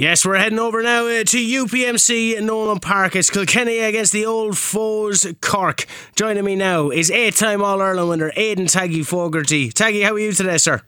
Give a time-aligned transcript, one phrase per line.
[0.00, 3.16] Yes, we're heading over now uh, to UPMC Nowlan Park.
[3.16, 5.86] It's Kilkenny against the old foes Cork.
[6.14, 9.70] Joining me now is eight-time All-Ireland winner Aidan Taggy Fogarty.
[9.70, 10.82] Taggy, how are you today, sir?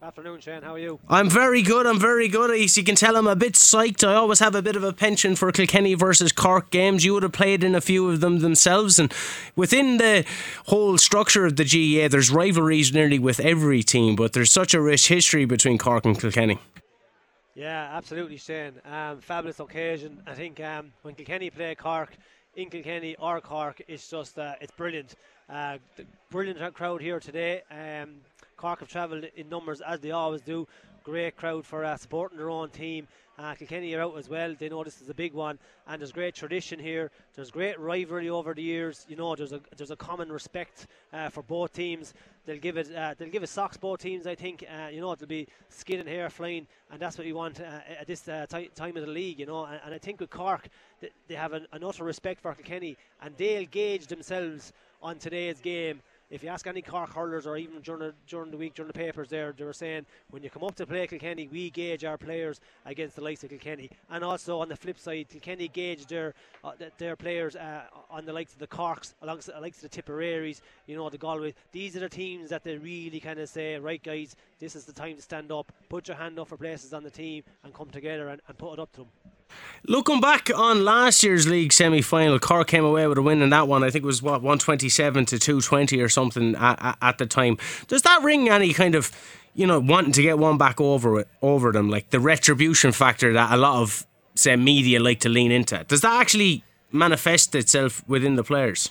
[0.00, 0.62] Afternoon, Shane.
[0.62, 1.00] How are you?
[1.08, 1.84] I'm very good.
[1.84, 2.52] I'm very good.
[2.52, 4.06] As you can tell, I'm a bit psyched.
[4.06, 7.04] I always have a bit of a penchant for Kilkenny versus Cork games.
[7.04, 9.12] You would have played in a few of them themselves, and
[9.56, 10.24] within the
[10.66, 14.14] whole structure of the GAA, there's rivalries nearly with every team.
[14.14, 16.60] But there's such a rich history between Cork and Kilkenny.
[17.58, 18.74] Yeah, absolutely, Shane.
[18.84, 20.22] Um, fabulous occasion.
[20.28, 22.16] I think um, when Kilkenny play Cork,
[22.54, 25.16] in Kilkenny or Cork, it's just uh, it's brilliant.
[25.50, 25.78] Uh,
[26.30, 27.62] brilliant crowd here today.
[27.68, 28.20] Um,
[28.56, 30.68] Cork have travelled in numbers as they always do.
[31.08, 33.08] Great crowd for uh, supporting their own team.
[33.38, 34.54] Uh, Kilkenny are out as well.
[34.58, 37.10] They know this is a big one, and there's great tradition here.
[37.34, 39.06] There's great rivalry over the years.
[39.08, 42.12] You know, there's a there's a common respect uh, for both teams.
[42.44, 44.26] They'll give it uh, they'll give it socks both teams.
[44.26, 47.32] I think uh, you know it'll be skin and hair flying, and that's what we
[47.32, 49.40] want uh, at this uh, t- time of the league.
[49.40, 50.68] You know, and, and I think with Cork,
[51.00, 55.58] they, they have an, an utter respect for Kilkenny, and they'll gauge themselves on today's
[55.60, 58.88] game if you ask any Cork hurlers or even during the, during the week, during
[58.88, 62.04] the papers there, they were saying when you come up to play Kilkenny, we gauge
[62.04, 63.90] our players against the likes of Kilkenny.
[64.10, 68.32] And also on the flip side, Kilkenny gauge their uh, their players uh, on the
[68.32, 71.54] likes of the Corks, alongside the likes of the Tipperaries, you know, the Galway.
[71.72, 74.92] These are the teams that they really kind of say, right, guys, this is the
[74.92, 77.90] time to stand up, put your hand up for places on the team, and come
[77.90, 79.08] together and, and put it up to them.
[79.86, 83.50] Looking back on last year's league semi final, Cork came away with a win in
[83.50, 83.82] that one.
[83.82, 87.56] I think it was what 127 to 220 or something at, at, the time.
[87.86, 89.10] Does that ring any kind of
[89.54, 93.52] you know wanting to get one back over over them, like the retribution factor that
[93.52, 95.82] a lot of say media like to lean into?
[95.84, 98.88] Does that actually manifest itself within the players?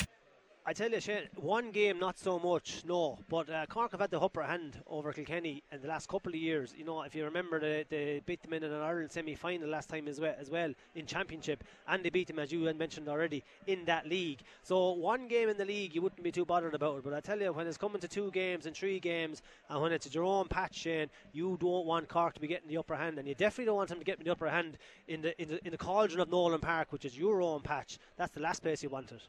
[0.69, 3.17] I tell you, Shane, one game not so much, no.
[3.29, 6.35] But uh, Cork have had the upper hand over Kilkenny in the last couple of
[6.37, 6.75] years.
[6.77, 10.09] You know, if you remember, they, they beat them in an Ireland semi-final last time
[10.09, 13.45] as well, as well in Championship, and they beat them, as you had mentioned already,
[13.65, 14.41] in that league.
[14.61, 17.05] So one game in the league, you wouldn't be too bothered about it.
[17.05, 19.93] But I tell you, when it's coming to two games and three games, and when
[19.93, 23.17] it's your own patch, Shane, you don't want Cork to be getting the upper hand,
[23.19, 24.77] and you definitely don't want them to get the upper hand
[25.07, 27.99] in the in the, in the cauldron of Nowlan Park, which is your own patch.
[28.17, 29.21] That's the last place you want it.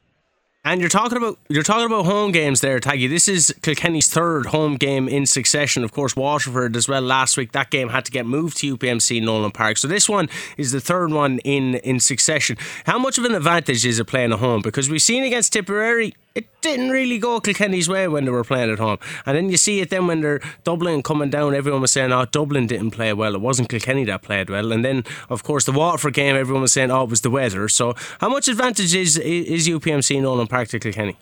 [0.68, 3.08] And you're talking about you're talking about home games there, Taggy.
[3.08, 5.82] This is Kilkenny's third home game in succession.
[5.82, 7.52] Of course, Waterford as well last week.
[7.52, 9.78] That game had to get moved to UPMC Nowlan Park.
[9.78, 10.28] So this one
[10.58, 12.58] is the third one in in succession.
[12.84, 14.60] How much of an advantage is it playing at home?
[14.60, 18.70] Because we've seen against Tipperary, it didn't really go Kilkenny's way when they were playing
[18.70, 18.98] at home.
[19.26, 22.26] And then you see it then when they're Dublin coming down, everyone was saying, oh,
[22.26, 23.34] Dublin didn't play well.
[23.34, 24.70] It wasn't Kilkenny that played well.
[24.70, 27.68] And then, of course, the Waterford game, everyone was saying, oh, it was the weather.
[27.68, 31.16] So how much advantage is, is UPMC Nowlan Park to Kilkenny?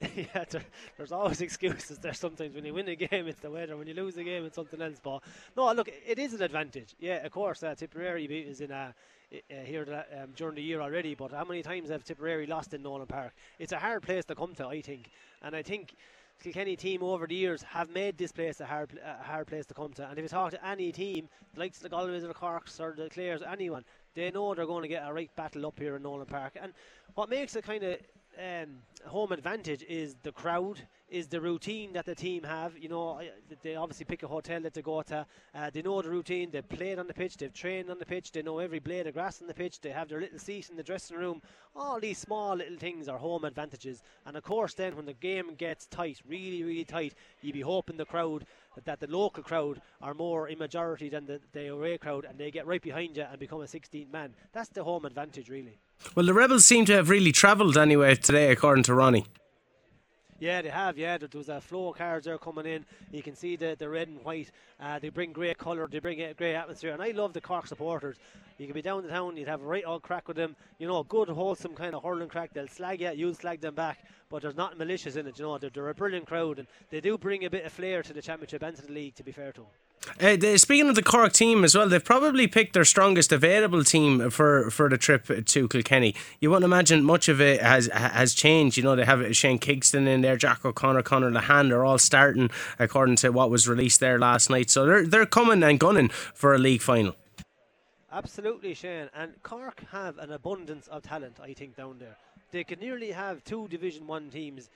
[0.16, 0.62] yeah, there,
[0.96, 2.54] there's always excuses there sometimes.
[2.54, 3.76] When you win a game, it's the weather.
[3.76, 5.00] When you lose a game, it's something else.
[5.02, 5.22] But
[5.54, 6.94] no, look, it is an advantage.
[6.98, 8.94] Yeah, of course, uh, Tipperary beat is in a
[9.32, 11.14] uh, here um, during the year already.
[11.14, 13.32] But how many times have Tipperary lost in Nowlan Park?
[13.58, 15.10] It's a hard place to come to, I think,
[15.42, 15.94] and I think.
[16.42, 19.74] Kilkenny team over the years have made this place a hard, a hard place to
[19.74, 20.06] come to.
[20.06, 23.08] And if you talk to any team, like the Galways or the Corks or the
[23.08, 26.26] Clares, anyone, they know they're going to get a right battle up here in Nowlan
[26.26, 26.58] Park.
[26.60, 26.74] And
[27.14, 27.96] what makes it kind of
[28.38, 32.76] um, home advantage is the crowd, is the routine that the team have.
[32.76, 33.20] You know,
[33.62, 35.26] they obviously pick a hotel that they go to.
[35.54, 36.50] Uh, they know the routine.
[36.50, 37.36] They've played on the pitch.
[37.36, 38.32] They've trained on the pitch.
[38.32, 39.80] They know every blade of grass on the pitch.
[39.80, 41.40] They have their little seat in the dressing room.
[41.74, 44.02] All these small little things are home advantages.
[44.24, 47.96] And of course, then when the game gets tight, really, really tight, you be hoping
[47.96, 48.44] the crowd
[48.84, 52.50] that the local crowd are more in majority than the, the away crowd, and they
[52.50, 54.34] get right behind you and become a 16th man.
[54.52, 55.80] That's the home advantage, really.
[56.14, 59.26] Well, the Rebels seem to have really travelled anyway today, according to Ronnie.
[60.38, 60.98] Yeah, they have.
[60.98, 62.84] Yeah, there was a flow of cars there coming in.
[63.10, 64.50] You can see the, the red and white.
[64.80, 65.88] Uh, they bring great colour.
[65.90, 66.92] They bring a great atmosphere.
[66.92, 68.16] And I love the Cork supporters.
[68.58, 69.36] You can be down the town.
[69.36, 70.56] You'd have a right old crack with them.
[70.78, 72.52] You know, a good wholesome kind of hurling crack.
[72.52, 73.12] They'll slag you.
[73.14, 74.04] You'll slag them back.
[74.28, 75.38] But there's not malicious in it.
[75.38, 78.02] You know, they're, they're a brilliant crowd and they do bring a bit of flair
[78.02, 79.14] to the championship and to the league.
[79.16, 79.70] To be fair to them.
[80.20, 84.30] Uh, speaking of the Cork team as well, they've probably picked their strongest available team
[84.30, 86.14] for, for the trip to Kilkenny.
[86.40, 88.76] You won't imagine much of it has has changed.
[88.76, 91.68] You know, they have Shane Kingston in there, Jack O'Connor, Conor Lehane.
[91.68, 94.70] They're all starting according to what was released there last night.
[94.70, 97.14] So they're they're coming and gunning for a league final.
[98.10, 99.08] Absolutely, Shane.
[99.14, 102.16] And Cork have an abundance of talent, I think, down there.
[102.50, 104.70] They can nearly have two Division One teams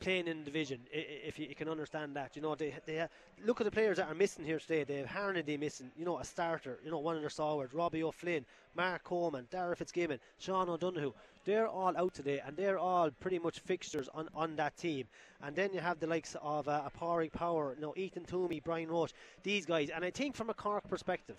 [0.00, 2.36] playing in the division, if you, can understand that.
[2.36, 3.06] You know, they, they
[3.44, 4.84] look at the players that are missing here today.
[4.84, 8.02] They have Harnedy missing, you know, a starter, you know, one of their stalwarts, Robbie
[8.02, 8.44] O'Flynn,
[8.74, 11.12] Mark Coleman, Darragh Fitzgibbon, Sean O'Donoghue.
[11.44, 15.06] They're all out today, and they're all pretty much fixtures on, on that team.
[15.42, 18.90] And then you have the likes of uh, Apari Power, you know, Ethan Twomey, Brian
[18.90, 19.12] Roche,
[19.42, 19.88] these guys.
[19.88, 21.36] And I think from a Cork perspective,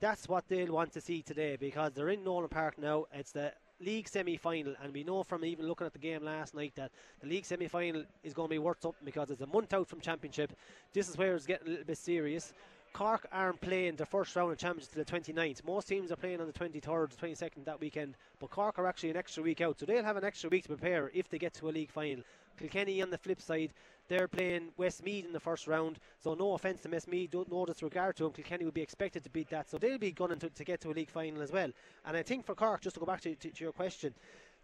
[0.00, 3.06] that's what they'll want to see today because they're in Nowlan Park now.
[3.12, 6.54] It's the league semi final, and we know from even looking at the game last
[6.54, 6.90] night that
[7.20, 9.88] the league semi final is going to be worth something because it's a month out
[9.88, 10.52] from championship.
[10.92, 12.52] This is where it's getting a little bit serious.
[12.92, 15.64] Cork aren't playing the first round of championship to the 29th.
[15.64, 19.16] Most teams are playing on the 23rd, 22nd that weekend, but Cork are actually an
[19.16, 21.68] extra week out, so they'll have an extra week to prepare if they get to
[21.68, 22.24] a league final.
[22.58, 23.72] Kilkenny on the flip side,
[24.08, 28.16] they're playing Westmeath in the first round, so no offence to Westmeath, don't no disregard
[28.16, 28.32] to them.
[28.32, 30.90] Kilkenny would be expected to beat that, so they'll be gunning to, to get to
[30.90, 31.70] a league final as well.
[32.06, 34.14] And I think for Cork, just to go back to, to, to your question,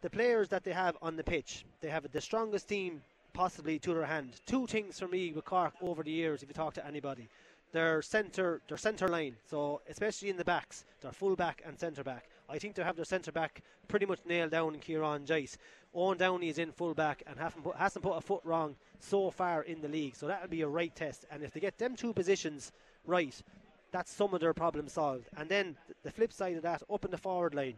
[0.00, 3.02] the players that they have on the pitch, they have the strongest team
[3.32, 4.40] possibly to their hand.
[4.46, 7.28] Two things for me with Cork over the years, if you talk to anybody
[7.74, 9.36] their centre their centre line.
[9.50, 12.30] So especially in the backs, their full back and centre back.
[12.48, 15.58] I think they have their centre back pretty much nailed down in Kieran Joyce.
[15.94, 19.62] Eoin Downey is in full back and put, hasn't put a foot wrong so far
[19.62, 20.16] in the league.
[20.16, 21.24] So that will be a right test.
[21.30, 22.72] And if they get them two positions
[23.06, 23.34] right,
[23.92, 25.28] that's some of their problems solved.
[25.36, 27.74] And then the flip side of that, up in the forward line,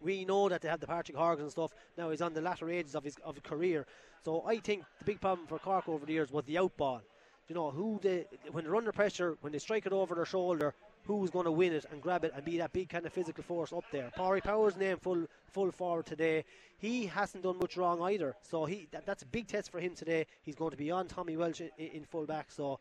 [0.00, 1.72] we know that they have the Patrick Horgan and stuff.
[1.96, 3.86] Now he's on the latter ages of his of his career.
[4.24, 7.02] So I think the big problem for Cork over the years was the out ball
[7.48, 10.74] you know, who they when they're under pressure, when they strike it over their shoulder,
[11.08, 13.42] who's going to win it and grab it and be that big kind of physical
[13.42, 14.12] force up there.
[14.14, 16.44] Parry Powers name full full forward today.
[16.76, 19.94] He hasn't done much wrong either, so he that, that's a big test for him
[19.94, 20.26] today.
[20.42, 22.52] He's going to be on Tommy Walsh in, in full back.
[22.52, 22.78] So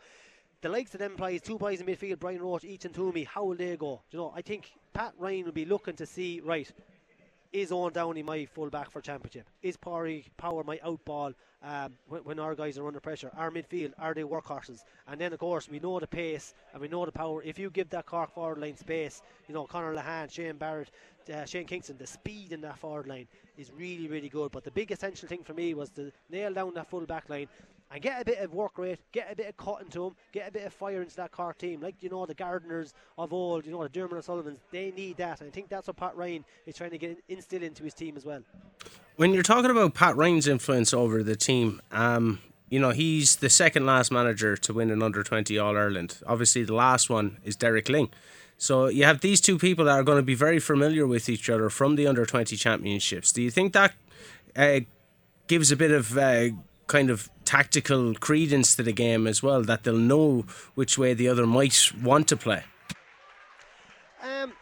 [0.60, 3.56] the likes of them plays, two boys in midfield, Brian Roche, Ethan Twomey, how will
[3.56, 4.02] they go?
[4.12, 6.70] Do You know, I think Pat Ryan will be looking to see right
[7.62, 9.50] is Eoin Downey my full back for championship?
[9.64, 11.34] Is Parry Power my out ball
[11.64, 13.32] um, when, when, our guys are under pressure?
[13.36, 14.84] Our midfield, are they workhorses?
[15.08, 17.42] And then, of course, we know the pace and we know the power.
[17.42, 20.92] If you give that Cork forward line space, you know, Conor Lehane, Shane Barrett,
[21.34, 23.28] uh, Shane Kingston, the speed in that forward line
[23.58, 24.52] is really, really good.
[24.52, 27.48] But the big essential thing for me was to nail down that full back line
[27.92, 30.50] and get a bit of work rate, get a bit of cut into them, get
[30.50, 31.82] a bit of fire into that Cork team.
[31.82, 35.42] Like, you know, the Gardiners of old, you know, the Dermot O'Sullivans, they need that.
[35.42, 38.18] And I think that's what Pat Ryan is trying to get instill into his team
[38.18, 38.42] as well.
[39.16, 42.40] When you're talking about Pat Ryan's influence over the team, um,
[42.70, 46.20] you know, he's the second last manager to win an under 20 All Ireland.
[46.28, 48.10] Obviously, the last one is Derek Lyng.
[48.58, 51.50] So you have these two people that are going to be very familiar with each
[51.50, 53.32] other from the under 20 championships.
[53.32, 53.94] Do you think that
[54.56, 54.82] uh,
[55.48, 56.50] gives a bit of uh,
[56.88, 60.46] kind of tactical credence to the game as well, that they'll know
[60.76, 62.64] which way the other might want to play?
[64.24, 64.54] Um,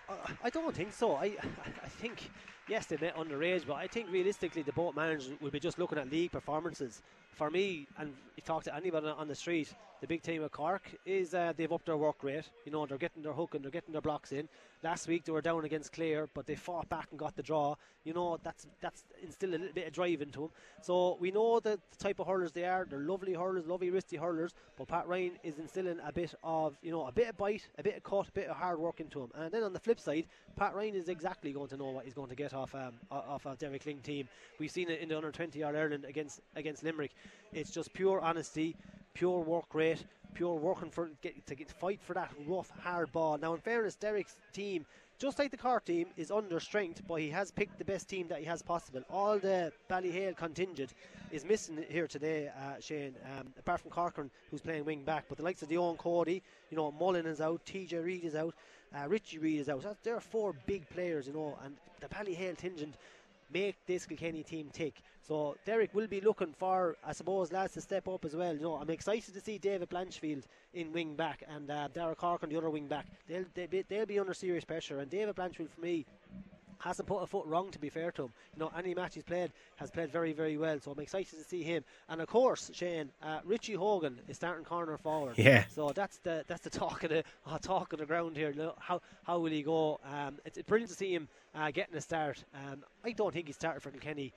[0.43, 1.15] I don't think so.
[1.15, 1.35] I,
[1.83, 2.29] I think
[2.67, 5.97] yes, they met underage, but I think realistically the both managers will be just looking
[5.97, 7.01] at league performances.
[7.35, 10.83] For me, and you talk to anybody on the street, the big team of Cork
[11.05, 12.49] is uh, they've upped their work rate.
[12.65, 14.47] You know, they're getting their hook and they're getting their blocks in.
[14.83, 17.75] Last week they were down against Clare, but they fought back and got the draw.
[18.03, 20.49] You know, that's that's instilled a little bit of drive into them.
[20.83, 22.85] So we know the, the type of hurlers they are.
[22.87, 24.53] They're lovely hurlers, lovely wristy hurlers.
[24.77, 27.83] But Pat Ryan is instilling a bit of, you know, a bit of bite, a
[27.83, 29.31] bit of cut, a bit of hard work into them.
[29.33, 32.13] And then on the flip side, Pat Ryan is exactly going to know what he's
[32.13, 34.27] going to get off um, off a Derek Lyng team.
[34.59, 37.15] We've seen it in the under 20 All Ireland against against Limerick.
[37.53, 38.75] It's just pure honesty,
[39.13, 43.37] pure work rate, pure working for get, to get, fight for that rough, hard ball.
[43.37, 44.85] Now, in fairness, Derek's team,
[45.17, 48.27] just like the car team, is under strength, but he has picked the best team
[48.27, 49.01] that he has possible.
[49.09, 50.93] All the Ballyhale contingent
[51.31, 55.25] is missing here today, uh, Shane, um, apart from Corcoran, who's playing wing back.
[55.29, 58.53] But the likes of Eoin Cody, you know, Mullen is out, TJ Reid is out,
[58.93, 59.83] uh, Richie Reid is out.
[59.83, 62.95] So there are four big players, you know, and the Ballyhale contingent
[63.51, 65.01] make this Kilkenny team tick.
[65.21, 68.53] So Derek will be looking for, I suppose, lads to step up as well.
[68.53, 72.43] You know, I'm excited to see David Blanchfield in wing back and uh, Derek Cork
[72.43, 73.07] on the other wing back.
[73.27, 74.99] They'll they be, they'll be under serious pressure.
[74.99, 76.05] And David Blanchfield, for me,
[76.79, 78.33] hasn't put a foot wrong to be fair to him.
[78.55, 80.79] You know, any match he's played has played very, very well.
[80.79, 81.83] So I'm excited to see him.
[82.09, 85.35] And of course, Shane, uh, Richie Hogan is starting corner forward.
[85.45, 85.65] Yeah.
[85.69, 88.51] So that's the that's the talk of the uh, talk of the ground here.
[88.79, 89.99] How how will he go?
[90.03, 92.43] Um, it's, it's brilliant to see him uh, getting a start.
[92.55, 94.33] Um, I don't think he started for Kilkenny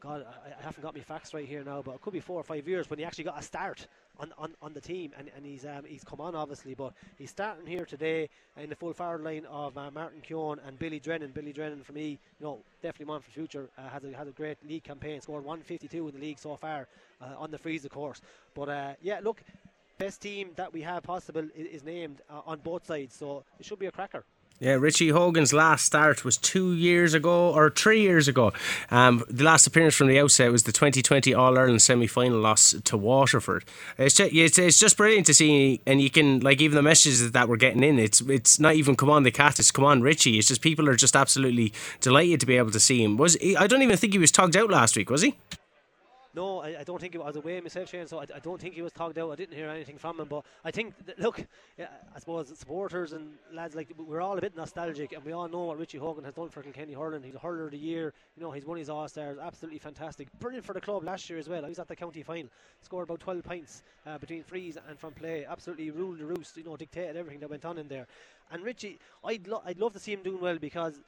[0.00, 2.40] God, I, I, haven't got my facts right here now, but it could be four
[2.40, 3.86] or five years when he actually got a start
[4.18, 7.30] on, on, on the team, and, and he's um, he's come on obviously, but he's
[7.30, 11.30] starting here today in the full forward line of uh, Martin Keoghan and Billy Drennan.
[11.30, 13.68] Billy Drennan for me, you know, definitely one for future.
[13.78, 16.86] Uh, has a has a great league campaign, scored 152 in the league so far
[17.20, 18.20] uh, on the freeze, of course.
[18.54, 19.42] But uh, yeah, look,
[19.98, 23.66] best team that we have possible is, is named uh, on both sides, so it
[23.66, 24.24] should be a cracker.
[24.62, 28.52] Yeah, Richie Hogan's last start was two years ago or three years ago.
[28.90, 32.74] Um, the last appearance from the outset was the 2020 All Ireland semi final loss
[32.84, 33.64] to Waterford.
[33.96, 37.32] It's just, it's, it's just brilliant to see, and you can like even the messages
[37.32, 37.98] that we're getting in.
[37.98, 40.36] It's it's not even come on the cat, it's come on Richie.
[40.36, 43.16] It's just people are just absolutely delighted to be able to see him.
[43.16, 45.36] Was he, I don't even think he was tugged out last week, was he?
[46.32, 48.06] No, I, I, don't think it was away myself, Shane.
[48.06, 49.32] So I, I, don't think he was togged out.
[49.32, 50.28] I didn't hear anything from him.
[50.28, 51.44] But I think, that, look,
[51.76, 55.48] yeah, I suppose supporters and lads like we're all a bit nostalgic, and we all
[55.48, 57.24] know what Richie Hogan has done for Kilkenny hurling.
[57.24, 58.14] He's a hurler of the year.
[58.36, 59.38] You know, he's won his All Stars.
[59.42, 60.28] Absolutely fantastic.
[60.38, 61.64] Brilliant for the club last year as well.
[61.64, 65.12] I was at the county final, scored about 12 points uh, between frees and from
[65.12, 65.44] play.
[65.48, 66.56] Absolutely ruled the roost.
[66.56, 68.06] You know, dictated everything that went on in there.
[68.52, 71.00] And Richie, I'd lo- I'd love to see him doing well because.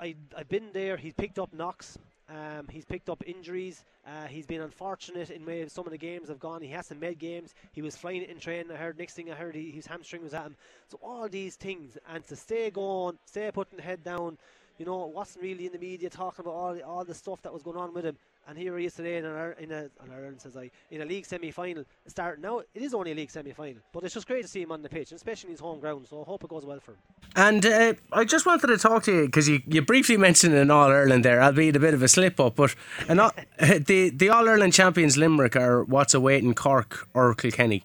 [0.00, 0.96] I, I've been there.
[0.96, 1.98] He's picked up knocks.
[2.28, 3.84] Um, he's picked up injuries.
[4.06, 6.60] Uh, he's been unfortunate in way some of the games have gone.
[6.60, 7.54] He has some med games.
[7.72, 8.70] He was flying in training.
[8.70, 10.56] I heard next thing I heard he, his hamstring was at him.
[10.88, 14.36] So all these things and to stay going, stay putting the head down.
[14.78, 17.62] You know, wasn't really in the media talking about all all the stuff that was
[17.62, 18.16] going on with him.
[18.48, 21.04] And here he is today in an, in a, in Ireland says I in a
[21.04, 21.84] league semi final.
[22.06, 24.62] Starting now, it is only a league semi final, but it's just great to see
[24.62, 26.06] him on the pitch, especially in his home ground.
[26.08, 26.98] So I hope it goes well for him.
[27.36, 30.70] And uh, I just wanted to talk to you because you, you briefly mentioned an
[30.70, 32.56] All Ireland there, I albeit a bit of a slip up.
[32.56, 32.74] But
[33.06, 33.18] an,
[33.58, 37.84] the the All Ireland champions Limerick are what's awaiting Cork or Kilkenny.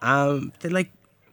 [0.00, 0.90] Um, they like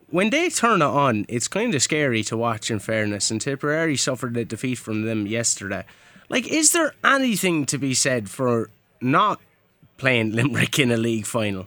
[0.09, 2.69] when they turn it on, it's kind of scary to watch.
[2.69, 5.85] In fairness, and Tipperary suffered a defeat from them yesterday.
[6.35, 9.39] Like, is there anything to be said for not
[9.95, 11.65] playing Limerick in a league final?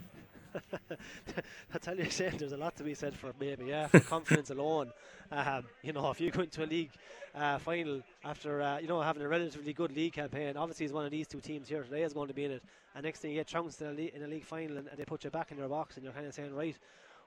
[1.75, 4.51] I tell you, Shane, there's a lot to be said for maybe, yeah, for confidence
[4.51, 4.93] alone.
[5.33, 6.91] Um, you know, if you go into a league
[7.35, 11.07] uh, final after, uh, you know, having a relatively good league campaign, obviously, as one
[11.07, 12.63] of these two teams here today is going to be in it,
[12.95, 14.99] and next thing you get trounced in a, le- in a league final and, and,
[14.99, 16.77] they put you back in your box, and you're kind of saying, right,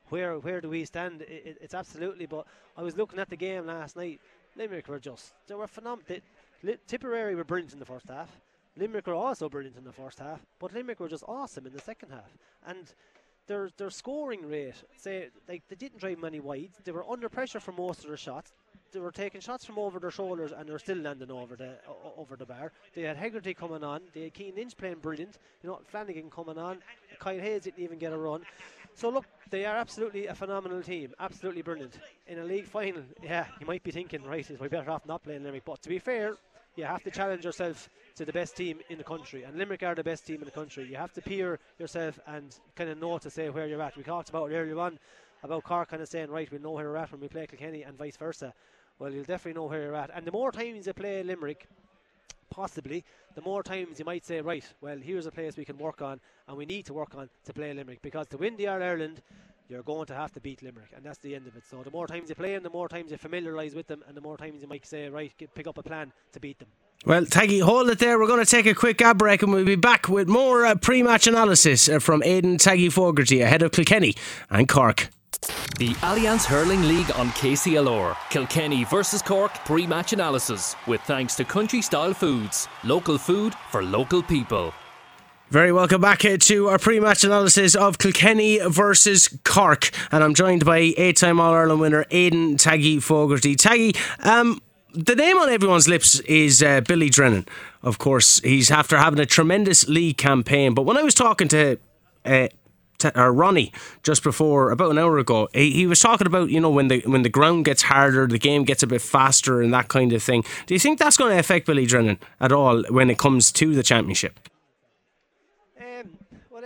[0.09, 1.23] where where do we stand?
[1.23, 2.45] It, it, it's absolutely, but
[2.77, 4.19] I was looking at the game last night.
[4.55, 6.19] Limerick were just, they were phenomenal.
[6.87, 8.29] Tipperary were brilliant in the first half.
[8.77, 11.79] Limerick were also brilliant in the first half, but Limerick were just awesome in the
[11.79, 12.31] second half.
[12.65, 12.93] And
[13.47, 16.77] their their scoring rate, say, like they didn't drive many wides.
[16.83, 18.53] They were under pressure for most of their shots.
[18.93, 21.71] They were taking shots from over their shoulders and they were still landing over the
[21.87, 22.71] uh, over the bar.
[22.93, 24.01] They had Hegarty coming on.
[24.13, 25.37] They had Cian Lynch playing brilliant.
[25.63, 26.79] You know, Flanagan coming on.
[27.19, 28.41] Kyle Hayes didn't even get a run.
[28.93, 31.97] So look, they are absolutely a phenomenal team, absolutely brilliant.
[32.27, 35.23] In a league final, yeah, you might be thinking, right, is we're better off not
[35.23, 35.63] playing Limerick.
[35.65, 36.35] But to be fair,
[36.75, 39.43] you have to challenge yourself to the best team in the country.
[39.43, 40.87] And Limerick are the best team in the country.
[40.87, 43.97] You have to peer yourself and kind of know to say where you're at.
[43.97, 44.99] We talked about earlier on
[45.43, 47.83] about Cork kind of saying, right, we'll know where we're at when we play Kilkenny
[47.83, 48.53] and vice versa.
[48.99, 50.11] Well, you'll definitely know where you're at.
[50.13, 51.67] And the more times you play Limerick,
[52.49, 56.01] possibly, the more times you might say, right, well, here's a place we can work
[56.01, 58.01] on and we need to work on to play Limerick.
[58.01, 59.21] Because to win the All Ireland,
[59.71, 61.63] you're going to have to beat Limerick, and that's the end of it.
[61.69, 64.15] So the more times you play them, the more times you familiarise with them, and
[64.15, 66.67] the more times you might say, right, get, pick up a plan to beat them.
[67.05, 68.19] Well, Taggy, hold it there.
[68.19, 70.75] We're going to take a quick ad break and we'll be back with more uh,
[70.75, 74.13] pre match analysis uh, from Aidan Taggy Fogarty ahead of Kilkenny
[74.51, 75.09] and Cork.
[75.79, 78.15] The Allianz Hurling League on KCLR.
[78.29, 82.67] Kilkenny versus Cork pre match analysis with thanks to Country Style Foods.
[82.83, 84.71] Local food for local people.
[85.51, 90.63] Very welcome back uh, to our pre-match analysis of Kilkenny versus Cork, and I'm joined
[90.63, 93.57] by eight-time All-Ireland winner Aidan Taggy Fogarty.
[93.57, 94.61] Taggy, um,
[94.93, 97.49] the name on everyone's lips is uh, Billy Drennan.
[97.83, 100.73] Of course, he's after having a tremendous league campaign.
[100.73, 101.77] But when I was talking to
[102.23, 102.47] uh,
[103.13, 105.49] or Ronnie just before about an hour ago.
[105.53, 108.39] He, he was talking about you know when the when the ground gets harder, the
[108.39, 110.45] game gets a bit faster, and that kind of thing.
[110.67, 113.73] Do you think that's going to affect Billy Drennan at all when it comes to
[113.73, 114.39] the championship?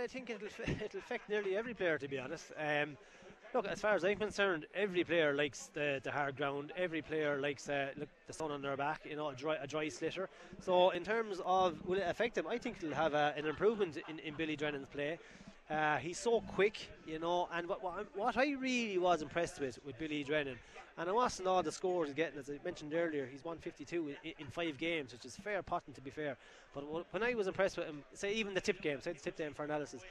[0.06, 0.46] I think it'll,
[0.84, 2.52] it'll affect nearly every player, to be honest.
[2.56, 2.96] Um,
[3.52, 6.72] look, as far as I'm concerned, every player likes the, the hard ground.
[6.76, 9.66] Every player likes uh, look, the sun on their back, you know, a dry, a
[9.66, 10.28] dry slitter.
[10.60, 13.98] So, in terms of will it affect him, I think it'll have a, an improvement
[14.08, 15.18] in, in Billy Drennan's play.
[15.68, 17.82] Uh, he's so quick, you know, and what,
[18.16, 20.56] what, I really was impressed with with Billy Drennan,
[20.96, 24.32] and I wasn't all the scores he's getting, as I mentioned earlier, he's 152 in,
[24.38, 26.36] in five games, which is fair potting to be fair.
[26.72, 29.36] But when I was impressed with him, say even the tip game, say the tip
[29.36, 30.02] game for analysis,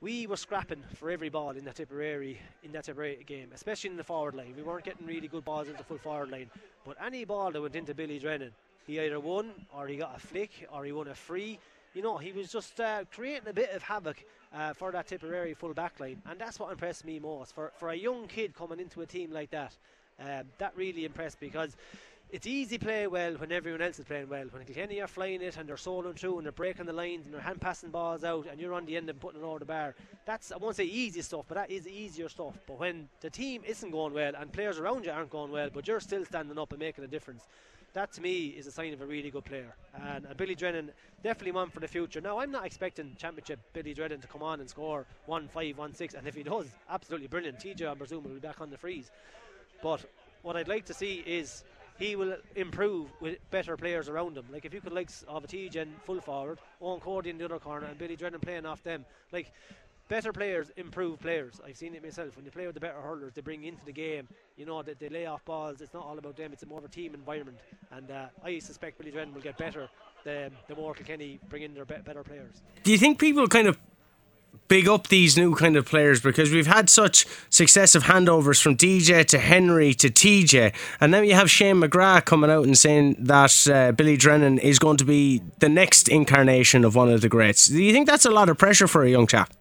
[0.00, 3.96] we were scrapping for every ball in that Tipperary in that Tipperary game, especially in
[3.96, 4.54] the forward line.
[4.56, 6.50] We weren't getting really good balls into full forward line,
[6.84, 8.50] but any ball that went into Billy Drennan,
[8.88, 11.60] he either won or he got a flick or he won a free.
[11.98, 14.24] You know, he was just uh, creating a bit of havoc
[14.54, 17.52] uh, for that Tipperary full back line, and that's what impressed me most.
[17.56, 19.76] For for a young kid coming into a team like that,
[20.20, 21.74] um, that really impressed because
[22.30, 24.46] it's easy to play well when everyone else is playing well.
[24.52, 27.34] When Kilkenny are flying it and they're soloing through and they're breaking the lines and
[27.34, 29.64] they're hand passing balls out and you're on the end and putting it over the
[29.64, 32.54] bar, that's I won't say easy stuff, but that is easier stuff.
[32.68, 35.88] But when the team isn't going well and players around you aren't going well, but
[35.88, 37.48] you're still standing up and making a difference,
[37.94, 39.74] that to me is a sign of a really good player.
[39.94, 40.92] And, Billy Drennan
[41.22, 42.20] definitely one for the future.
[42.20, 45.94] Now I'm not expecting Championship Billy Drennan to come on and score one five, one
[45.94, 47.58] six, and if he does, absolutely brilliant.
[47.58, 49.10] TJ I presume will be back on the freeze.
[49.82, 50.04] But
[50.42, 51.64] what I'd like to see is
[51.98, 54.46] he will improve with better players around him.
[54.52, 57.58] Like if you could like of a TJ full forward, Eoin Cody in the other
[57.58, 59.52] corner, and Billy Drennan playing off them, like
[60.08, 61.60] better players improve players.
[61.64, 62.36] I've seen it myself.
[62.36, 64.28] When you play with the better hurlers, they bring into the game.
[64.56, 65.80] You know that they lay off balls.
[65.80, 66.52] It's not all about them.
[66.52, 67.58] It's a more of a team environment.
[67.90, 69.88] And uh, I suspect Billy Drennan will get better
[70.24, 72.62] the, the more Kilkenny bring in their be- better players.
[72.82, 73.78] Do you think people kind of
[74.66, 79.24] big up these new kind of players because we've had such successive handovers from DJ
[79.26, 83.68] to Henry to TJ, and now you have Shane McGrath coming out and saying that
[83.68, 87.68] uh, Billy Drennan is going to be the next incarnation of one of the greats.
[87.68, 89.52] Do you think that's a lot of pressure for a young chap?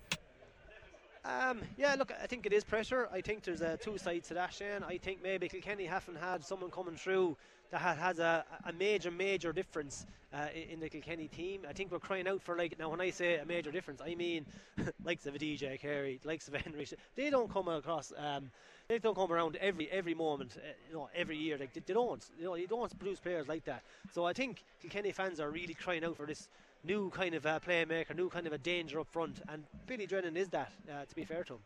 [1.48, 3.08] Um, yeah, look, I think it is pressure.
[3.14, 4.84] I think there's uh, two sides to that, Shane.
[4.86, 7.38] I think maybe Kilkenny haven't had someone coming through
[7.72, 11.62] that has a, a major, major difference uh, in the Kilkenny team.
[11.68, 12.90] I think we're crying out for like now.
[12.90, 14.46] When I say a major difference, I mean
[15.06, 16.86] likes of a DJ Carey, likes of Henry.
[17.16, 18.12] They don't come across.
[18.18, 18.52] Um,
[18.90, 21.58] they don't come around every every moment, uh, you know, every year.
[21.58, 23.84] Like they, they, don't, you know, you don't produce players like that.
[24.14, 26.50] So I think Kilkenny fans are really crying out for this
[26.84, 30.38] new kind of uh, playmaker, new kind of a danger up front, and Billy Drennan
[30.38, 30.72] is that.
[30.90, 31.60] Uh, to be fair to him.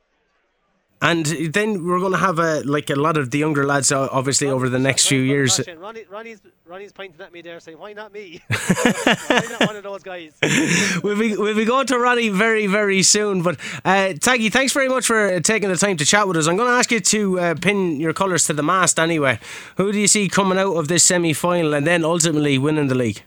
[1.04, 4.48] And then we're going to have a like a lot of the younger lads, obviously,
[4.48, 5.60] over the next few years.
[5.80, 8.40] Ronnie, Ronnie's, Ronnie's pointing at me there, saying, "Why not me?
[8.48, 10.34] Why not one of those guys?"
[11.04, 13.42] we'll be we'll be going to Ronnie very very soon.
[13.42, 16.46] But uh, Taggy, thanks very much for taking the time to chat with us.
[16.46, 19.40] I'm going to ask you to uh, pin your colours to the mast anyway.
[19.78, 22.96] Who do you see coming out of this semi final and then ultimately winning the
[22.96, 23.24] league?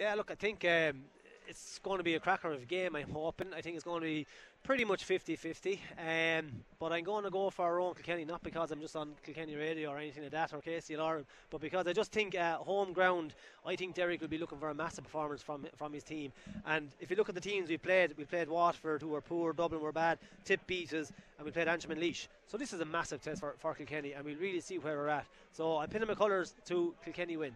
[0.00, 1.02] Yeah, look, I think um,
[1.46, 2.96] it's going to be a cracker of a game.
[2.96, 3.48] I'm hoping.
[3.52, 4.26] I think it's going to be
[4.62, 5.78] pretty much 50-50.
[5.98, 9.10] Um, but I'm going to go for our own Kilkenny, not because I'm just on
[9.22, 12.94] Kilkenny radio or anything like that or KCLR, but because I just think uh, home
[12.94, 13.34] ground.
[13.66, 16.32] I think Derek will be looking for a massive performance from from his team.
[16.64, 19.52] And if you look at the teams we played, we played Watford, who were poor,
[19.52, 22.26] Dublin were bad, Tip beat us, and we played Antrim and Laois.
[22.46, 25.08] So this is a massive test for, for Kilkenny, and we'll really see where we're
[25.08, 25.26] at.
[25.52, 27.54] So I pin my colours to Kilkenny win.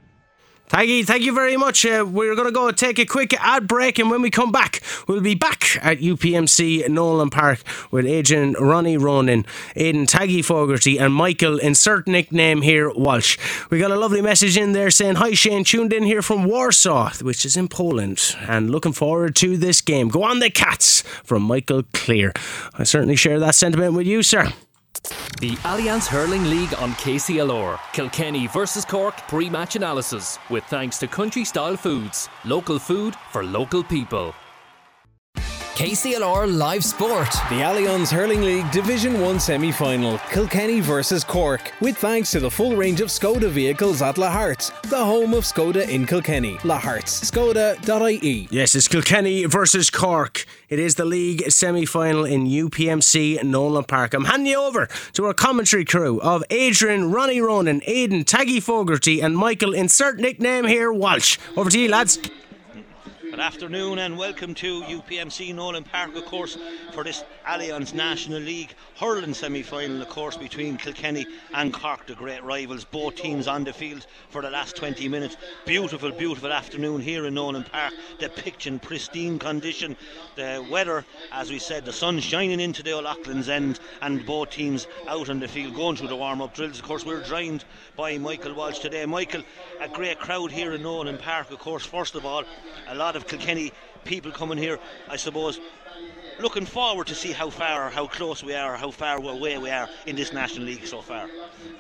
[0.69, 1.85] Taggy, thank you very much.
[1.85, 4.81] Uh, we're going to go take a quick ad break, and when we come back,
[5.07, 9.45] we'll be back at UPMC Nowlan Park with agent Ronnie Ronan,
[9.77, 13.37] Aidan Taggy Fogarty, and Michael, insert nickname here, Walsh.
[13.71, 17.13] We got a lovely message in there saying, Hi Shane, tuned in here from Warsaw,
[17.21, 20.09] which is in Poland, and looking forward to this game.
[20.09, 22.33] Go on the Cats from Michael Clear.
[22.73, 24.51] I certainly share that sentiment with you, sir.
[25.41, 27.79] The Allianz Hurling League on KCLR.
[27.93, 32.29] Kilkenny versus Cork pre match analysis with thanks to Country Style Foods.
[32.45, 34.35] Local food for local people.
[35.75, 37.33] KCLR Live Sport.
[37.51, 42.49] The Allianz Hurling League Division 1 semi final, Kilkenny versus Cork, with thanks to the
[42.49, 46.59] full range of Skoda vehicles at Lahart's, the home of Skoda in Kilkenny.
[46.59, 48.47] Lahart's, skoda.ie.
[48.53, 50.45] Yes, it's Kilkenny versus Cork.
[50.69, 54.15] It is the league semi final in UPMC Nowlan Park.
[54.15, 59.21] I'm handing you over to our commentary crew of Adrian, Ronnie Ronan, Aidan, Taggy Fogarty,
[59.21, 59.75] and Michael.
[59.75, 61.37] Insert nickname here, Walsh.
[61.57, 62.21] Over to you, lads.
[63.35, 66.57] Good afternoon and welcome to UPMC Nowlan Park, of course,
[66.93, 72.15] for this Allianz National League hurling semi final, of course, between Kilkenny and Cork, the
[72.15, 72.85] great rivals.
[72.85, 75.37] Both teams on the field for the last 20 minutes.
[75.67, 77.93] Beautiful, beautiful afternoon here in Nowlan Park.
[78.19, 79.99] The pitch in pristine condition.
[80.37, 84.87] The weather, as we said, the sun shining into the O'Loughlin's end, and both teams
[85.07, 86.79] out on the field going through the warm up drills.
[86.79, 89.05] Of course, we're joined by Michael Walsh today.
[89.05, 89.43] Michael,
[89.83, 92.45] a great crowd here in Nowlan Park, of course, first of all,
[92.89, 93.71] a lot of Kilkenny
[94.05, 94.79] people coming here,
[95.11, 95.61] I suppose,
[96.39, 99.89] looking forward to see how far, how close we are, how far away we are
[100.07, 101.29] in this National League so far.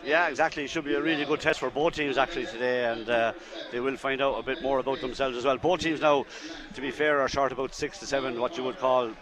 [0.04, 0.64] Yeah, exactly.
[0.64, 3.32] It should be a really good test for both teams actually today, and uh,
[3.70, 5.56] they will find out a bit more about themselves as well.
[5.56, 6.26] Both teams now,
[6.74, 9.12] to be fair, are short about six to seven, what you would call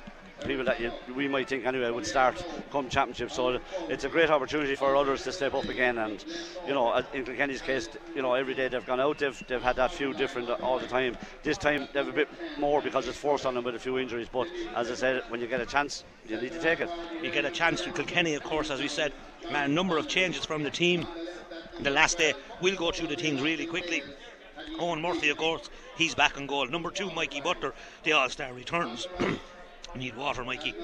[0.43, 3.31] people that you, we might think anyway would start come championship.
[3.31, 5.99] So it's a great opportunity for others to step up again.
[5.99, 6.25] And
[6.67, 9.77] you know, in Kilkenny's case, you know, every day they've gone out, they've, they've had
[9.77, 11.17] that few different all the time.
[11.43, 12.29] This time they have a bit
[12.59, 14.29] more because it's forced on them with a few injuries.
[14.31, 16.91] But as I said, when you get a chance, you need to take it.
[17.23, 19.13] You get a chance with Kilkenny, of course, as we said,
[19.51, 21.07] a number of changes from the team.
[21.81, 24.03] The last day, we'll go through the teams really quickly.
[24.79, 26.67] Eoin Murphy, of course, he's back on goal.
[26.67, 27.75] Number two, Mikey Butler,
[28.05, 29.07] the All Star returns.
[29.95, 30.75] need water, Mikey.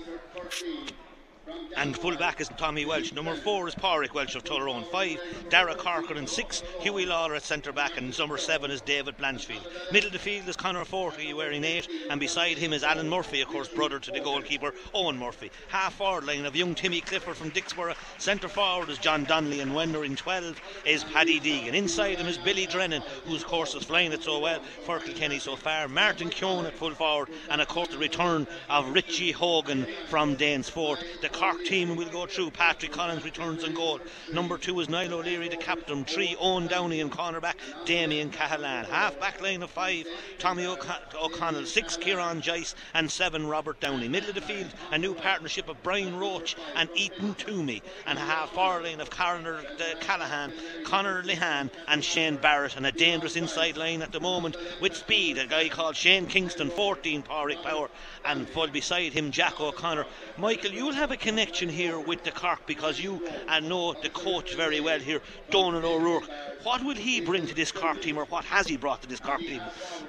[1.77, 3.13] And full back is Tommy Walsh.
[3.13, 4.85] Number four is Pádraig Walsh of Tullaroan.
[4.91, 6.27] Five, Darragh Corcoran.
[6.27, 9.65] Six, Hughie Lawlor at centre back, and number seven is David Blanchfield.
[9.93, 13.41] Middle of the field is Conor Fogarty wearing eight, and beside him is Alan Murphy,
[13.41, 15.51] of course, brother to the goalkeeper Eoin Murphy.
[15.69, 17.95] Half forward line of young Timmy Clifford from Dicksboro.
[18.19, 21.75] Centre forward is John Donnelly, and when in 12 is Paddy Deegan.
[21.75, 25.57] Inside him is Billy Drennan, whose course is flying it so well for Kilkenny so
[25.57, 25.89] far.
[25.89, 31.03] Martin Keoghan at full forward, and of course the return of Richie Hogan from Danesfort.
[31.21, 32.51] The Cork team and we'll go through.
[32.51, 34.01] Patrick Collins returns and goal.
[34.33, 36.05] Number two is Niall O'Leary, the captain.
[36.05, 38.87] Three, Eoin Downey and cornerback Damien Cahalan.
[38.87, 40.05] Half back line of five,
[40.41, 41.65] Tommy O'Connell.
[41.65, 44.09] Six, Kieran Joyce, and seven, Robert Downey.
[44.09, 47.83] Middle of the field, a new partnership of Brian Roche and Ethan Twomey.
[48.07, 50.53] And a half forward line of Connor uh, Callahan,
[50.85, 52.77] Connor Lehane, and Shane Barrett.
[52.77, 55.39] And a dangerous inside line at the moment with speed.
[55.39, 57.91] A guy called Shane Kingston, 14, Pádraig Power,
[58.25, 60.05] and full beside him, Jack O'Connor.
[60.37, 64.55] Michael, you'll have a connection here with the Cork because you uh, know the coach
[64.55, 66.25] very well here, Donald O'Rourke.
[66.63, 69.21] What will he bring to this Cork team, or what has he brought to this
[69.21, 69.61] Cork team?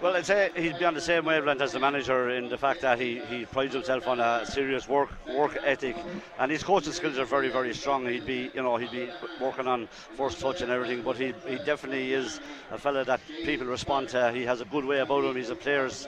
[0.02, 2.80] Well, I'd say he'd be on the same wavelength as the manager in the fact
[2.84, 5.98] that he, he prides himself on a serious work work ethic,
[6.40, 8.06] and his coaching skills are very very strong.
[8.06, 9.10] He'd be you know he'd be
[9.42, 12.40] working on first touch and everything, but he he definitely is
[12.72, 14.32] a fella that people respond to.
[14.32, 15.36] He has a good way about him.
[15.36, 16.08] He's a player's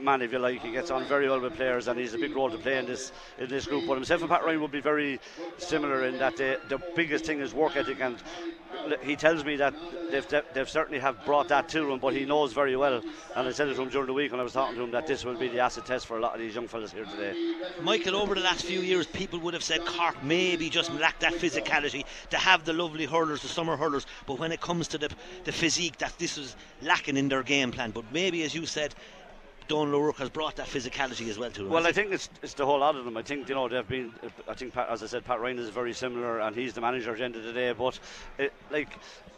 [0.00, 0.62] man, if you like.
[0.62, 2.86] He gets on very well with players, and he's a big role to play in
[2.86, 3.86] this in this group.
[3.86, 5.20] But himself and Pat Ryan would be very
[5.58, 8.16] similar in that the biggest thing is work ethic, and
[9.02, 9.74] he tells me that
[10.10, 13.02] they've, they've certainly have brought that to him, but he knows very well.
[13.36, 14.90] And I said it to him during the week when I was talking to him
[14.92, 17.04] that this will be the acid test for a lot of these young fellas here
[17.04, 17.54] today.
[17.82, 21.34] Michael, over the last few years, people would have said Cork maybe just lacked that
[21.34, 25.10] physicality to have the lovely hurlers, the summer hurlers, but when it comes to the
[25.44, 27.90] the physique, that this was lacking in their game plan.
[27.90, 28.94] But maybe, as you said,
[29.72, 31.70] Don O'Rourke has brought that physicality as well to him.
[31.70, 33.16] Well, I think it's, it's the whole lot of them.
[33.16, 34.12] I think you know they've been.
[34.22, 36.82] Uh, I think Pat, as I said, Pat Ryan is very similar, and he's the
[36.82, 37.72] manager at the end of the day.
[37.72, 37.98] But
[38.36, 38.90] it, like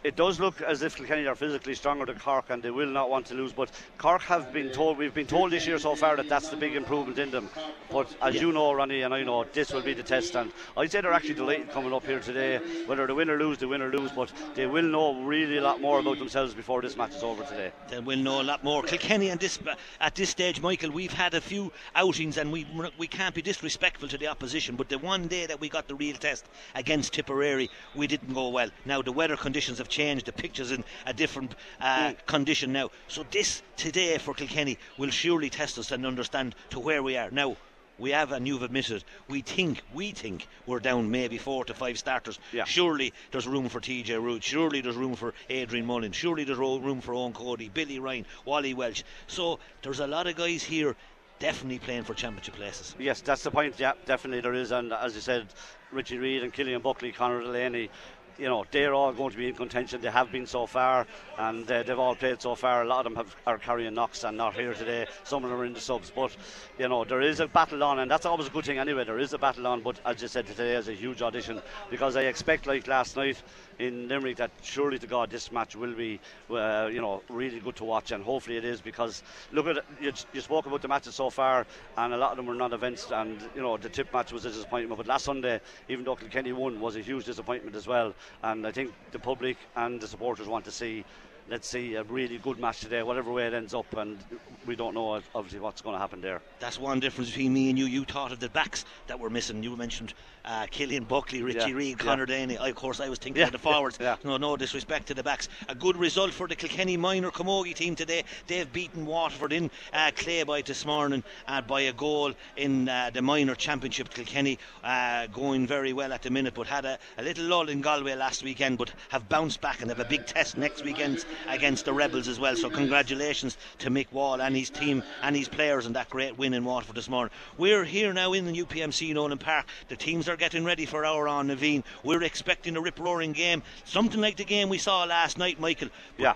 [0.04, 3.08] it does look as if Kilkenny are physically stronger than Cork and they will not
[3.08, 3.54] want to lose.
[3.54, 6.56] But Cork have been told, we've been told this year so far that that's the
[6.56, 7.48] big improvement in them.
[7.90, 8.42] But as yeah.
[8.42, 10.36] you know, Ronnie, and I know, this will be the test.
[10.36, 12.58] And I'd say they're actually delighted coming up here today.
[12.84, 15.62] Whether they win or lose, they win or lose, but they will know really a
[15.62, 17.72] lot more about themselves before this match is over today.
[17.88, 18.82] They will know a lot more.
[18.82, 19.58] Kilkenny and this,
[20.00, 22.66] at this stage, Michael, we've had a few outings and we
[22.98, 24.76] we can't be disrespectful to the opposition.
[24.76, 28.48] But the one day that we got the real test against Tipperary, we didn't go
[28.48, 28.68] well.
[28.84, 30.26] Now the weather conditions have changed.
[30.26, 32.26] The picture's in a different uh, mm.
[32.26, 32.90] condition now.
[33.08, 37.30] So this today for Kilkenny will surely test us and understand to where we are
[37.30, 37.56] now
[37.98, 41.98] we have, and you've admitted, we think, we think we're down maybe four to five
[41.98, 42.38] starters.
[42.52, 42.64] Yeah.
[42.64, 44.42] Surely there's room for TJ Reid.
[44.42, 46.12] Surely there's room for Adrian Mullen.
[46.12, 49.02] Surely there's room for Eoin Cody, Billy Ryan, Wally Walsh.
[49.26, 50.96] So there's a lot of guys here
[51.38, 52.94] definitely playing for championship places.
[52.98, 53.78] Yes, that's the point.
[53.78, 54.72] Yeah, definitely there is.
[54.72, 55.46] And as you said,
[55.92, 57.90] Richie Reid and Killian Buckley, Conor Delaney,
[58.38, 60.00] you know they're all going to be in contention.
[60.00, 61.06] They have been so far,
[61.38, 62.82] and uh, they've all played so far.
[62.82, 65.06] A lot of them have, are carrying knocks and not here today.
[65.24, 66.36] Some of them are in the subs, but
[66.78, 69.04] you know there is a battle on, and that's always a good thing anyway.
[69.04, 72.16] There is a battle on, but as you said today, is a huge audition because
[72.16, 73.42] I expect like last night
[73.78, 76.20] in Limerick that surely to God this match will be
[76.50, 80.12] uh, you know really good to watch, and hopefully it is because look at you,
[80.32, 81.66] you spoke about the matches so far,
[81.96, 84.44] and a lot of them were not events, and you know the tip match was
[84.44, 88.14] a disappointment, but last Sunday even though Kilkenny won was a huge disappointment as well
[88.42, 91.04] and I think the public and the supporters want to see
[91.48, 94.18] let's see a really good match today, whatever way it ends up, and
[94.66, 96.40] we don't know obviously what's going to happen there.
[96.58, 97.86] That's one difference between me and you.
[97.86, 99.62] You thought of the backs that were missing.
[99.62, 102.36] You mentioned uh, Killian Buckley, Richie yeah, Reid, Conor yeah.
[102.36, 102.58] Daney.
[102.58, 103.98] I, of course, I was thinking yeah, of the forwards.
[104.00, 105.48] Yeah, No, no disrespect to the backs.
[105.68, 108.24] A good result for the Kilkenny minor Camogie team today.
[108.46, 113.22] They've beaten Waterford in uh, Clayby this morning uh, by a goal in uh, the
[113.22, 114.10] minor championship.
[114.10, 117.80] Kilkenny uh, going very well at the minute, but had a, a little lull in
[117.80, 121.84] Galway last weekend, but have bounced back and have a big test next weekend against
[121.84, 122.56] the Rebels as well.
[122.56, 126.54] So congratulations to Mick Wall and his team and his players and that great win
[126.54, 127.32] in Waterford this morning.
[127.58, 129.66] We're here now in the UPMC Nowlan Park.
[129.88, 131.84] The teams are getting ready for our on Naveen.
[132.02, 135.88] We're expecting a rip roaring game, something like the game we saw last night, Michael.
[136.16, 136.34] But yeah.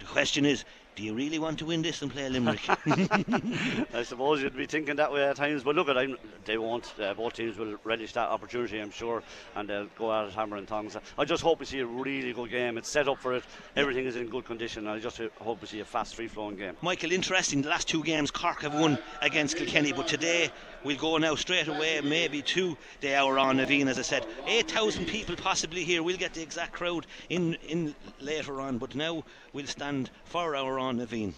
[0.00, 0.64] The question is,
[0.96, 2.60] do you really want to win this and play Limerick?
[3.94, 6.92] I suppose you'd be thinking that way at times, but look at them, they won't.
[7.00, 9.22] Uh, both teams will relish that opportunity, I'm sure,
[9.56, 10.96] and they'll go out at hammer and tongs.
[11.18, 12.78] I just hope we see a really good game.
[12.78, 13.44] It's set up for it.
[13.76, 14.86] Everything is in good condition.
[14.86, 16.76] I just hope we see a fast, free-flowing game.
[16.80, 17.62] Michael, interesting.
[17.62, 20.50] The last two games, Cork have won against Kilkenny, but today
[20.84, 24.26] we'll go now straight away, maybe to the hour on Naveen, as I said.
[24.46, 26.02] 8,000 people possibly here.
[26.02, 30.78] We'll get the exact crowd in, in later on, but now we'll stand for our
[30.78, 31.34] on Naveen.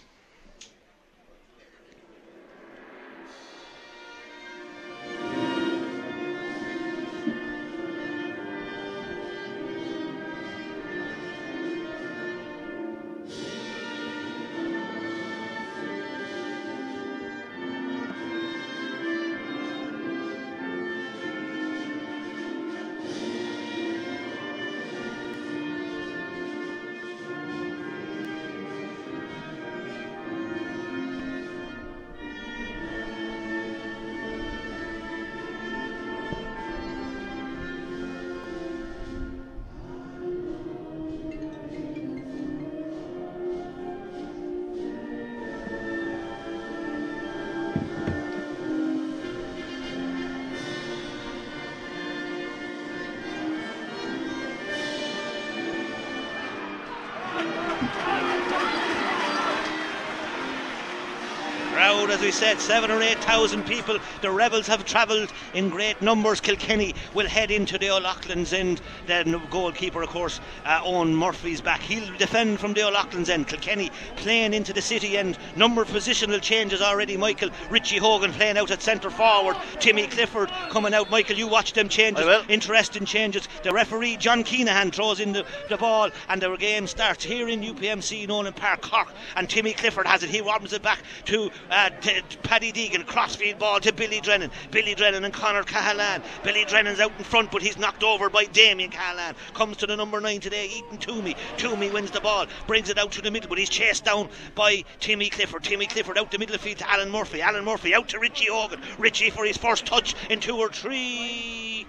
[62.07, 63.97] Crowd, as we said, seven or eight thousand people.
[64.21, 66.39] The Rebels have travelled in great numbers.
[66.39, 68.79] Kilkenny will head into the O'Loughlin's end.
[69.07, 71.81] Then goalkeeper, of course, uh, Eoin Murphy's back.
[71.81, 73.49] He'll defend from the O'Loughlin's end.
[73.49, 75.37] Kilkenny playing into the city end.
[75.57, 77.17] Number of positional changes already.
[77.17, 79.57] Michael Richie Hogan playing out at centre forward.
[79.81, 81.11] Timmy Clifford coming out.
[81.11, 82.25] Michael, you watch them changes.
[82.47, 83.49] Interesting changes.
[83.63, 87.59] The referee John Keenahan throws in the, the ball, and the game starts here in
[87.59, 89.09] UPMC Nowlan Park, Cork.
[89.35, 90.29] And Timmy Clifford has it.
[90.29, 94.51] He warms it back to uh, t- Paddy Deegan, crossfield ball to Billy Drennan.
[94.71, 96.23] Billy Drennan and Conor Cahalan.
[96.43, 99.35] Billy Drennan's out in front, but he's knocked over by Damien Cahalan.
[99.53, 101.35] Comes to the number nine today, Ethan Twomey.
[101.57, 104.83] Twomey wins the ball, brings it out to the middle, but he's chased down by
[104.99, 105.63] Timmy Clifford.
[105.63, 107.41] Timmy Clifford out the middle of field to Alan Murphy.
[107.41, 108.81] Alan Murphy out to Richie Hogan.
[108.97, 111.85] Richie for his first touch in two or three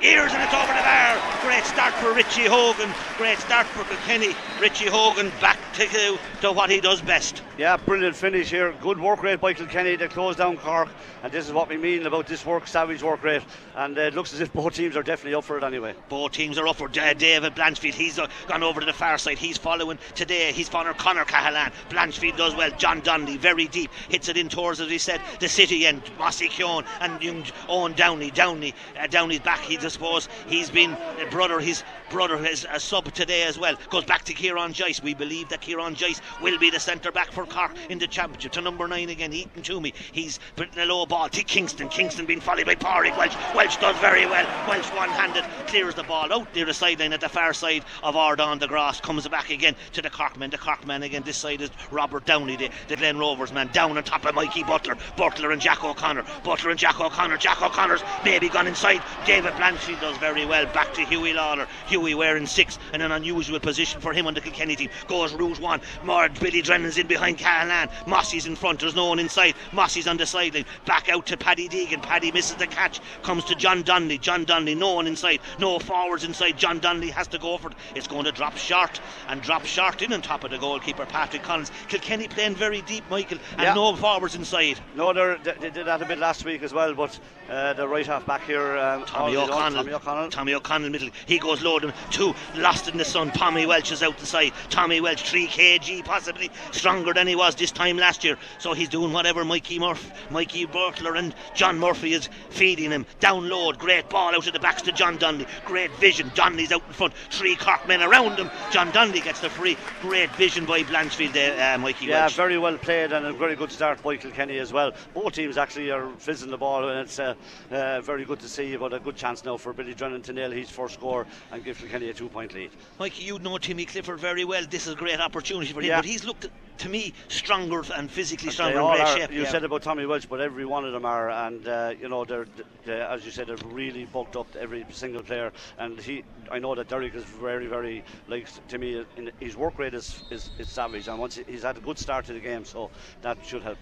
[0.00, 1.18] ears and it's over the bar.
[1.42, 2.92] Great start for Richie Hogan.
[3.16, 4.34] Great start for Kilkenny.
[4.60, 7.42] Richie Hogan back to, to what he does best.
[7.56, 8.72] Yeah, brilliant finish here.
[8.80, 10.88] Good work rate by Kilkenny to close down Cork.
[11.24, 13.42] And this is what we mean about this work, savage work rate.
[13.74, 15.94] And uh, it looks as if both teams are definitely up for it anyway.
[16.08, 17.94] Both teams are up for uh, David Blanchfield.
[17.94, 19.38] He's uh, gone over to the far side.
[19.38, 20.52] He's following today.
[20.52, 21.72] He's following Connor Cahalan.
[21.90, 22.70] Blanchfield does well.
[22.78, 23.90] John Donnelly, very deep.
[24.08, 27.96] Hits it in towards, as he said, the city and Mossy Keoghan and young Eoin
[27.96, 28.30] Downey.
[28.30, 30.28] Downey, uh, Downey's back, he, I suppose.
[30.48, 33.74] He's been a brother, his brother is a sub today as well.
[33.90, 35.02] Goes back to Kieran Joyce.
[35.02, 38.52] We believe that Kieran Joyce will be the centre back for Cork in the championship.
[38.52, 39.94] To number nine again, Ethan Twomey.
[40.12, 41.88] He's putting a low ball to Kingston.
[41.88, 43.36] Kingston being followed by Parry Walsh.
[43.54, 44.46] Walsh does very well.
[44.66, 48.16] Walsh one handed clears the ball out near the sideline at the far side of
[48.16, 49.00] Ardon the Grass.
[49.00, 50.50] Comes back again to the Corkman.
[50.50, 51.22] The Corkman again.
[51.24, 53.68] This side is Robert Downey, the, the Glen Rovers man.
[53.72, 54.96] Down on top of Mikey Butler.
[55.16, 56.24] Butler and Jack O'Connor.
[56.44, 57.36] Butler and Jack O'Connor.
[57.36, 59.02] Jack O'Connor's maybe gone inside.
[59.26, 60.64] David Blanchfield does very well.
[60.66, 61.66] Back to Hughie Lawlor.
[61.86, 64.90] Hughie wearing six in an unusual position for him on the Kilkenny team.
[65.06, 65.80] Goes Rouge one.
[66.04, 67.90] More Billy Drennan's in behind Cahalan.
[68.06, 68.80] Mossy's in front.
[68.80, 69.54] There's no one inside.
[69.72, 70.64] Mossy's on the sideline.
[70.86, 72.02] Back out to Paddy Deegan.
[72.02, 73.00] Paddy misses the catch.
[73.22, 74.18] Comes to John Donnelly.
[74.18, 74.74] John Donnelly.
[74.74, 75.40] No one inside.
[75.58, 76.56] No forwards inside.
[76.56, 77.76] John Donnelly has to go for it.
[77.94, 81.42] It's going to drop short and drop short in on top of the goalkeeper Patrick
[81.42, 81.70] Collins.
[81.88, 83.74] Kilkenny playing very deep, Michael, and Yeah.
[83.74, 84.78] no forwards inside.
[84.94, 87.18] No, they, they did that a bit last week as well, but
[87.50, 89.78] uh, the right half back here, um, Tommy all his own, O'Connell.
[89.82, 90.30] Tommy O'Connell.
[90.30, 91.08] Tommy O'Connell middle.
[91.26, 91.78] He goes low
[92.10, 92.34] two.
[92.54, 93.30] Lost in the sun.
[93.32, 94.52] Tommy Walsh is out the side.
[94.70, 98.36] Tommy Walsh, 3 kg, possibly stronger than he was this time last year.
[98.58, 103.06] So he's doing whatever Mikey Murphy, Mikey Butler, and John Murphy is feeding him.
[103.20, 105.46] Down low, great ball out of the backs to John Donnelly.
[105.64, 106.30] Great vision.
[106.34, 107.14] Donnelly's out in front.
[107.30, 108.50] Three Cork men around him.
[108.70, 109.76] John Donnelly gets the free.
[110.02, 112.34] Great vision by Blanchfield there, uh, Mikey Yeah, Walsh.
[112.34, 114.92] very well played and a very good start by Kilkenny as well.
[115.14, 117.34] Both teams actually are fizzing the ball, and it's uh,
[117.70, 118.76] uh, very good to see.
[118.76, 121.77] But a good chance now for Billy Drennan to nail his first score and give
[121.78, 122.70] Kilkenny a two-point lead.
[122.98, 124.64] Mikey, you know Timmy Clifford very well.
[124.68, 125.98] This is a great opportunity for him, Yeah.
[125.98, 129.32] but he's looked to me stronger and physically stronger in great are- shape.
[129.32, 129.50] You yeah.
[129.50, 132.46] said about Tommy Walsh, but every one of them are, and uh, you know they're,
[132.84, 135.52] they as you said, they're really bulked up every single player.
[135.78, 139.04] And he, I know that Derek is very, very like to me.
[139.16, 142.26] In, his work rate is, is, is savage, and once he's had a good start
[142.26, 142.90] to the game, so
[143.22, 143.78] that should help.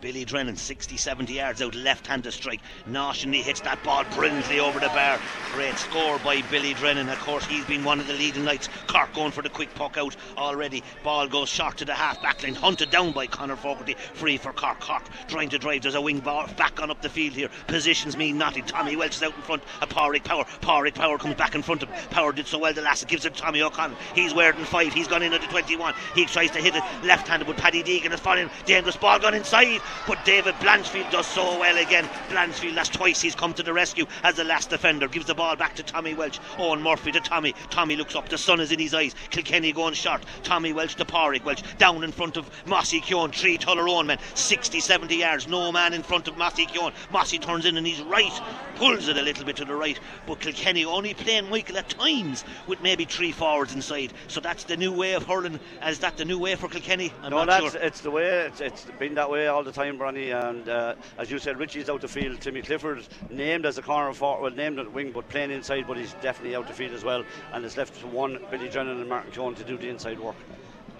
[0.00, 2.60] Billy Drennan, 60 70 yards out, left handed strike.
[2.86, 5.18] He hits that ball brilliantly over the bar.
[5.52, 7.08] Great score by Billy Drennan.
[7.08, 8.68] Of course, he's been one of the leading lights.
[8.86, 10.82] Cork going for the quick puck out already.
[11.02, 13.94] Ball goes short to the half back line, hunted down by Conor Fogarty.
[14.14, 14.80] Free for Cork.
[14.80, 15.82] Cork trying to drive.
[15.82, 17.50] There's a wing ball back on up the field here.
[17.66, 18.64] Positions mean nothing.
[18.64, 19.62] Tommy Walsh is out in front.
[19.82, 20.44] A Pádraig Power.
[20.62, 22.10] Pádraig Power comes back in front of him.
[22.10, 23.02] Power did so well the last.
[23.02, 23.96] It gives it to Tommy O'Connell.
[24.14, 24.92] He's wearing five.
[24.92, 25.94] He's gone in at the 21.
[26.14, 28.50] He tries to hit it left handed, but Paddy Deegan is falling.
[28.64, 29.80] Dangerous ball gone inside.
[30.06, 32.04] But David Blanchfield does so well again.
[32.28, 35.08] Blanchfield, that's twice he's come to the rescue as the last defender.
[35.08, 36.38] Gives the ball back to Tommy Walsh.
[36.56, 37.54] Eoin Murphy to Tommy.
[37.70, 38.28] Tommy looks up.
[38.28, 39.14] The sun is in his eyes.
[39.30, 40.22] Kilkenny going short.
[40.42, 41.62] Tommy Walsh to Pádraig Walsh.
[41.78, 43.34] Down in front of Mossy Keoghan.
[43.34, 44.18] Three Tullaroan men.
[44.34, 45.48] 60, 70 yards.
[45.48, 46.92] No man in front of Mossy Keoghan.
[47.12, 48.40] Mossy turns in and he's right.
[48.76, 49.98] Pulls it a little bit to the right.
[50.26, 54.12] But Kilkenny only playing Michael at times with maybe three forwards inside.
[54.28, 55.60] So that's the new way of hurling.
[55.86, 57.12] Is that the new way for Kilkenny?
[57.22, 57.82] I'm no, not that's sure.
[57.82, 58.24] it's the way.
[58.24, 60.32] It's, it's been that way all the time, Bronny.
[60.32, 62.40] And uh, as you said, Richie's out the field.
[62.40, 65.86] Timmy Clifford named as a corner forward, well, named at wing, but playing inside.
[65.86, 67.24] But he's definitely out the field as well.
[67.52, 70.36] And it's left to one Billy Drennan and Martin Keoghan to do the inside work.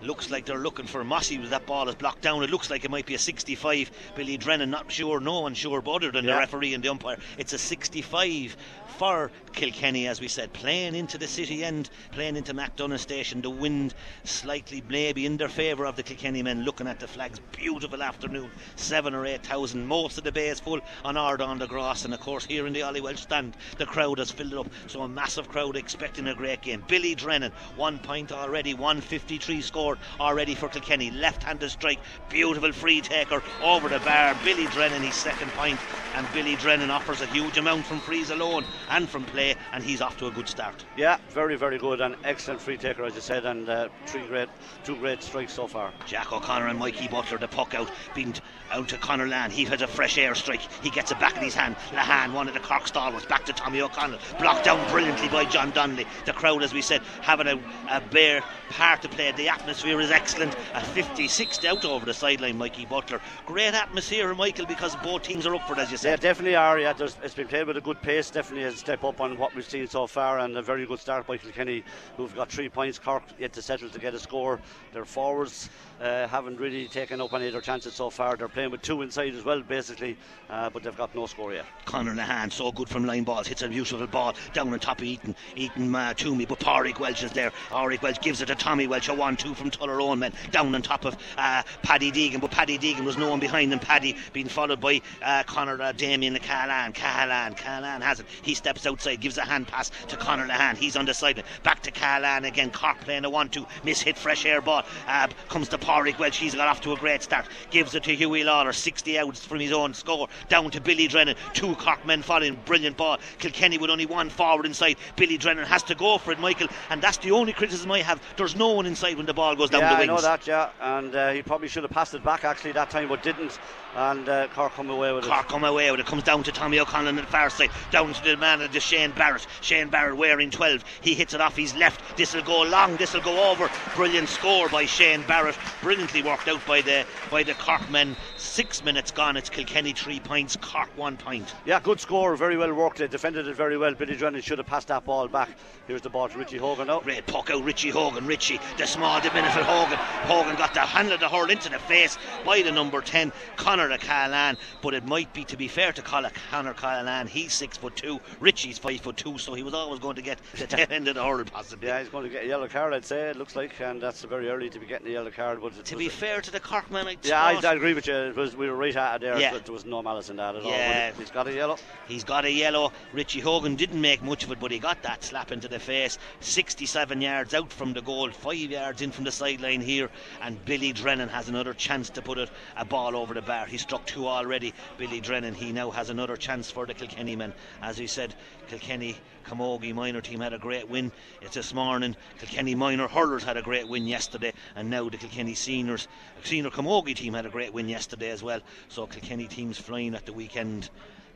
[0.03, 2.43] Looks like they're looking for Mossy with that ball is blocked down.
[2.43, 3.91] It looks like it might be a 65.
[4.17, 6.33] Billy Drennan, not sure, no one sure, but other than yeah.
[6.33, 8.57] the referee and the umpire, it's a 65
[9.01, 13.41] for Kilkenny, as we said, playing into the city end, playing into MacDonagh Station.
[13.41, 16.65] The wind slightly maybe in their favour of the Kilkenny men.
[16.65, 19.87] Looking at the flags, beautiful afternoon, seven or eight thousand.
[19.87, 22.75] Most of the bay is full on Ardon the grass, and of course here in
[22.75, 24.69] the Ollie Walsh stand, the crowd has filled it up.
[24.87, 26.85] So a massive crowd expecting a great game.
[26.87, 31.11] Billy Drennan, one point already, 153 scored already for Kilkenny.
[31.11, 34.37] Left-handed strike, beautiful free taker over the bar.
[34.45, 35.81] Billy Drennan, his second point,
[36.15, 40.01] and Billy Drennan offers a huge amount from frees alone and from play, and he's
[40.01, 40.85] off to a good start.
[40.97, 44.49] Yeah, very, very good and excellent free taker, as you said, and uh, three great,
[44.85, 45.93] two great strikes so far.
[46.07, 48.35] Jack O'Connor and Mikey Butler, the puck out, being
[48.71, 49.51] out to Conor Lehane.
[49.51, 50.61] He has a fresh air strike.
[50.83, 51.77] He gets it back in his hand.
[51.93, 55.71] Lehane, one of the Cork stalwarts, back to Tommy O'Connell, blocked down brilliantly by John
[55.71, 56.07] Donnelly.
[56.27, 59.33] The crowd, as we said, having a, a bare part to play.
[59.33, 60.55] The atmosphere is excellent.
[60.75, 63.21] A 56 out over the sideline, Mikey Butler.
[63.47, 66.11] Great atmosphere, Michael, because both teams are up for it, as you said.
[66.11, 66.79] Yeah, definitely are.
[66.79, 68.31] Yeah, it's been played with a good pace.
[68.31, 71.27] Definitely a step up on what we've seen so far, and a very good start
[71.27, 71.85] by Kilkenny,
[72.17, 72.99] who've got three points.
[72.99, 74.59] Cork yet to settle to get a score.
[74.95, 75.69] Their forwards
[76.01, 78.37] uh, haven't really taken up any of their chances so far.
[78.37, 80.17] They're playing with two inside as well, basically,
[80.49, 81.67] uh, but they've got no score yet.
[81.85, 85.05] Conor Lehane, so good from line balls, hits a beautiful ball down on top of
[85.05, 85.35] Ethan.
[85.57, 87.53] Ethan uh, to me, but Pádraig Walsh is there.
[87.69, 90.83] Pádraig Walsh gives it to Tommy Walsh, a 1 2 from Tullaroan men, down on
[90.83, 93.79] top of uh, Paddy Deegan, but Paddy Deegan was no one behind him.
[93.79, 96.95] Paddy being followed by uh, Conor uh, Damien Cahalane.
[96.95, 98.27] Cahalane, Cahalane has it.
[98.43, 100.77] He steps outside, gives a hand pass to Conor Lehane.
[100.77, 101.43] He's on the side.
[101.63, 102.71] Back to Cahalane again.
[102.71, 103.67] Cork playing a 1 2.
[103.85, 104.85] Miss hit, fresh air ball.
[105.07, 106.39] Uh, comes to Pádraig Walsh.
[106.39, 107.47] He's got off to a great start.
[107.71, 110.29] Gives it to Hughie Lawlor, 60 outs from his own score.
[110.49, 111.35] Down to Billy Drennan.
[111.53, 112.57] Two Cork men following.
[112.65, 113.19] Brilliant ball.
[113.41, 114.99] Kilkenny with only one forward inside.
[115.17, 116.69] Billy Drennan has to go for it, Michael.
[116.91, 118.23] And that's the only criticism I have.
[118.37, 120.11] There's no one inside when the ball goes down yeah, the wings.
[120.11, 120.71] I know that, yeah.
[120.81, 123.59] And uh, he probably should have passed it back actually that time, but didn't.
[123.97, 125.39] And uh, Cork come away with Cork it.
[125.41, 126.07] Cork come away with it.
[126.07, 127.71] Comes down to Tommy O'Connell on the far side.
[127.91, 129.45] Down to the man of the Shane Barrett.
[129.61, 130.85] Shane Barrett wearing 12.
[131.01, 132.17] He hits it off his left.
[132.17, 132.97] This will go long.
[132.97, 133.69] This will go over.
[133.97, 135.57] Brilliant score by Shane Barrett.
[135.83, 138.17] Brilliantly worked out by the by the Cork men.
[138.37, 139.37] Six minutes gone.
[139.37, 140.57] It's Kilkenny three points.
[140.57, 141.55] Cork one point.
[141.65, 142.37] Yeah, good score.
[142.37, 142.99] Very well worked.
[142.99, 143.95] They defended it very well.
[143.95, 145.49] Billy Drennan should have passed that ball back.
[145.87, 147.01] Here's the ball to Richie Hogan now.
[147.01, 147.65] Great puck out.
[147.65, 148.27] Richie Hogan.
[148.27, 149.99] Richie, the small diminutive Hogan.
[150.27, 153.89] Hogan got the handle of the hurl into the face by the number 10, Conor
[153.99, 154.57] Cahalane.
[154.83, 158.21] But it might be, to be fair to call Conor Cahalane, he's six foot two.
[158.39, 161.15] Richie's five foot two, so he was always going to get the tail end of
[161.15, 161.89] the hurl, possibly.
[161.89, 163.31] Yeah, he's going to get a yellow card, I'd say.
[163.31, 165.61] It looks like, and that's very early to be getting a yellow card.
[165.61, 168.15] But to be fair to the Corkman, I yeah, I, I, agree with you.
[168.15, 169.39] It was, we were right at it there.
[169.39, 169.59] Yeah.
[169.59, 171.11] There was no malice in that at yeah.
[171.13, 171.21] all.
[171.21, 171.77] He's got a yellow.
[172.09, 172.93] He's got a yellow.
[173.13, 176.19] Richie Hogan didn't make much of it, but he got that slap into the face.
[176.41, 180.11] 67 yards out from the goal, five yards in from the sideline here,
[180.43, 183.67] and Billy Drennan has another chance to put it a ball over the bar.
[183.67, 184.75] He struck two already.
[184.99, 185.55] Billy Drennan.
[185.55, 187.53] He now has another chance for the Kilkenny men.
[187.83, 188.35] As he said,
[188.69, 189.17] Kilkenny
[189.51, 191.11] Camogie minor team had a great win
[191.41, 192.15] it's this morning.
[192.39, 196.07] Kilkenny minor hurlers had a great win yesterday, and now the Kilkenny seniors,
[196.45, 198.61] senior Camogie team had a great win yesterday as well.
[198.89, 200.89] So Kilkenny teams flying at the weekend.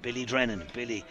[0.04, 1.02] Billy Drennan, Billy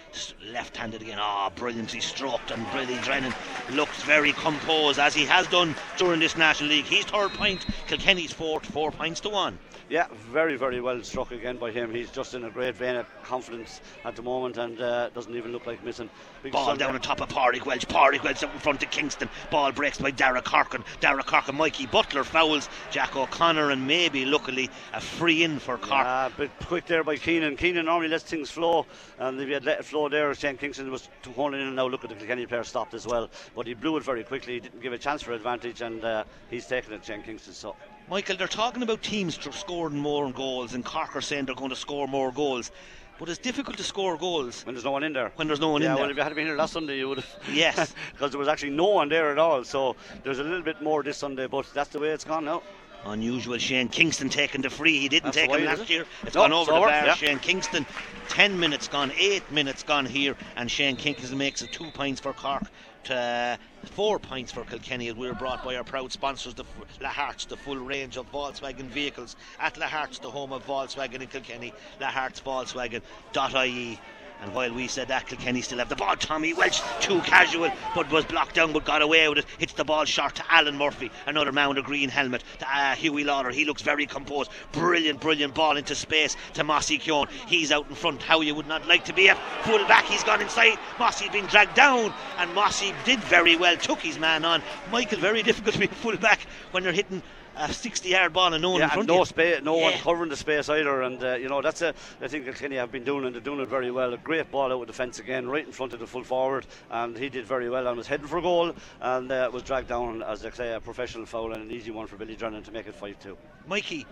[0.52, 1.18] left handed again.
[1.20, 3.34] Ah, oh, brilliantly stroked, and Billy Drennan
[3.72, 6.86] looks very composed as he has done during this National League.
[6.86, 9.58] He's third point, Kilkenny's fourth, four points to one.
[9.90, 11.94] Yeah, very, very well struck again by him.
[11.94, 15.52] He's just in a great vein of confidence at the moment and uh, doesn't even
[15.52, 16.10] look like missing.
[16.42, 17.86] Big Ball down on top of Pádraig Walsh.
[17.86, 19.30] Pádraig Walsh out in front of Kingston.
[19.52, 20.84] Ball breaks by Darragh Corcoran.
[21.00, 26.06] Darragh Corcoran, Mikey Butler fouls Jack O'Connor and maybe luckily a free in for Cork.
[26.06, 27.58] Yeah, but quick there by Keenan.
[27.58, 28.83] Keenan normally lets things flow
[29.20, 31.88] and if he had let it flow there, Shane Kingston was holding in and now
[31.88, 33.30] look at the Kilkenny player stopped as well.
[33.56, 34.56] But he blew it very quickly.
[34.56, 37.54] He didn't give a chance for advantage and uh, he's taken it, Shane Kingston.
[37.54, 37.76] So
[38.10, 41.76] Michael, they're talking about teams scoring more goals, and Cork are saying they're going to
[41.76, 42.72] score more goals.
[43.20, 45.32] But it's difficult to score goals when there's no one in there.
[45.36, 46.04] When there's no one yeah, in there.
[46.04, 47.40] well, if you had been here last Sunday, you would have.
[47.54, 49.64] Yes, because there was actually no one there at all.
[49.64, 52.64] So there's a little bit more this Sunday, but that's the way it's gone now.
[53.06, 55.00] Unusual Shane Kingston taking the free.
[55.00, 56.06] He didn't That's take him last year.
[56.24, 56.90] It's no, gone over the bar.
[56.90, 57.14] Yeah.
[57.16, 57.86] Shane Kingston,
[58.30, 62.34] 10 minutes gone, 8 minutes gone here, and Shane Kingston makes it two points for
[62.34, 62.64] Cork
[63.06, 66.64] to uh, four points for Kilkenny we were brought by our proud sponsors the
[67.02, 71.74] Laharts the full range of Volkswagen vehicles at Laharts the home of Volkswagen in Kilkenny
[72.00, 74.00] Laharts Volkswagen.ie
[74.44, 76.18] And while we said that, Kilkenny still have the ball.
[76.18, 79.46] Tommy Walsh, too casual, but was blocked down, but got away with it.
[79.58, 82.44] Hits the ball short to Alan Murphy, another with a green helmet.
[82.60, 84.52] To uh, Hughie Lawlor, he looks very composed.
[84.74, 87.30] Brilliant, brilliant ball into space to Mossy Keoghan.
[87.48, 88.22] He's out in front.
[88.22, 90.04] How you would not like to be a full back.
[90.06, 90.78] He's gone inside.
[91.00, 94.62] Mossy's been dragged down, and Mossy did very well, took his man on.
[94.92, 96.42] Michael, very difficult to be a full back
[96.72, 97.24] when you're hitting
[97.56, 99.84] a 60 yard ball and no one yeah, in front no space no yeah.
[99.84, 102.78] one covering the space either and uh, you know that's a I think that Kenny
[102.78, 104.94] have been doing and they're doing it very well a great ball out with the
[104.94, 107.98] fence again right in front of the full forward and he did very well and
[107.98, 111.54] was heading for goal and uh, was dragged down as they say a professional foul
[111.54, 113.36] and an easy one for Billy Drennan to make it 5-2
[113.68, 114.06] Mikey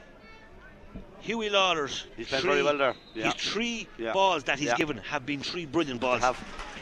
[1.22, 2.08] Hughie Lawlors.
[2.18, 2.96] He's played very well there.
[3.14, 3.26] Yeah.
[3.26, 4.12] His three yeah.
[4.12, 4.76] balls that he's yeah.
[4.76, 6.22] given have been three brilliant balls.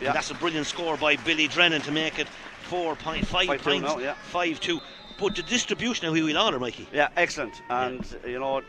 [0.02, 0.14] Yeah.
[0.14, 2.28] that's a brilliant score by Billy Drennan to make it
[2.70, 4.80] 4.5 points, 5 2.
[5.20, 7.62] But the distribution of Hughie Lawlor, Mikey, Yeah, excellent.
[7.70, 8.62] And uh, you know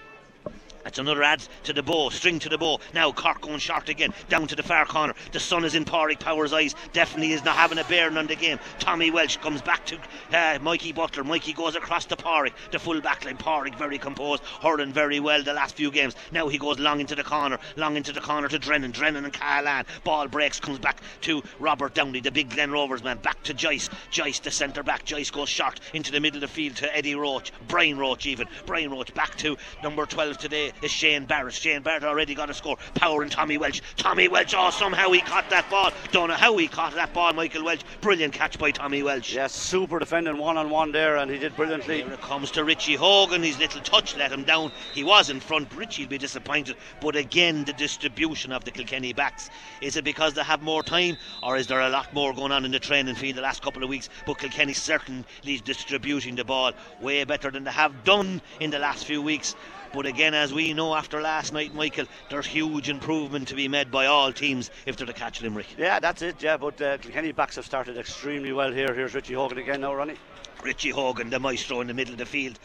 [0.84, 2.80] That's another add to the bow, string to the bow.
[2.94, 5.14] Now Cork going short again, down to the far corner.
[5.32, 6.74] The sun is in Pádraig Power's eyes.
[6.92, 8.58] Definitely is not having a bearing on the game.
[8.78, 9.98] Tommy Walsh comes back to
[10.32, 11.22] uh, Mikey Butler.
[11.22, 13.36] Mikey goes across to Pádraig, the full back line.
[13.36, 16.14] Pádraig very composed, hurling very well the last few games.
[16.32, 18.92] Now he goes long into the corner, long into the corner to Drennan.
[18.92, 19.84] Drennan and Callahan.
[20.04, 23.18] Ball breaks, comes back to Robert Downey, the big Glen Rovers man.
[23.18, 23.90] Back to Joyce.
[24.10, 25.04] Joyce, the centre back.
[25.04, 27.52] Joyce goes short into the middle of the field to Eddie Roche.
[27.68, 28.48] Brian Roche even.
[28.64, 31.54] Brian Roche back to number 12 today is Shane Barrett.
[31.54, 32.76] Shane Barrett already got a score.
[32.94, 33.80] Power and Tommy Walsh.
[33.96, 35.90] Tommy Walsh, oh, somehow he caught that ball.
[36.12, 37.82] Don't know how he caught that ball, Michael Walsh.
[38.00, 39.34] Brilliant catch by Tommy Walsh.
[39.34, 42.02] yeah, super defending one on one there and he did brilliantly.
[42.02, 43.42] Here it comes to Richie Hogan.
[43.42, 44.72] His little touch let him down.
[44.94, 45.74] He was in front.
[45.74, 46.76] Richie'll be disappointed.
[47.00, 49.50] But again, the distribution of the Kilkenny backs.
[49.80, 52.64] Is it because they have more time, or is there a lot more going on
[52.64, 54.08] in the training field the last couple of weeks?
[54.26, 58.78] But Kilkenny certainly is distributing the ball way better than they have done in the
[58.78, 59.54] last few weeks.
[59.92, 63.90] But again, as we know after last night, Michael, there's huge improvement to be made
[63.90, 65.66] by all teams if they're to catch Limerick.
[65.76, 66.40] Yeah, that's it.
[66.40, 68.94] Yeah, but uh, Kilkenny backs have started extremely well here.
[68.94, 70.16] Here's Richie Hogan again now, Ronnie.
[70.62, 72.58] Richie Hogan, the maestro in the middle of the field.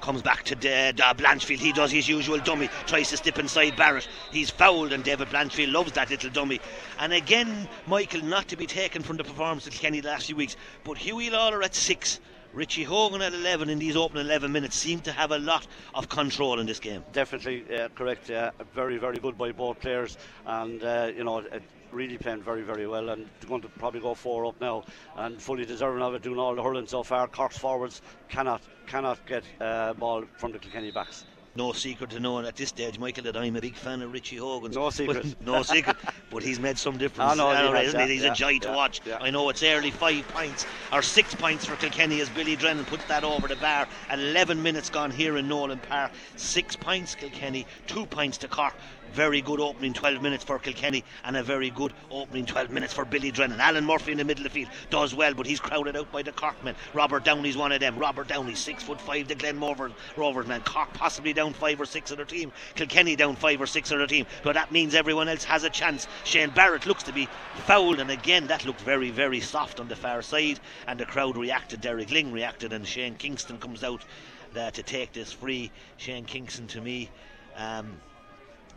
[0.00, 1.58] Comes back to uh, uh, Blanchfield.
[1.58, 2.68] He does his usual dummy.
[2.86, 4.08] Tries to step inside Barrett.
[4.32, 6.58] He's fouled, and David Blanchfield loves that little dummy.
[6.98, 10.34] And again, Michael, not to be taken from the performance of Kenny the last few
[10.34, 12.18] weeks, but Hughie Lawlor at six.
[12.52, 16.08] Richie Hogan at 11 in these opening 11 minutes seemed to have a lot of
[16.08, 17.02] control in this game.
[17.12, 18.30] Definitely uh, correct.
[18.30, 21.58] Uh, very, very good by both players, and uh, you know, uh,
[21.92, 23.08] really playing very, very well.
[23.08, 24.84] And going to probably go four up now,
[25.16, 27.26] and fully deserving of it, doing all the hurling so far.
[27.26, 31.24] Cork's forwards cannot cannot get uh, ball from the Kilkenny backs.
[31.54, 34.36] No secret to knowing at this stage, Michael, that I'm a big fan of Richie
[34.36, 34.74] Hogan's.
[34.74, 35.36] No secret.
[35.38, 35.96] But- no secret.
[36.30, 37.32] But he's made some difference.
[37.32, 38.08] I know he has, isn't?
[38.08, 39.02] He's yeah, a joy to watch.
[39.04, 39.18] yeah.
[39.20, 43.04] I know it's early five pints or six pints for Kilkenny as Billy Drennan puts
[43.04, 43.86] that over the bar.
[44.10, 46.12] 11 minutes gone here in Nowlan Park.
[46.36, 48.74] Six pints Kilkenny, two pints to Cork.
[49.12, 53.04] Very good opening 12 minutes for Kilkenny and a very good opening 12 minutes for
[53.04, 53.60] Billy Drennan.
[53.60, 56.22] Alan Murphy in the middle of the field does well, but he's crowded out by
[56.22, 56.74] the Corkmen.
[56.94, 57.98] Robert Downey's one of them.
[57.98, 60.62] Robert Downey, six foot five, the Glen Rovers, man.
[60.62, 62.52] Cork possibly down five or six of their team.
[62.74, 64.24] Kilkenny down five or six of their team.
[64.42, 66.06] But that means everyone else has a chance.
[66.24, 67.28] Shane Barrett looks to be
[67.66, 70.58] fouled, and again, that looked very, very soft on the far side.
[70.86, 71.82] And the crowd reacted.
[71.82, 74.06] Derek Lyng reacted, and Shane Kingston comes out
[74.54, 75.70] there to take this free.
[75.98, 77.10] Shane Kingston to me.
[77.56, 78.00] Um,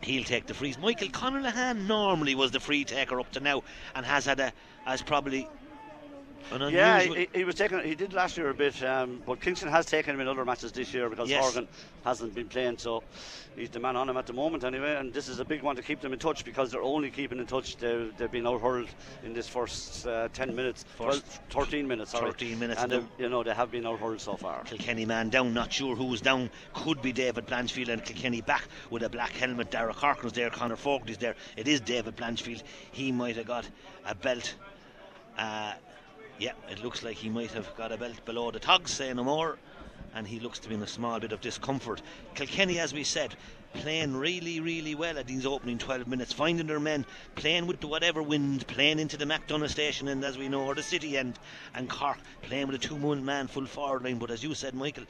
[0.02, 0.78] he'll take the frees.
[0.78, 3.62] Michael Conor Lehane normally was the free taker up to now
[3.94, 4.52] and has had a
[4.84, 5.46] has probably
[6.52, 7.80] an unusual Yeah, he, he was taking.
[7.82, 10.72] He did last year a bit, um, but Kingston has taken him in other matches
[10.72, 11.42] this year because Yes.
[11.42, 11.68] Horgan
[12.04, 13.02] hasn't been playing, so
[13.56, 14.96] he's the man on him at the moment anyway.
[14.96, 17.38] And this is a big one to keep them in touch because they're only keeping
[17.38, 17.76] in touch.
[17.76, 18.88] They've, they've been out hurled
[19.24, 22.30] in this first uh, 10 minutes, First 12, 13 minutes, sorry.
[22.30, 24.62] 13 minutes and they've- you know they have been out hurled so far.
[24.64, 26.48] Kilkenny man down, not sure who's down.
[26.74, 29.70] Could be David Blanchfield and Kilkenny back with a black helmet.
[29.70, 31.34] Darragh Corcoran's there, Conor Fogarty's there.
[31.56, 32.62] It is David Blanchfield.
[32.92, 33.68] He might have got
[34.06, 34.54] a belt.
[35.36, 35.72] Uh,
[36.38, 39.24] yeah, it looks like he might have got a belt below the togs, say no
[39.24, 39.58] more.
[40.14, 42.00] And he looks to be in a small bit of discomfort.
[42.34, 43.34] Kilkenny, as we said,
[43.74, 48.22] playing really, really well at these opening 12 minutes, finding their men, playing with whatever
[48.22, 51.38] wind, playing into the MacDonagh station end, as we know, or the city end,
[51.74, 54.18] and Cork playing with a two man full forward line.
[54.18, 55.04] But as you said, Michael,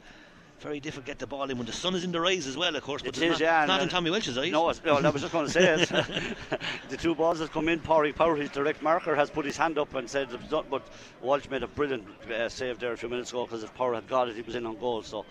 [0.59, 2.57] very difficult to get the ball in when the sun is in the rays as
[2.57, 3.01] well, of course.
[3.01, 4.51] But it's not, yeah, not in Tommy Walsh's eyes.
[4.51, 5.89] No, no, I was just going to say it.
[6.89, 9.77] the two balls that come in, Pádraig Power, his direct marker, has put his hand
[9.77, 10.81] up and said, it's not, but
[11.21, 14.07] Walsh made a brilliant uh, save there a few minutes ago because if Power had
[14.07, 15.03] got it, he was in on goal.
[15.03, 15.25] So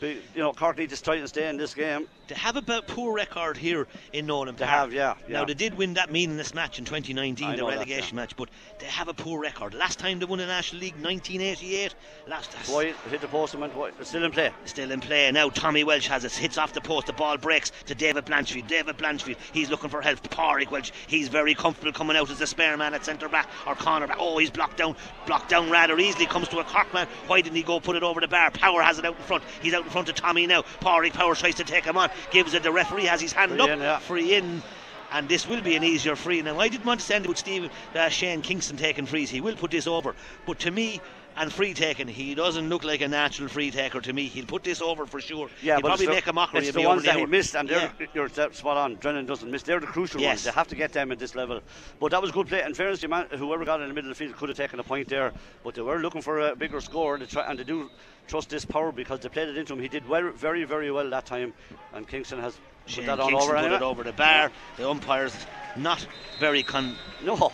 [0.00, 2.06] you know, Cork need to try and stay in this game.
[2.28, 4.92] They have a poor record here in Nowlan They Park.
[4.92, 7.72] have, yeah, Now they did win that meaningless match in 2019, I the know that,
[7.76, 8.22] relegation yeah.
[8.22, 9.72] match, but they have a poor record.
[9.72, 11.94] Last time they won the National League, 1988.
[12.26, 13.94] Last Wide, hit the post and went wide.
[14.02, 14.50] Still in play.
[14.66, 15.48] Still in play now.
[15.48, 16.32] Tommy Walsh has it.
[16.32, 17.06] Hits off the post.
[17.06, 18.66] The ball breaks to David Blanchfield.
[18.66, 19.36] David Blanchfield.
[19.52, 20.20] He's looking for help.
[20.28, 20.90] Pádraig Walsh.
[21.06, 24.18] He's very comfortable coming out as the spare man at centre back or corner back.
[24.20, 24.96] Oh, he's blocked down.
[25.26, 26.26] Blocked down rather easily.
[26.26, 27.06] Comes to a Cork man.
[27.26, 28.50] Why didn't he go put it over the bar?
[28.50, 29.42] Power has it out in front.
[29.62, 30.62] He's out in front of Tommy now.
[30.80, 32.10] Pádraig Power tries to take him on.
[32.30, 32.62] Gives it.
[32.62, 33.68] The referee has his hand Free up.
[33.70, 33.98] in, yeah.
[33.98, 34.62] Free in.
[35.10, 36.42] And this will be an easier free.
[36.42, 39.30] Now, I didn't want to stand with Steve uh, Shane Kingston taking frees.
[39.30, 40.14] He will put this over.
[40.46, 41.00] But to me,
[41.38, 44.24] and free taking, he doesn't look like a natural free taker to me.
[44.24, 45.48] He'll put this over for sure.
[45.62, 47.26] Yeah, He'll but probably it's the, make a mockery It's of the ones that he
[47.26, 47.90] missed, and Yeah.
[48.14, 48.96] you're spot on.
[48.96, 49.62] Drennan doesn't miss.
[49.62, 50.28] They're the crucial Yes.
[50.30, 50.44] ones.
[50.44, 51.60] They have to get them at this level.
[52.00, 52.62] But that was good play.
[52.62, 54.80] In fairness, to man, whoever got in the middle of the field could have taken
[54.80, 55.32] a point there.
[55.62, 57.90] But they were looking for a bigger score, and they, try, and they do
[58.26, 59.80] trust this power because they played it into him.
[59.80, 61.54] He did well, very, very well that time,
[61.94, 62.58] and Kingston has
[62.88, 63.76] Shane that on over put anyway.
[63.76, 64.50] it over the bar.
[64.76, 65.34] The umpire's
[65.76, 66.04] not
[66.40, 67.52] very con- No.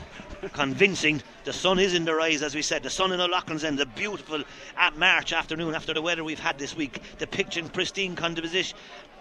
[0.53, 1.23] convincing.
[1.45, 2.83] The sun is in their eyes, as we said.
[2.83, 4.43] The sun in the O'Loughlin's End, the beautiful
[4.77, 7.01] at March afternoon after the weather we've had this week.
[7.19, 8.77] The pitch in pristine condition,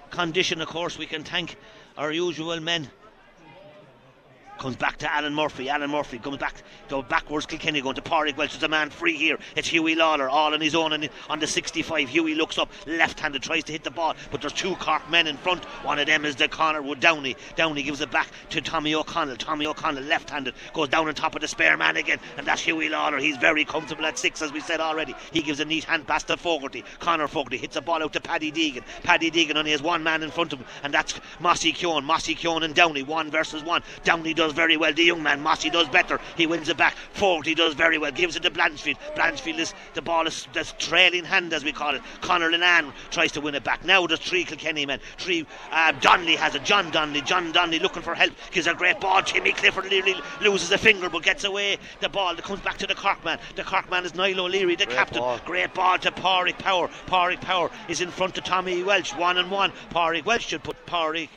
[0.09, 0.97] condition, of course.
[0.97, 1.55] We can thank
[1.97, 2.89] our usual men.
[4.57, 5.69] Comes back to Alan Murphy.
[5.69, 6.55] Alan Murphy comes back,
[6.87, 7.45] go backwards.
[7.45, 8.51] Kilkenny going to Pádraig Walsh.
[8.51, 9.37] There's a man free here.
[9.55, 12.07] It's Huey Lawlor, all on his own and on the 65.
[12.07, 15.35] Huey looks up, left-handed, tries to hit the ball, but there's two Cork men in
[15.37, 15.65] front.
[15.83, 17.35] One of them is the Connor with Downey.
[17.55, 19.35] Downey gives it back to Tommy O'Connell.
[19.35, 22.89] Tommy O'Connell, left-handed, goes down on top of the spare man again, and that's Huey
[22.89, 23.19] Lawlor.
[23.19, 25.13] He's very comfortable at six, as we said already.
[25.31, 26.85] He gives a neat hand pass to Fogarty.
[26.99, 28.83] Conor Fogarty hits a ball out to Paddy Deegan.
[29.03, 32.03] Paddy Deegan only has one man in front of him, and that's Mossy Keoghan.
[32.03, 33.83] Mossy Keoghan and Downey, one versus one.
[34.03, 34.91] Downey does very well.
[34.91, 36.19] The young man, Mossy, does better.
[36.35, 36.95] He wins it back.
[37.13, 38.11] Fogarty does very well.
[38.11, 38.97] Gives it to Blanchfield.
[39.15, 42.01] Blanchfield is the ball is that's trailing hand, as we call it.
[42.19, 43.85] Connor Linan tries to win it back.
[43.85, 44.99] Now there's three Kilkenny men.
[45.17, 45.45] Three.
[45.71, 46.65] Uh, Donnelly has it.
[46.65, 47.21] John Donnelly.
[47.21, 48.33] John Donnelly looking for help.
[48.51, 49.21] Gives a great ball.
[49.23, 52.35] Timmy Clifford nearly loses a finger, but gets away the ball.
[52.35, 53.39] That comes back to the Cork man.
[53.55, 55.19] The Cork man is Niall O'Leary, the Great captain.
[55.19, 55.39] ball.
[55.45, 56.89] Great ball to Pádraig Power.
[57.07, 59.13] Pádraig Power is in front of Tommy Walsh.
[59.13, 59.71] One and one.
[59.91, 61.29] Pádraig Walsh should put Pádraig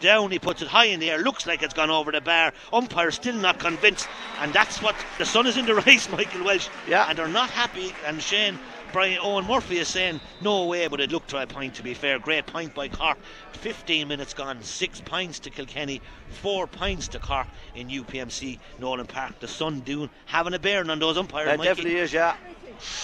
[0.00, 0.30] down.
[0.30, 1.18] He puts it high in the air.
[1.18, 2.52] Looks like it's gone over the bar.
[2.72, 4.08] Umpire still not convinced,
[4.40, 6.68] and that's what the sun is in the race, Michael Walsh.
[6.88, 7.06] Yeah.
[7.08, 7.92] and they're not happy.
[8.06, 8.58] And Shane.
[8.90, 11.92] Brian Eoin Murphy is saying no way, but it looked to a point to be
[11.92, 12.18] fair.
[12.18, 13.18] Great point by Cork.
[13.52, 19.40] 15 minutes gone, six points to Kilkenny, four points to Cork in UPMC Nowlan Park.
[19.40, 21.48] The sun doing having a bearing on those umpires.
[21.52, 21.68] It Mikey.
[21.68, 22.34] definitely is, yeah.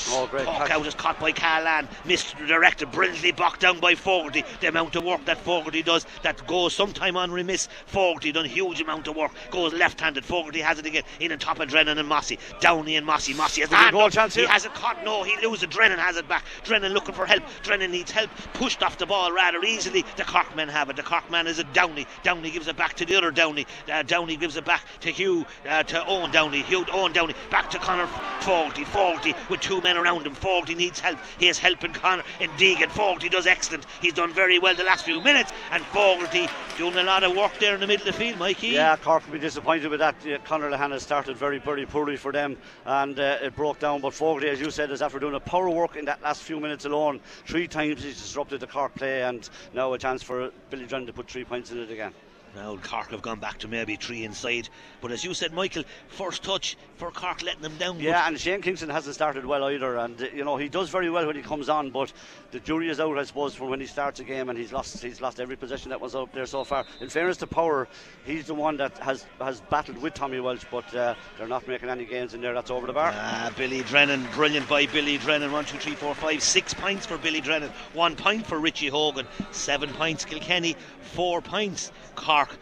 [0.09, 0.47] Oh, great.
[0.47, 4.45] Puck out is caught by Carlan, missed the director, brilliantly blocked down by Fogarty.
[4.61, 7.69] The amount of work that Fogarty does that goes sometime on remiss.
[7.87, 10.25] Fogarty done a huge amount of work, goes left handed.
[10.25, 12.39] Fogarty has it again in on top of Drennan and Mossy.
[12.61, 13.35] Downey and Mossy.
[13.35, 15.05] Mossy has the Is there a hand goal chance He has it caught.
[15.05, 15.69] No, he loses.
[15.69, 16.45] Drennan has it back.
[16.65, 17.43] Drennan looking for help.
[17.63, 18.31] Drennan needs help.
[18.55, 20.05] Pushed off the ball rather easily.
[20.17, 20.97] The Cork men have it.
[20.97, 22.07] The Cork man is a Downey.
[22.23, 23.67] Downey gives it back to the other Downey.
[23.91, 26.63] Uh, Downey gives it back to Hugh, uh, to Eoin Downey.
[26.63, 27.35] Hugh, Eoin Downey.
[27.51, 28.07] Back to Conor
[28.41, 28.85] Fogarty.
[28.85, 30.35] Fogarty with two men around him.
[30.35, 31.19] Fogarty needs help.
[31.39, 32.93] He is helping Connor Indeed, and.
[32.93, 33.87] Fogarty does excellent.
[34.03, 35.53] He's done very well the last few minutes.
[35.73, 38.69] And Fogarty doing a lot of work there in the middle of the field, Mikey.
[38.69, 40.15] Yeah, Cork will be disappointed with that.
[40.27, 44.03] Uh, Conor Lehana started very, very poorly for them and uh, it broke down.
[44.03, 46.61] But Fogarty, as you said, is after doing a power work in that last few
[46.61, 47.21] minutes alone.
[47.47, 51.13] Three times he's disrupted the Cork play and now a chance for Billy Drennan to
[51.15, 52.13] put three points in it again.
[52.55, 54.69] Now Cork have gone back to maybe three inside.
[55.01, 57.99] But as you said, Michael, first touch for Cork letting them down.
[57.99, 61.11] Yeah, and Shane Kingston hasn't started well either, and uh, you know he does very
[61.11, 62.13] well when he comes on, but
[62.53, 65.03] the jury is out, I suppose, for when he starts a game, and he's lost
[65.03, 66.85] he's lost every possession that was up there so far.
[67.01, 67.89] In fairness to Power,
[68.25, 71.89] he's the one that has has battled with Tommy Welch, but uh, they're not making
[71.89, 72.55] any gains in there.
[72.55, 73.13] That's over the bar.
[73.15, 75.51] Ah, Billy Drennan, brilliant by Billy Drennan.
[75.51, 77.71] One, two, three, four, five, six points for Billy Drennan.
[77.95, 79.27] One point for Richie Hogan.
[79.51, 80.77] Seven points Kilkenny.
[81.15, 82.59] Four points Cork.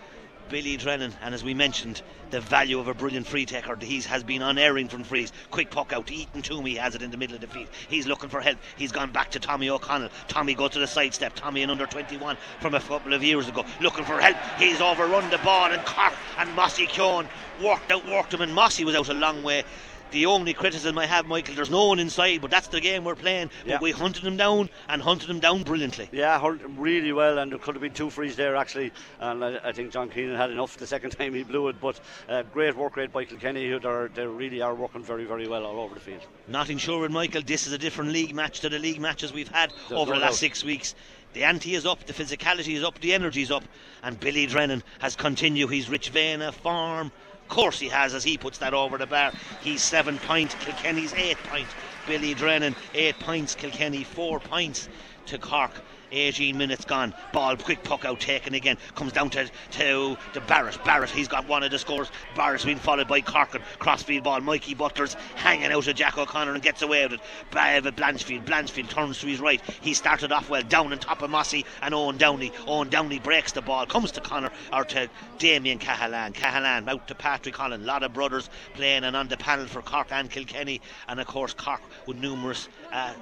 [0.50, 3.74] Billy Drennan, and as we mentioned, the value of a brilliant free taker.
[3.80, 5.32] He has been unerring from frees.
[5.50, 7.68] Quick puck out to Ethan Twomey, has it in the middle of the field.
[7.88, 8.59] He's looking for help.
[8.76, 10.11] He's gone back to Tommy O'Connell.
[10.28, 11.32] Tommy goes to the side step.
[11.34, 14.36] Tommy, an under 21 from a couple of years ago, looking for help.
[14.59, 17.26] He's overrun the ball, and Cork and Mossy Keoghan
[17.64, 19.64] worked out, worked him, and Mossy was out a long way.
[20.12, 23.14] The only criticism I have, Michael, there's no one inside, but that's the game we're
[23.14, 23.50] playing.
[23.64, 23.74] Yeah.
[23.74, 26.08] But we hunted him down and hunted him down brilliantly.
[26.12, 26.38] Yeah,
[26.76, 28.92] really well, and there could have been two frees there actually.
[29.20, 31.80] And I, I think John Keenan had enough the second time he blew it.
[31.80, 31.98] But
[32.28, 33.80] uh, great work rate by Kilkenny, who
[34.14, 36.20] they really are working very, very well all over the field.
[36.46, 37.42] Not insured, Michael.
[37.42, 40.18] This is a different league match to the league matches we've had There's over no
[40.18, 40.38] the last doubt.
[40.40, 40.94] six weeks.
[41.32, 43.64] The ante is up, the physicality is up, the energy is up,
[44.02, 47.10] and Billy Drennan has continued his Rich Vena form.
[47.53, 49.30] Course he has, as he puts that over the bar.
[49.62, 51.68] He's seven point, Kilkenny's eight point.
[52.07, 54.88] Billy Drennan eight points, Kilkenny four points.
[55.26, 55.72] to Cork.
[56.12, 57.14] 18 minutes gone.
[57.32, 58.76] Ball, quick puck out taken again.
[58.94, 60.78] Comes down to, to, to Barrett.
[60.84, 62.10] Barrett, he's got one of the scores.
[62.36, 63.62] Barrett's been followed by Corcoran.
[63.78, 64.40] Crossfield ball.
[64.40, 67.20] Mikey Butler's hanging out of Jack O'Connor and gets away with it.
[67.50, 68.44] Blanchfield.
[68.44, 69.60] Blanchfield turns to his right.
[69.80, 72.50] He started off well down on top of Mossy and Eoin Downey.
[72.66, 73.86] Eoin Downey breaks the ball.
[73.86, 75.08] Comes to Connor or to
[75.38, 76.34] Damien Cahalane.
[76.34, 77.84] Cahalane out to Patrick Holland.
[77.86, 80.80] Lot of brothers playing and on the panel for Cork and Kilkenny.
[81.08, 82.68] And of course, Cork with numerous.
[82.92, 83.14] Uh,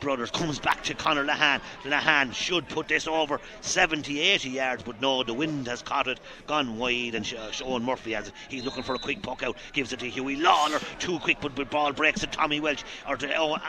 [0.00, 1.60] Brothers comes back to Conor Lehane.
[1.84, 6.20] Lehane should put this over 70, 80 yards, but no, the wind has caught it,
[6.46, 8.34] gone wide, and uh, Sean Murphy has it.
[8.48, 10.80] He's looking for a quick puck out, gives it to Hughie Lawlor.
[10.98, 13.60] Too quick, but the ball breaks to Tommy Walsh or to oh, uh,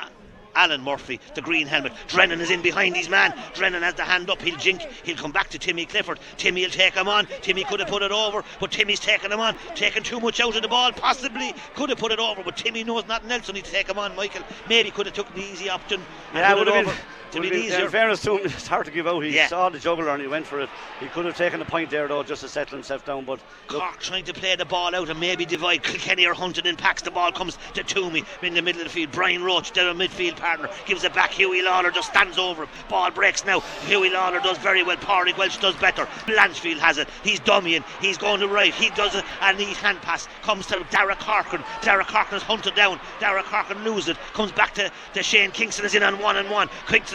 [0.56, 1.94] Alan Murphy, the green helmet.
[2.08, 3.34] Drennan is in behind his man.
[3.54, 4.42] Drennan has the hand up.
[4.42, 4.82] He'll jink.
[5.04, 6.20] He'll come back to Timmy Clifford.
[6.38, 7.28] Timmy will take him on.
[7.42, 9.56] Timmy could have put it over, but Timmy's taking him on.
[9.76, 10.92] Taking too much out of the ball.
[10.92, 13.46] Possibly could have put it over, but Timmy knows nothing else.
[13.46, 14.16] So he take him on.
[14.16, 16.02] Michael maybe could have took the easy option.
[16.34, 16.96] Yeah, would have been.
[17.32, 17.86] To be easier.
[17.86, 19.20] In fairness to him, it's hard to give out.
[19.24, 19.48] He yeah.
[19.48, 20.70] saw the juggler and he went for it.
[21.00, 23.26] He could have taken the point there though, just to settle himself down.
[23.26, 25.84] But Cork trying to play the ball out and maybe divide.
[25.84, 27.04] Kilkenny are hunting in packs.
[27.04, 29.12] The ball comes to Twomey in the middle of the field.
[29.12, 31.32] Brian Roche, their midfield partner, gives it back.
[31.32, 32.70] Hughie Lawlor just stands over him.
[32.90, 33.60] Ball breaks now.
[33.86, 34.98] Hughie Lawlor does very well.
[34.98, 36.06] Pádraig Walsh does better.
[36.26, 37.08] Blanchfield has it.
[37.24, 37.84] He's dummying.
[38.02, 38.74] He's going to right.
[38.74, 39.24] He does it.
[39.42, 41.64] And his hand pass comes to Darragh Corcoran.
[41.82, 43.00] Darragh is hunted down.
[43.20, 44.18] Darragh Corcoran loses it.
[44.34, 46.70] Comes back to, to Shane Kingston is in on one and one.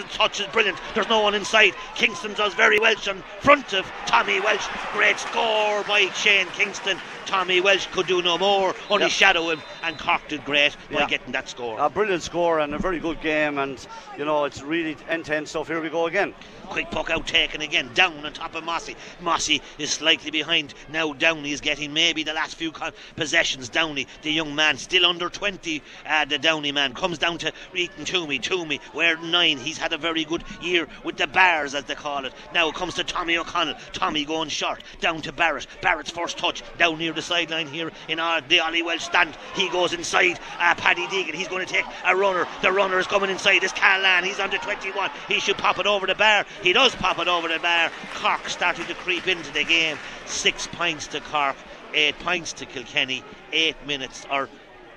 [0.05, 0.79] Kingston's touch is brilliant.
[0.95, 1.75] There's no one inside.
[1.95, 4.67] Kingston does very well in front of Tommy Walsh.
[4.93, 6.99] Great score by Shane Kingston.
[7.27, 9.13] Tommy Walsh could do no more, only yep.
[9.13, 11.07] shadow him, and Cork did great by yeah.
[11.07, 11.81] getting that score.
[11.81, 13.85] A brilliant score and a very good game, and
[14.19, 15.69] you know it's really intense stuff.
[15.69, 16.35] Here we go again.
[16.69, 18.97] Quick puck out taken again, down on top of Mossy.
[19.21, 20.75] Mossy is slightly behind.
[20.89, 22.73] Now Downey is getting maybe the last few
[23.17, 23.69] possessions.
[23.69, 25.83] Downey, the young man, still under 20.
[26.07, 28.41] Uh, the Downey man comes down to Ethan Twomey.
[28.41, 29.59] Twomey, where nine.
[29.59, 32.33] He's had a very good year with the Barrs, as they call it.
[32.53, 33.77] Now it comes to Tommy O'Connell.
[33.93, 35.67] Tommy going short, down to Barrett.
[35.83, 39.37] Barrett's first touch down near the sideline here in our, the Ollie Walsh stand.
[39.55, 40.39] He goes inside.
[40.59, 42.47] Uh, Paddy Deegan, he's going to take a runner.
[42.63, 43.63] The runner is coming inside.
[43.63, 45.11] It's Callahan, he's under 21.
[45.29, 46.45] He should pop it over the bar.
[46.63, 47.91] He does pop it over the bar.
[48.15, 49.99] Cork starting to creep into the game.
[50.27, 51.57] Six points to Cork,
[51.93, 53.23] eight points to Kilkenny.
[53.53, 54.49] Eight minutes or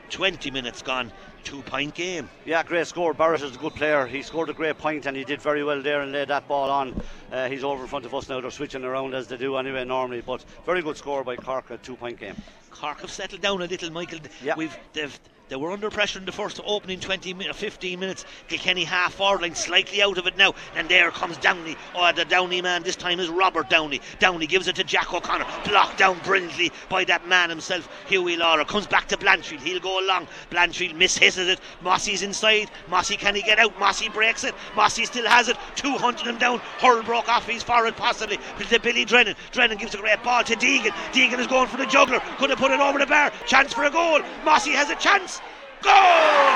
[0.10, 1.12] 20 minutes gone
[1.48, 2.30] two point game.
[2.46, 3.14] Yeah, great score.
[3.14, 4.06] Barrett is a good player.
[4.06, 6.70] He scored a great point and he did very well there and laid that ball
[6.70, 7.02] on.
[7.32, 8.42] Uh, he's over in front of us now.
[8.42, 11.78] They're switching around as they do anyway normally, but very good score by Cork, a
[11.78, 12.36] two point game.
[12.72, 14.20] Cork have settled down a little, Michael.
[14.44, 14.56] Yeah.
[14.56, 18.26] We've they've they were under pressure in the first opening 20 minutes, 15 minutes.
[18.50, 20.54] Kilkenny half forward line, slightly out of it now.
[20.76, 21.78] And there comes Downey.
[21.96, 24.02] Oh, the Downey man this time is Robert Downey.
[24.20, 25.46] Downey gives it to Jack O'Connor.
[25.66, 28.66] Blocked down brilliantly by that man himself, Hughie Lawlor.
[28.66, 29.62] Comes back to Blanchfield.
[29.62, 30.28] He'll go along.
[30.52, 31.60] Blanchfield misses it.
[31.82, 32.70] Mossy's inside.
[32.90, 33.80] Mossy, can he get out?
[33.80, 34.54] Mossy breaks it.
[34.76, 35.56] Mossy still has it.
[35.76, 36.60] 200 him down.
[36.80, 38.38] Hurl broke off his forward possibly.
[38.70, 39.36] To Billy Drennan.
[39.54, 40.92] Drennan gives a great ball to Deegan.
[41.14, 42.20] Deegan is going for the juggler.
[42.38, 43.32] Could have put it over the bar.
[43.46, 44.22] Chance for a goal.
[44.44, 45.40] Mossy has a chance.
[45.82, 45.94] Goal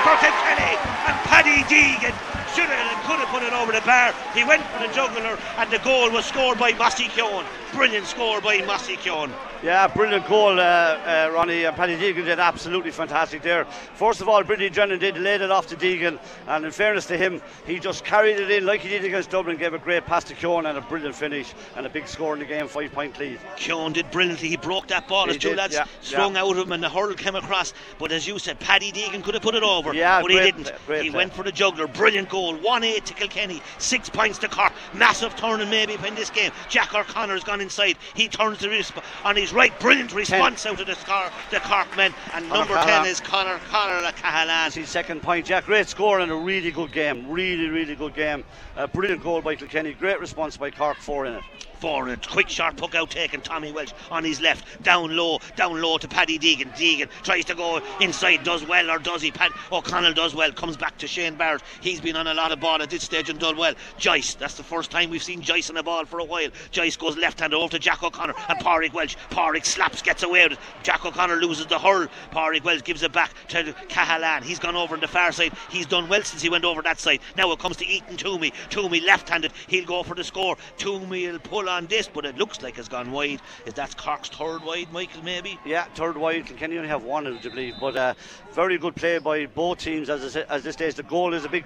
[0.02, 0.74] for Kilkenny
[1.06, 2.12] and Paddy Deegan
[2.54, 4.12] should have and could have put it over the bar.
[4.34, 7.46] He went for the juggler and the goal was scored by Mossy Keoghan.
[7.72, 9.32] Brilliant score by Mossy Keoghan.
[9.62, 11.62] Yeah, brilliant goal, uh, uh, Ronnie.
[11.62, 13.64] And Paddy Deegan did absolutely fantastic there.
[13.94, 17.16] First of all, Bridie Drennan did, laid it off to Deegan, and in fairness to
[17.16, 20.24] him, he just carried it in like he did against Dublin, gave a great pass
[20.24, 23.16] to Keoghan and a brilliant finish and a big score in the game, five point
[23.20, 23.38] lead.
[23.56, 24.48] Keoghan did brilliantly.
[24.48, 26.42] He broke that ball as two did, lads yeah, strung yeah.
[26.42, 27.72] out of him, and the hurl came across.
[28.00, 30.62] But as you said, Paddy Deegan could have put it over, yeah, but great, he
[30.64, 30.76] didn't.
[30.88, 31.10] he play.
[31.10, 31.86] went for the juggler.
[31.86, 32.56] Brilliant goal.
[32.56, 34.72] 1 8 to Kilkenny, six points to Cork.
[34.92, 36.50] Massive turning maybe in this game.
[36.68, 37.96] Jack O'Connor's gone inside.
[38.14, 39.78] He turns the resp- on his right.
[39.80, 42.14] Brilliant response response out of the, Scar- the Cork men.
[42.34, 44.74] And Conor number 10 is Conor Conor Cahalane.
[44.74, 45.66] His second point, Jack.
[45.66, 47.30] Great score and a really good game.
[47.30, 48.44] Really, really good game.
[48.76, 49.92] A brilliant goal by Kilkenny.
[49.94, 51.42] Great response by Cork, four in it
[51.82, 52.28] forward.
[52.28, 53.40] Quick short puck out taken.
[53.40, 54.82] Tommy Walsh on his left.
[54.84, 55.40] Down low.
[55.56, 56.72] Down low to Paddy Deegan.
[56.76, 58.44] Deegan tries to go inside.
[58.44, 59.32] Does well or does he?
[59.32, 60.52] Pad- O'Connell does well.
[60.52, 61.62] Comes back to Shane Barrett.
[61.80, 63.74] He's been on a lot of ball at this stage and done well.
[63.98, 64.34] Joyce.
[64.34, 66.50] That's the first time we've seen Joyce on a ball for a while.
[66.70, 69.16] Joyce goes left hand over to Jack O'Connor and Pádraig Walsh.
[69.30, 70.58] Pádraig slaps, gets away with it.
[70.84, 72.06] Jack O'Connor loses the hurl.
[72.30, 74.44] Pádraig Walsh gives it back to Cahalane.
[74.44, 75.52] He's gone over on the far side.
[75.68, 77.18] He's done well since he went over that side.
[77.36, 78.52] Now it comes to Ethan Twomey.
[78.70, 79.52] Twomey left handed.
[79.66, 80.56] He'll go for the score.
[80.78, 83.40] Twomey will pull on this, but it looks like has gone wide.
[83.66, 85.22] Is that Cork's third wide, Michael?
[85.24, 85.58] Maybe.
[85.64, 86.46] Yeah, third wide.
[86.46, 87.74] Can you only have one, I believe.
[87.80, 88.14] But uh,
[88.52, 90.08] very good play by both teams.
[90.10, 91.64] As I, as this stage, the goal is a big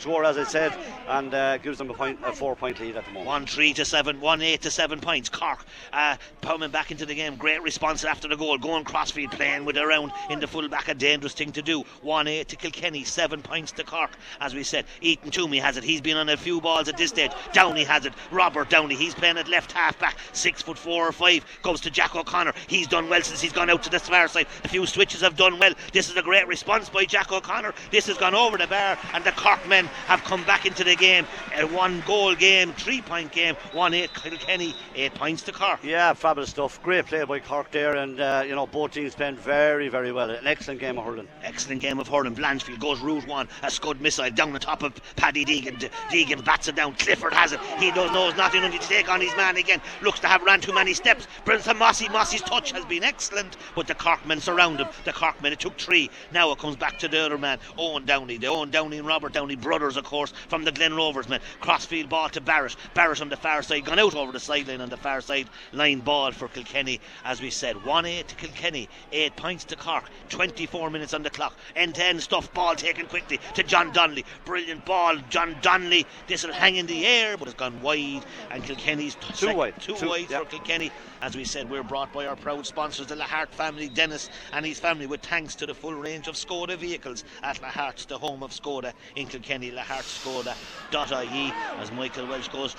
[0.00, 0.76] score, as I said,
[1.08, 3.26] and uh, gives them a point, a four-point lead at the moment.
[3.26, 5.28] One three to seven, one eight to seven points.
[5.28, 7.36] Cork uh, coming back into the game.
[7.36, 8.58] Great response after the goal.
[8.58, 11.82] Going crossfield, playing with around in the full back, a dangerous thing to do.
[12.02, 14.10] 1 8 to Kilkenny, 7 points to Cork.
[14.40, 15.84] As we said, Ethan Twomey has it.
[15.84, 17.32] He's been on a few balls at this stage.
[17.52, 18.12] Downey has it.
[18.30, 20.16] Robert Downey, he's playing at left half back.
[20.32, 21.60] 6 foot 4 or 5.
[21.62, 22.52] Goes to Jack O'Connor.
[22.68, 24.46] He's done well since he's gone out to the far side.
[24.64, 25.72] A few switches have done well.
[25.92, 27.74] This is a great response by Jack O'Connor.
[27.90, 30.96] This has gone over the bar, and the Cork men have come back into the
[30.96, 31.26] game.
[31.56, 33.56] A one goal game, three point game.
[33.72, 35.80] 1 8 Kilkenny, 8 points to Cork.
[35.82, 36.82] Yeah, fabulous stuff.
[36.82, 40.30] Great play by Cork there, and uh, you know both teams playing very, very well.
[40.30, 41.28] An excellent game of hurling.
[41.42, 42.34] Excellent game of hurling.
[42.34, 43.48] Blanchfield goes route one.
[43.62, 45.78] A scud missile down the top of Paddy Deegan.
[46.10, 46.94] Deegan bats it down.
[46.94, 47.60] Clifford has it.
[47.78, 49.80] He does knows nothing to take on his man again.
[50.02, 51.26] Looks to have ran too many steps.
[51.44, 52.08] Brenton Mossy.
[52.08, 54.88] Mossy's touch has been excellent, but the Corkmen surround him.
[55.04, 56.10] The Corkmen, it took three.
[56.32, 58.38] Now it comes back to the other man, Eoin Downey.
[58.38, 61.40] The Eoin Downey and Robert Downey brothers, of course, from the Glen Rovers men.
[61.60, 62.76] Crossfield ball to Barrett.
[62.94, 65.48] Barrett on the far side, gone out over the sideline on the far side.
[65.72, 67.84] Line ball for Kilkenny, as we said.
[67.84, 70.04] 1 8 to Kilkenny, 8 points to Cork.
[70.30, 71.54] 24 minutes on the clock.
[71.74, 72.52] End to end stuff.
[72.54, 74.24] Ball taken quickly to John Donnelly.
[74.46, 75.16] Brilliant ball.
[75.28, 76.06] John Donnelly.
[76.26, 78.24] This will hang in the air, but it's gone wide.
[78.50, 79.80] And Kilkenny's t- Too sec- wide.
[79.82, 80.38] Too, Too- wide yeah.
[80.38, 80.90] for Kilkenny.
[81.20, 84.78] As we said, we're brought by our proud sponsors, the Lahart family, Dennis and his
[84.78, 88.50] family, with thanks to the full range of Skoda vehicles at Lahart's, the home of
[88.52, 91.52] Skoda in Kilkenny, lahartskoda.ie.
[91.78, 92.74] As Michael Walsh goes,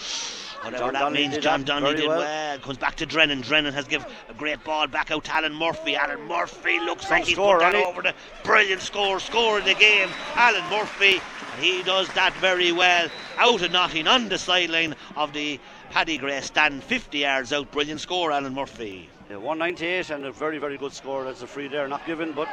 [0.62, 2.20] whatever John that Donnelly means, did John Donnelly did well.
[2.20, 2.60] well.
[2.60, 3.42] Comes back to Drennan.
[3.42, 5.96] Drennan has given a great ball back out to Alan Murphy.
[5.96, 8.14] Alan Murphy looks like he's score, put that over the
[8.44, 10.10] brilliant score, score in the game.
[10.36, 11.20] Alan Murphy,
[11.60, 13.10] he does that very well.
[13.38, 15.60] Out and knocking on the sideline of the
[15.92, 17.72] Paddy Grace stand, 50 yards out.
[17.72, 19.10] Brilliant score, Alan Murphy.
[19.30, 21.26] Yeah, 198 and a very, very good score.
[21.26, 22.48] That's a free there, not given, but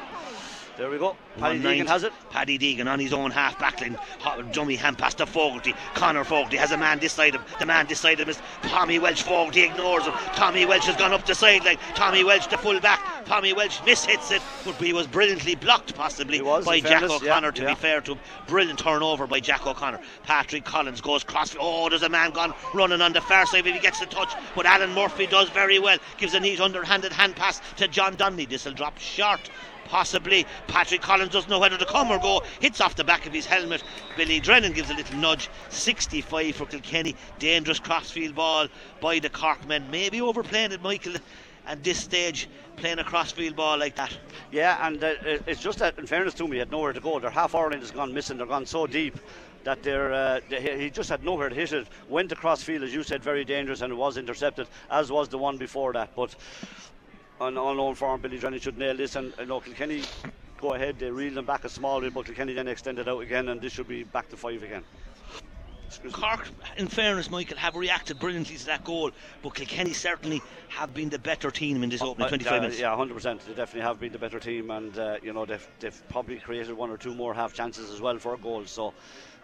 [0.77, 1.17] there we go.
[1.39, 2.13] Paddy Deegan has it.
[2.31, 3.95] Paddy Deegan on his own half back line.
[4.21, 5.75] Hot- Dummy hand pass to Fogarty.
[5.95, 7.57] Conor Fogarty has a man this side of him.
[7.59, 9.23] The man this side of him is Tommy Walsh.
[9.23, 10.15] Fogarty ignores him.
[10.35, 11.77] Tommy Walsh has gone up the sideline.
[11.95, 13.01] Tommy Walsh, the full back.
[13.25, 17.49] Tommy Walsh mishits it, but he was brilliantly blocked, possibly, was, by Jack fairness, O'Connor,
[17.49, 17.69] yeah, to yeah.
[17.69, 18.21] be fair to him.
[18.47, 20.01] Brilliant turnover by Jack O'Connor.
[20.25, 21.57] Patrick Collins goes cross.
[21.59, 24.33] Oh, there's a man gone running on the far side if he gets the touch.
[24.55, 25.99] But Alan Murphy does very well.
[26.19, 28.47] Gives a neat underhanded hand pass to John Donnelly.
[28.47, 29.51] This will drop short.
[29.85, 32.43] Possibly Patrick Collins doesn't know whether to come or go.
[32.61, 33.83] Hits off the back of his helmet.
[34.17, 35.49] Billy Drennan gives a little nudge.
[35.71, 37.15] 65 for Kilkenny.
[37.39, 38.69] Dangerous crossfield ball
[39.01, 39.89] by the Corkmen.
[39.91, 41.15] Maybe overplaying it, Michael,
[41.67, 44.17] at this stage, playing a crossfield ball like that.
[44.51, 45.15] Yeah, and uh,
[45.47, 47.19] it's just that, in fairness to me, he had nowhere to go.
[47.19, 48.37] Their half line has gone missing.
[48.37, 49.19] They're gone so deep
[49.65, 51.87] that they're, uh, they, he just had nowhere to hit it.
[52.09, 55.39] Went across field, as you said, very dangerous, and it was intercepted, as was the
[55.39, 56.15] one before that.
[56.15, 56.35] But
[57.41, 60.03] on unknown form, Billy Drennan should nail this, and you know, Kilkenny
[60.61, 60.99] go ahead.
[60.99, 63.61] They reel them back a small bit, but Kilkenny then extend it out again, and
[63.61, 64.85] this should be back to five again.
[66.13, 69.13] Cork, in fairness, Michael, have reacted brilliantly to that goal,
[69.43, 72.81] but Kilkenny certainly have been the better team in this opening Uh, 25 uh, minutes.
[72.81, 73.45] Yeah, 100%.
[73.45, 76.75] They definitely have been the better team, and uh, you know they've, they've probably created
[76.75, 78.65] one or two more half chances as well for a goal.
[78.65, 78.93] So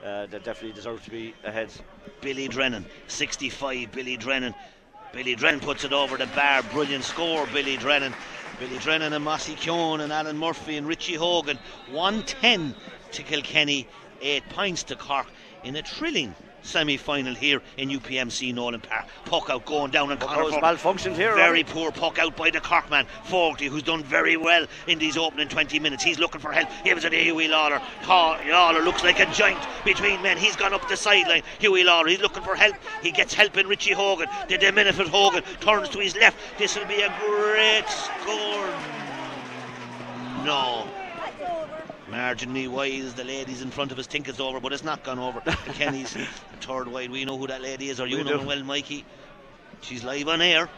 [0.04, 1.72] uh, they definitely deserve to be ahead.
[2.20, 3.92] Billy Drennan, 65.
[3.92, 4.54] Billy Drennan.
[5.12, 6.62] Billy Drennan puts it over the bar.
[6.62, 8.14] Brilliant score, Billy Drennan.
[8.60, 11.58] Billy Drennan and Mossy Keoghan and Alan Murphy and Richie Hogan.
[11.90, 12.74] 110
[13.12, 13.88] to Kilkenny,
[14.20, 15.26] 8 points to Cork
[15.64, 19.06] in a thrilling semi final here in UPMC Nowlan Park.
[19.24, 20.56] Puck out going down and Fogarty.
[20.56, 23.06] malfunctioned here, Very poor puck out by the Corkman.
[23.24, 26.02] Fogarty, who's done very well in these opening 20 minutes.
[26.02, 26.68] He's looking for help.
[26.84, 27.80] Gives it to Huey Lawlor.
[28.04, 30.36] Lawlor looks like a giant between men.
[30.36, 31.42] He's gone up the sideline.
[31.58, 32.76] Huey Lawlor, he's looking for help.
[33.02, 34.28] He gets help in Richie Hogan.
[34.48, 36.36] The diminutive Hogan turns to his left.
[36.58, 38.70] This will be a great score.
[40.44, 40.88] No.
[42.10, 45.18] Marginally wise, the ladies in front of us think it's over, but it's not gone
[45.18, 45.40] over.
[45.74, 46.16] Kenny's
[46.60, 47.10] third wide.
[47.10, 48.46] We know who that lady is, or you We know do.
[48.46, 49.04] well, Mikey.
[49.80, 50.68] She's live on air.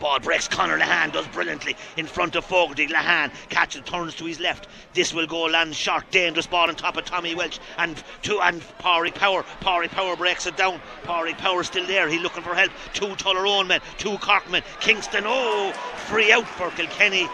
[0.00, 0.48] Ball breaks.
[0.48, 2.88] Connor Lehane does brilliantly in front of Fogarty.
[2.88, 4.66] Lehane catches, turns to his left.
[4.94, 6.10] This will go land short.
[6.10, 9.44] Dangerous ball on top of Tommy Walsh and two and Pádraig Power.
[9.60, 10.80] Pádraig Power breaks it down.
[11.04, 12.08] Pádraig Power still there.
[12.08, 12.72] He's looking for help.
[12.94, 14.62] Two Tullaroan men, two Cork men.
[14.80, 15.72] Kingston, oh,
[16.08, 17.28] free out for Kilkenny.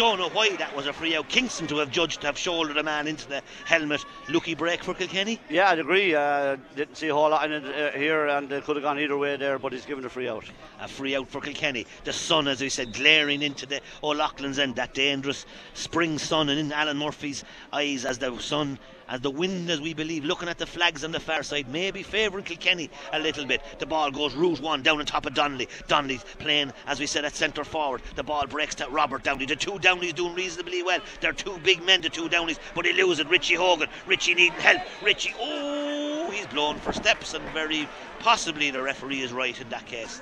[0.00, 1.28] Don't know why that was a free out.
[1.28, 4.02] Kingston to have judged to have shouldered a man into the helmet.
[4.30, 5.38] Lucky break for Kilkenny.
[5.50, 6.14] Yeah, I'd agree.
[6.14, 8.98] Uh, didn't see a whole lot in it uh, here, and it could have gone
[8.98, 10.46] either way there, but he's given a free out.
[10.80, 11.86] a free out for Kilkenny.
[12.04, 15.44] The sun, as we said, glaring into the O'Loughlin's end, that dangerous
[15.74, 18.78] spring sun, and in Alan Murphy's eyes as the sun,
[19.10, 22.02] as the wind, as we believe, looking at the flags on the far side, maybe
[22.02, 23.60] favouring Kilkenny a little bit.
[23.80, 25.68] The ball goes route one down on top of Donnelly.
[25.88, 28.02] Donnelly's playing, as we said, at centre forward.
[28.14, 29.46] The ball breaks to Robert Downey.
[29.46, 31.00] The two Downeys doing reasonably well.
[31.20, 33.88] They're two big men, the two Downeys, but he loses Richie Hogan.
[34.06, 34.82] Richie needing help.
[35.02, 37.88] Richie, oh, he's blown for steps, and very
[38.20, 40.20] possibly the referee is right in that case.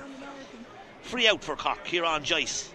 [1.01, 1.83] Free out for Cork.
[1.85, 2.71] Kieran Joyce.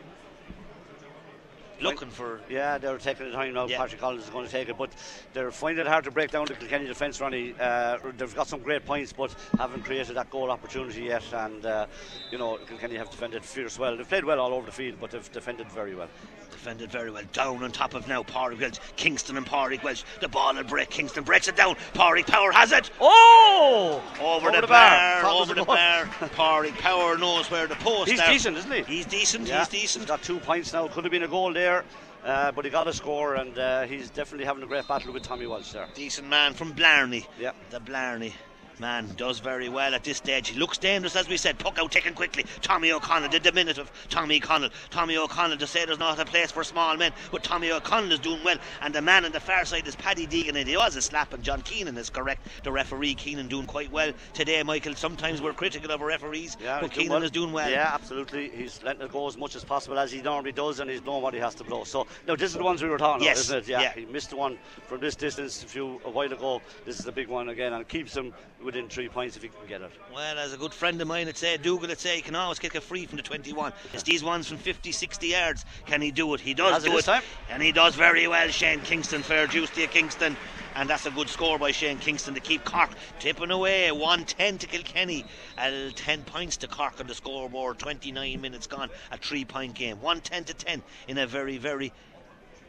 [1.81, 2.41] Looking for.
[2.49, 3.67] Yeah, they're taking the time now.
[3.67, 3.79] Yeah.
[3.79, 4.91] Patrick Collins is going to take it, but
[5.33, 7.55] they're finding it hard to break down the Kilkenny defence, Ronnie.
[7.59, 11.25] Uh, they've got some great points, but haven't created that goal opportunity yet.
[11.33, 11.87] And, uh,
[12.31, 13.97] you know, Kilkenny have defended fierce well.
[13.97, 16.09] They've played well all over the field, but they've defended very well.
[16.51, 17.25] Defended very well.
[17.33, 18.79] Down on top of now Pádraig Walsh.
[18.97, 20.05] Kingston and Pádraig Walsh.
[20.21, 20.89] The ball will break.
[20.91, 21.75] Kingston breaks it down.
[21.95, 22.91] Pádraig Power has it.
[23.01, 24.01] Oh!
[24.21, 25.23] Over, Over the, the bar.
[25.23, 25.23] bar.
[25.23, 26.05] Thought it was Over the bar.
[26.31, 28.31] Pádraig Power knows where the post He's are.
[28.31, 28.83] decent, isn't he?
[28.83, 29.49] He's decent.
[29.49, 30.03] Yeah, He's decent.
[30.05, 30.87] He's got two points now.
[30.89, 34.11] Could have been a goal there, uh, but he got a score, and uh, he's
[34.11, 35.87] definitely having a great battle with Tommy Walsh there.
[35.95, 37.27] Decent man from Blarney.
[37.39, 37.53] Yeah.
[37.71, 38.33] The Blarney
[38.81, 40.49] man does very well at this stage.
[40.49, 41.59] He looks dangerous, as we said.
[41.59, 42.45] Puck out taken quickly.
[42.63, 44.71] Tommy O'Connell, the diminutive Tommy Connell.
[44.91, 48.19] Tommy O'Connell to say there's not a place for small men, but Tommy O'Connell is
[48.19, 48.57] doing well.
[48.83, 51.33] And the man on the far side is Paddy Deegan, and he was a slap,
[51.33, 52.47] and John Keenan is correct.
[52.63, 54.95] The referee Keenan doing quite well today, Michael.
[54.95, 57.71] Sometimes we're critical of our referees, Yeah, but Keenan is doing well.
[57.71, 58.51] Yeah, absolutely.
[58.51, 61.23] He's letting it go as much as possible as he normally does, and he's knowing
[61.23, 61.85] what he has to blow.
[61.85, 63.73] So now this is the ones we were talking Yes, about, isn't it?
[63.73, 63.93] Yeah, yeah.
[63.95, 66.61] He missed one from this distance a few a while ago.
[66.85, 68.33] This is the big one again, and keeps him
[68.65, 69.91] within three points if he can get it.
[70.13, 72.59] Well, as a good friend of mine would say, Dougal would say, he can always
[72.59, 73.73] kick a free from the 21.
[73.93, 75.65] It's these ones from 50, 60 yards.
[75.87, 76.41] Can he do it?
[76.41, 77.05] He does it do it.
[77.05, 77.23] time?
[77.51, 79.23] And he does very well, Shane Kingston.
[79.23, 80.37] Fair juice to you, Kingston.
[80.77, 82.91] And that's a good score by Shane Kingston to keep Cork
[83.21, 83.93] tipping away.
[83.93, 85.25] 110 to Kilkenny.
[85.57, 87.79] Uh, 10 points to Cork on the scoreboard.
[87.79, 88.91] 29 minutes gone.
[89.13, 90.01] A three point game.
[90.01, 91.93] 110 to 10 in a very, very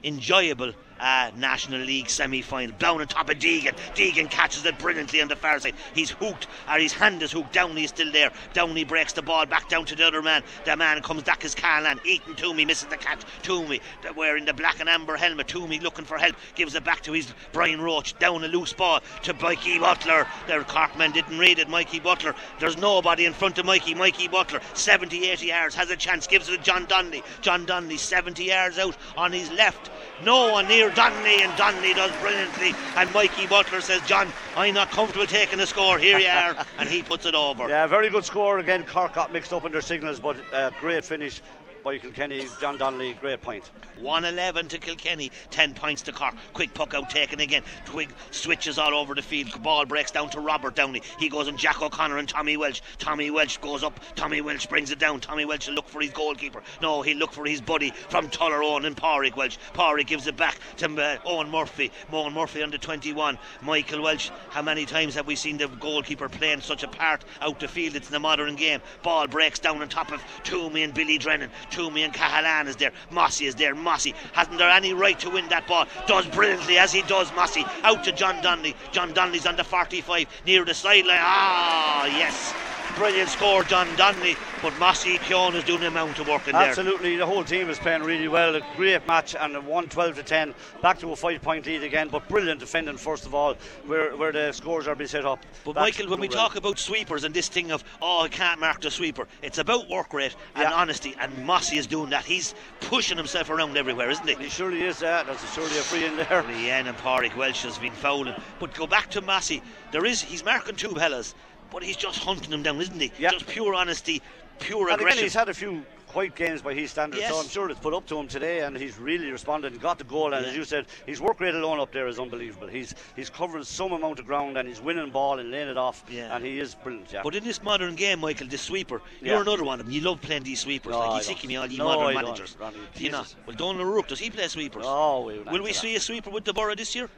[0.03, 2.75] enjoyable uh, National League semi-final.
[2.77, 3.75] Down on top of Deegan.
[3.95, 5.75] Deegan catches it brilliantly on the far side.
[5.93, 7.53] He's hooked, or his hand is hooked.
[7.53, 8.31] Downey is still there.
[8.53, 10.43] Downey breaks the ball back down to the other man.
[10.65, 11.99] The man comes back as Callahan.
[12.05, 13.21] Ethan Twomey misses the catch.
[13.43, 13.81] Twomey
[14.15, 15.47] wearing the black and amber helmet.
[15.47, 16.35] Twomey looking for help.
[16.55, 18.13] Gives it back to his Brian Roche.
[18.13, 20.27] Down a loose ball to Mikey Butler.
[20.47, 21.69] Their Corkman didn't read it.
[21.69, 22.35] Mikey Butler.
[22.59, 23.95] There's nobody in front of Mikey.
[23.95, 26.27] Mikey Butler, 70, 80 yards, has a chance.
[26.27, 27.23] Gives it to John Donnelly.
[27.41, 29.89] John Donnelly, 70 yards out on his left.
[30.23, 32.73] No one near Donnelly, and Donnelly does brilliantly.
[32.95, 35.97] And Mikey Butler says, John, I'm not comfortable taking the score.
[35.97, 36.65] Here you are.
[36.77, 37.67] and he puts it over.
[37.69, 38.85] Yeah, very good score again.
[38.85, 41.41] Cork got mixed up in their signals, but uh, great finish
[41.85, 42.47] by Kilkenny.
[42.59, 43.69] John Donnelly, great point.
[43.99, 46.33] 111 to Kilkenny, 10 points to Cork.
[46.53, 47.61] Quick puck out taken again.
[47.85, 49.61] Twig switches all over the field.
[49.61, 51.03] Ball breaks down to Robert Downey.
[51.19, 52.81] He goes on Jack O'Connor and Tommy Walsh.
[52.97, 53.99] Tommy Walsh goes up.
[54.15, 55.19] Tommy Walsh brings it down.
[55.19, 56.63] Tommy Walsh will look for his goalkeeper.
[56.81, 59.57] No, he'll look for his buddy from Tullaroan and Pádraig Walsh.
[59.75, 61.91] Pádraig gives it back to uh, Eoin Murphy.
[62.11, 63.37] Eoin Murphy under 21.
[63.61, 64.31] Michael Walsh.
[64.49, 67.95] How many times have we seen the goalkeeper playing such a part out the field?
[67.95, 68.81] It's in the modern game.
[69.03, 71.51] Ball breaks down on top of Twomey and Billy Drennan.
[71.75, 72.91] Twomey and Cahalane is there.
[73.11, 73.75] Mossy is there.
[73.75, 75.85] Mossy hasn't there any right to win that ball.
[76.07, 77.33] Does brilliantly as he does.
[77.35, 78.75] Mossy out to John Donnelly.
[78.93, 81.17] John Donnelly's on the 45 near the sideline.
[81.19, 82.53] Ah, yes.
[82.97, 84.37] Brilliant score, John Donnelly.
[84.61, 86.69] But Mossy Keoghan is doing a amount of work in there.
[86.69, 88.55] Absolutely, the whole team is playing really well.
[88.55, 90.53] A great match and a 1 12 to 10.
[90.81, 94.31] Back to a five point lead again, but brilliant defending, first of all, where, where
[94.31, 95.45] the scores are being set up.
[95.63, 98.59] But That's Michael, when we talk about sweepers and this thing of oh I can't
[98.59, 100.73] mark the sweeper, it's about work rate and Yeah.
[100.73, 101.15] honesty.
[101.19, 102.23] And Mossy is doing that.
[102.23, 104.35] He's pushing himself around everywhere, isn't he?
[104.35, 105.25] He surely is that.
[105.25, 106.43] There's surely a free in there.
[106.43, 108.35] Leanne and Pádraig Walsh has been fouling.
[108.59, 109.61] But go back to Massey.
[109.91, 111.35] There is he's marking two hellas,
[111.75, 113.11] but he's just hunting them down, isn't he?
[113.19, 113.31] Yeah.
[113.31, 114.21] Just pure honesty,
[114.59, 117.43] pure And again, he's had a few quiet games by his standards, so Yes.
[117.43, 120.05] I'm sure it's put up to him today, and he's really responded and got the
[120.05, 120.33] goal.
[120.33, 120.51] And Yeah.
[120.51, 122.67] as you said, his work rate alone up there is unbelievable.
[122.67, 126.05] He's he's covering some amount of ground, and he's winning ball and laying it off,
[126.07, 126.33] Yeah.
[126.33, 127.11] and he is brilliant.
[127.11, 127.23] Yeah.
[127.23, 129.33] But in this modern game, Michael, this sweeper, Yeah.
[129.33, 129.93] you're another one of them.
[129.93, 130.93] You love playing these sweepers.
[130.93, 131.23] No, like don't.
[131.23, 132.55] sick of me, all you No, modern I managers.
[132.57, 132.77] Ronnie.
[132.95, 134.85] You know, Well, Donald Rook, does he play sweepers?
[134.87, 137.09] Oh, we Will we see a sweeper with the Borough this year?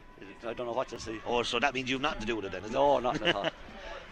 [0.43, 1.19] I don't know what to see.
[1.27, 2.73] Oh, so that means you've nothing to do with it then, is it?
[2.73, 3.49] No, nothing at all.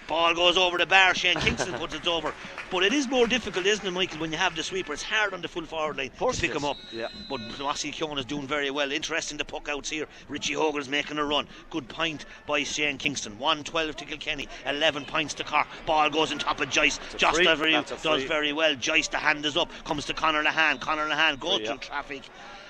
[0.07, 1.15] Ball goes over the bar.
[1.15, 2.33] Shane Kingston puts it over.
[2.69, 4.93] But it is more difficult, isn't it, Michael, when you have the sweeper?
[4.93, 6.55] It's hard on the full forward line to pick is.
[6.55, 6.77] him up.
[6.91, 7.07] Yeah.
[7.29, 8.91] But Mossy Keoghan is doing very well.
[8.91, 10.05] Interesting the puck outs here.
[10.29, 11.47] Richie Hogan's making a run.
[11.69, 13.37] Good point by Shane Kingston.
[13.39, 14.47] 112 to Kilkenny.
[14.65, 15.67] 11 points to Cork.
[15.85, 16.99] Ball goes on top of Joyce.
[17.17, 18.27] Joyce does very, That's a does free.
[18.27, 18.75] very well.
[18.75, 19.69] Joyce, the hand is up.
[19.85, 20.79] Comes to Conor Lehane.
[20.79, 21.79] Conor Lehane goes Free, through yeah.
[21.81, 22.21] traffic.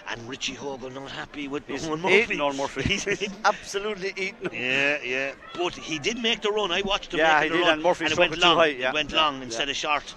[0.07, 2.39] And Richie Hogan not happy with He's Eoin Murphy.
[2.39, 2.81] on Murphy.
[2.93, 3.07] He's
[3.45, 4.49] absolutely eating.
[4.53, 5.31] yeah, yeah.
[5.57, 6.71] But he did make the run.
[6.71, 7.73] I watched him Yeah, make the did, run.
[7.73, 8.57] and Murphy it went long.
[8.57, 8.89] high, yeah.
[8.89, 9.43] It went Yeah, long yeah.
[9.45, 10.13] instead of short.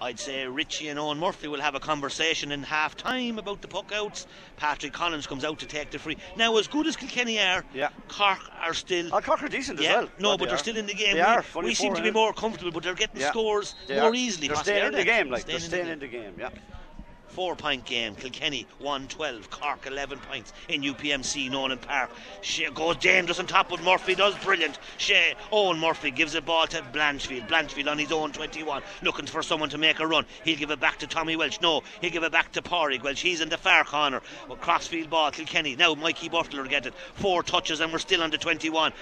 [0.00, 3.68] I'd say Richie and Eoin Murphy will have a conversation in half time about the
[3.68, 4.26] puck outs.
[4.56, 6.16] Patrick Collins comes out to take the free.
[6.36, 7.88] Now, as good as Kilkenny are, Yeah.
[8.08, 9.10] Cork are still.
[9.12, 10.08] Oh, Cork are decent yeah, as well.
[10.18, 10.58] no, but they they're are.
[10.58, 11.14] still in the game.
[11.14, 11.44] They we, are.
[11.62, 13.30] we seem to be more comfortable, but they're getting Yeah.
[13.30, 14.14] scores They more are.
[14.14, 14.48] easily.
[14.48, 16.34] They're staying in the game, like they're in the staying in the game.
[16.38, 16.48] Yeah.
[17.32, 18.14] Four point game.
[18.14, 22.10] Kilkenny 112, Cork 11 points in UPMC Nowlan Park.
[22.42, 24.78] She goes on top, but Murphy does brilliant.
[24.98, 27.48] Shea Eoin Murphy gives the ball to Blanchfield.
[27.48, 30.26] Blanchfield on his own 21, looking for someone to make a run.
[30.44, 31.58] He'll give it back to Tommy Walsh.
[31.62, 33.02] No, he'll give it back to Pádraig.
[33.02, 33.22] Walsh.
[33.22, 34.20] He's in the far corner.
[34.46, 35.74] Well, crossfield ball, Kilkenny.
[35.74, 36.92] Now Mikey Butler get it.
[37.14, 38.92] Four touches, and we're still the 21.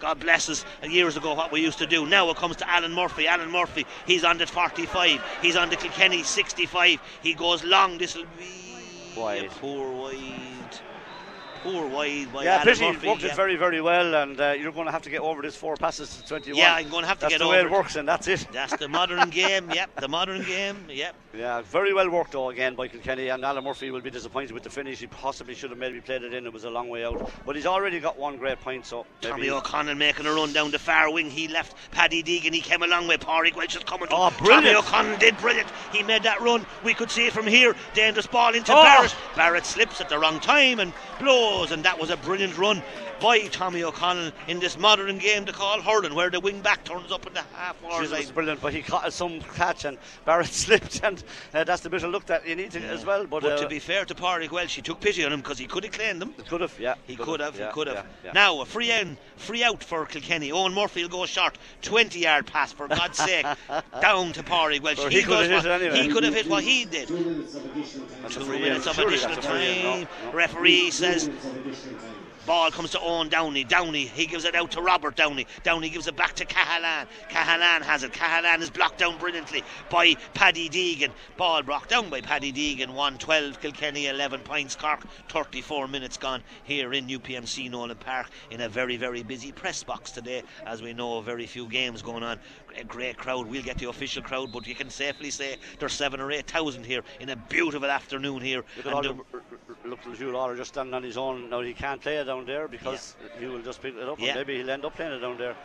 [0.00, 2.06] God bless us, years ago what we used to do.
[2.06, 3.26] Now it comes to Alan Murphy.
[3.26, 5.22] Alan Murphy, he's on the 45.
[5.42, 7.00] He's on the Kilkenny 65.
[7.22, 7.98] He goes long.
[7.98, 10.55] This will be a poor wide.
[11.66, 13.08] Poor wide by Yeah, Pitty Murphy.
[13.08, 13.30] worked yeah.
[13.30, 15.76] it very, very well, and uh, you're going to have to get over this four
[15.76, 16.56] passes to 21.
[16.58, 18.28] Yeah, I'm going to have to that's get the way over it works, and that's
[18.28, 18.46] it.
[18.52, 19.70] That's the modern game.
[19.70, 20.76] Yep, the modern game.
[20.88, 21.14] Yep.
[21.36, 24.62] Yeah, very well worked though again by Kilkenny, and Alan Murphy will be disappointed with
[24.62, 25.00] the finish.
[25.00, 26.46] He possibly should have maybe played it in.
[26.46, 28.86] It was a long way out, but he's already got one great point.
[28.86, 31.28] So Tommy O'Connell making a run down the far wing.
[31.30, 32.54] He left Paddy Deegan.
[32.54, 34.08] He came along with Pádraig Walsh is coming.
[34.10, 34.64] Oh, brilliant.
[34.64, 35.68] Tommy O'Connell did brilliant.
[35.92, 36.64] He made that run.
[36.84, 37.74] We could see it from here.
[37.92, 38.82] Dangerous ball into Oh.
[38.82, 39.14] Barrett.
[39.34, 42.82] Barrett slips at the wrong time and blows, and that was a brilliant run
[43.20, 47.10] by Tommy O'Connell in this modern game to call hurling, where the wing back turns
[47.10, 48.34] up in the half forward Jesus was line.
[48.34, 51.22] brilliant, but he caught some catch and Barrett slipped, and
[51.54, 53.26] uh, that's the bit of luck that you need to, as well.
[53.26, 55.58] But, But uh, to be fair to Pádraig Walsh, he took pity on him because
[55.58, 56.34] he could have claimed them.
[56.48, 57.96] could have, yeah, He could have, yeah, he could have.
[57.96, 58.32] yeah, yeah.
[58.32, 60.50] Now a free in, free out for Kilkenny.
[60.50, 63.46] Eoin Murphy will go short, 20 yard pass for God's sake,
[64.00, 64.98] down to Pádraig Walsh.
[64.98, 66.02] Well, he could have hit what- it anyway.
[66.02, 67.08] He could have hit what he did.
[67.08, 68.62] That's a Two free in.
[68.62, 70.08] minutes of Surely additional that's a no, time.
[70.26, 70.32] no.
[70.32, 71.30] Referee says.
[72.46, 73.64] Ball comes to Eoin Downey.
[73.64, 75.48] Downey, he gives it out to Robert Downey.
[75.64, 77.06] Downey gives it back to Cahalane.
[77.28, 78.12] Cahalane has it.
[78.12, 81.10] Cahalane is blocked down brilliantly by Paddy Deegan.
[81.36, 82.88] Ball blocked down by Paddy Deegan.
[82.90, 84.76] 112, Kilkenny 11 points.
[84.76, 89.82] Cork 34 minutes gone here in UPMC Nowlan Park in a very, very busy press
[89.82, 90.44] box today.
[90.64, 92.38] As we know, very few games going on.
[92.78, 93.46] A great crowd.
[93.46, 96.84] We'll get the official crowd, but you can safely say there's seven or eight thousand
[96.84, 98.64] here in a beautiful afternoon here.
[98.76, 99.40] Look at And all the- um, r-
[99.86, 101.48] look Jules just standing on his own.
[101.48, 104.28] Now he can't play it down there because he will just pick it up, Yeah.
[104.28, 105.56] and maybe he'll end up playing it down there.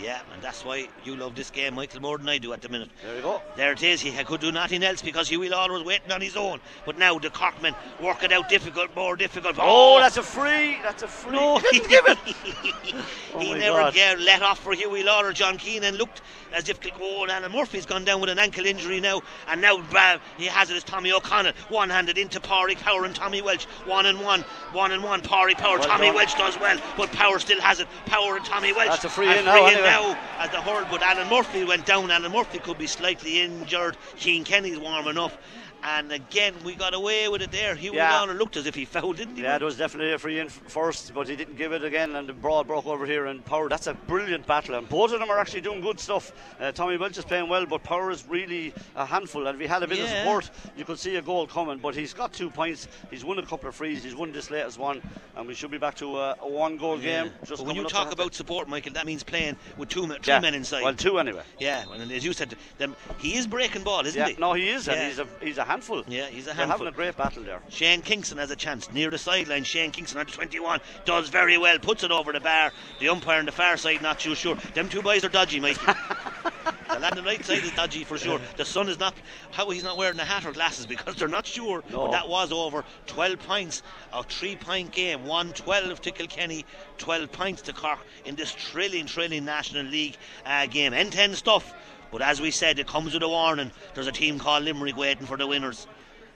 [0.00, 2.68] Yeah, and that's why you love this game, Michael, more than I do at the
[2.68, 2.88] minute.
[3.04, 3.42] There you go.
[3.56, 4.00] There it is.
[4.00, 6.60] He could do nothing else because Huey Lawlor was waiting on his own.
[6.86, 9.56] But now the Corkmen work it out difficult, more difficult.
[9.58, 10.78] Oh, that's a free.
[10.82, 11.32] That's a free.
[11.32, 12.18] no, He didn't give it.
[13.34, 13.94] Oh he never God.
[13.94, 15.34] get let off for Huey Lawlor.
[15.34, 16.22] John Keenan looked
[16.52, 19.78] as if oh, and Alan Murphy's gone down with an ankle injury now, and now
[19.94, 24.06] uh, he has it as Tommy O'Connell, one-handed into Pádraig Power and Tommy Walsh, one
[24.06, 24.40] and one,
[24.72, 25.20] one and one.
[25.20, 26.14] Pádraig Power, Well Tommy done.
[26.14, 27.88] Walsh does well, but Power still has it.
[28.06, 28.88] Power and Tommy Walsh.
[28.88, 29.87] That's a free And in now, anyway.
[29.88, 32.10] Now as the hurl, but Alan Murphy went down.
[32.10, 33.96] Alan Murphy could be slightly injured.
[34.18, 35.36] Cian Kenny's warm enough.
[35.82, 37.74] And again, we got away with it there.
[37.76, 38.12] Huey Yeah.
[38.18, 39.42] Lawlor looked as if he fouled, didn't he?
[39.42, 42.28] Yeah, there was definitely a free in first, but he didn't give it again, and
[42.28, 43.26] the ball broke over here.
[43.26, 46.32] And Power, that's a brilliant battle, and both of them are actually doing good stuff.
[46.60, 49.46] Uh, Tommy Walsh is playing well, but Power is really a handful.
[49.46, 51.78] And if he had a bit of support, you could see a goal coming.
[51.78, 52.88] But he's got two points.
[53.10, 54.02] He's won a couple of frees.
[54.02, 55.00] He's won this latest one,
[55.36, 57.22] and we should be back to a, a one-goal Yeah.
[57.24, 57.32] game.
[57.46, 60.40] Just when you talk about support, Michael, that means playing with two, men- three yeah.
[60.40, 60.82] men inside.
[60.82, 61.42] well, two anyway.
[61.60, 64.36] yeah, and as you said, them, he is breaking ball, isn't Yeah, he?
[64.40, 65.08] no, he is, and Yeah.
[65.08, 66.02] he's a he's a handful.
[66.08, 66.78] Yeah, he's a They're handful.
[66.78, 67.60] having a great battle there.
[67.68, 69.64] Shane Kingston has a chance near the sideline.
[69.64, 72.72] Shane Kingston under 21 does very well, puts it over the bar.
[73.00, 74.56] The umpire on the far side not too sure.
[74.74, 75.80] Them two boys are dodgy, Mikey.
[75.86, 78.40] the lad on the right side is dodgy for sure.
[78.56, 79.14] The son is not.
[79.50, 81.84] How he's not wearing a hat or glasses because they're not sure.
[81.90, 82.06] No.
[82.06, 85.24] But that was over 12 points, a three-point game.
[85.26, 86.64] 112 to Kilkenny,
[86.96, 90.16] 12 points to Cork in this thrilling, thrilling National League
[90.46, 90.94] uh, game.
[90.94, 91.74] End-to-end stuff.
[92.10, 93.70] But as we said, it comes with a warning.
[93.94, 95.86] There's a team called Limerick waiting for the winners.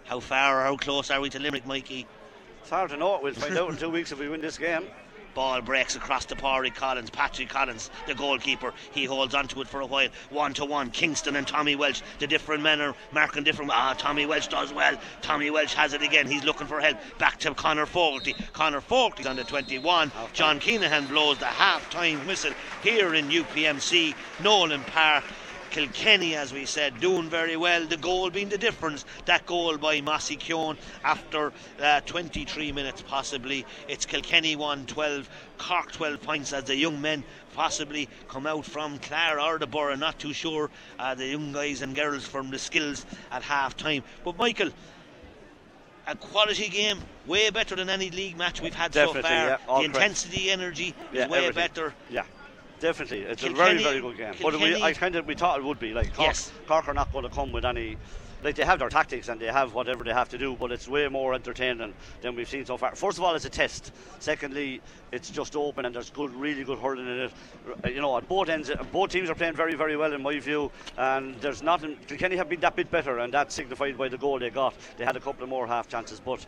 [0.04, 2.06] How far or how close are we to Limerick, Mikey?
[2.60, 3.18] It's hard to know.
[3.22, 4.86] We'll find out in two weeks if we win this game.
[5.34, 7.08] Ball breaks across to Porrick Collins.
[7.08, 10.08] Patrick Collins, the goalkeeper, he holds onto it for a while.
[10.28, 10.90] One to one.
[10.90, 12.02] Kingston and Tommy Walsh.
[12.18, 13.70] The different men are marking different.
[13.72, 14.94] Ah, Tommy Walsh does well.
[15.22, 16.26] Tommy Walsh has it again.
[16.26, 16.98] He's looking for help.
[17.18, 18.34] Back to Conor Fogarty.
[18.52, 20.12] Conor Fogarty's on the 21.
[20.34, 22.52] John Keenan blows the half time whistle
[22.82, 25.24] here in UPMC, Nowlan Park.
[25.72, 27.86] Kilkenny, as we said, doing very well.
[27.86, 29.06] The goal being the difference.
[29.24, 31.50] That goal by Mossy Keoghan after
[31.80, 33.64] uh, 23 minutes, possibly.
[33.88, 38.98] It's Kilkenny 1 12, Cork 12 points as the young men possibly come out from
[38.98, 40.68] Clare or the Borough, not too sure.
[40.98, 44.02] Uh, the young guys and girls from the skills at half time.
[44.24, 44.68] But Michael,
[46.06, 49.32] a quality game, way better than any league match we've had Definitely, so far.
[49.46, 49.84] yeah, the correct.
[49.86, 51.54] intensity, energy Yeah, is way everything.
[51.54, 51.94] better.
[52.10, 52.24] Yeah,
[52.82, 53.20] definitely.
[53.22, 54.34] It's a very, very good game.
[54.42, 56.52] But we, I kind of we thought it would be like Cork, Yes.
[56.66, 57.96] Cork are not going to come with any
[58.44, 60.88] like they have their tactics and they have whatever they have to do, but it's
[60.88, 62.92] way more entertaining than we've seen so far.
[62.94, 63.92] First of all, it's a test.
[64.18, 64.80] Secondly,
[65.12, 67.32] it's just open and there's good, really good hurling in it.
[67.94, 70.72] You know, at both ends, both teams are playing very, very well in my view,
[70.98, 71.96] and there's nothing.
[72.08, 74.74] Kilkenny have been that bit better, and that's signified by the goal they got.
[74.96, 76.44] They had a couple of more half chances, but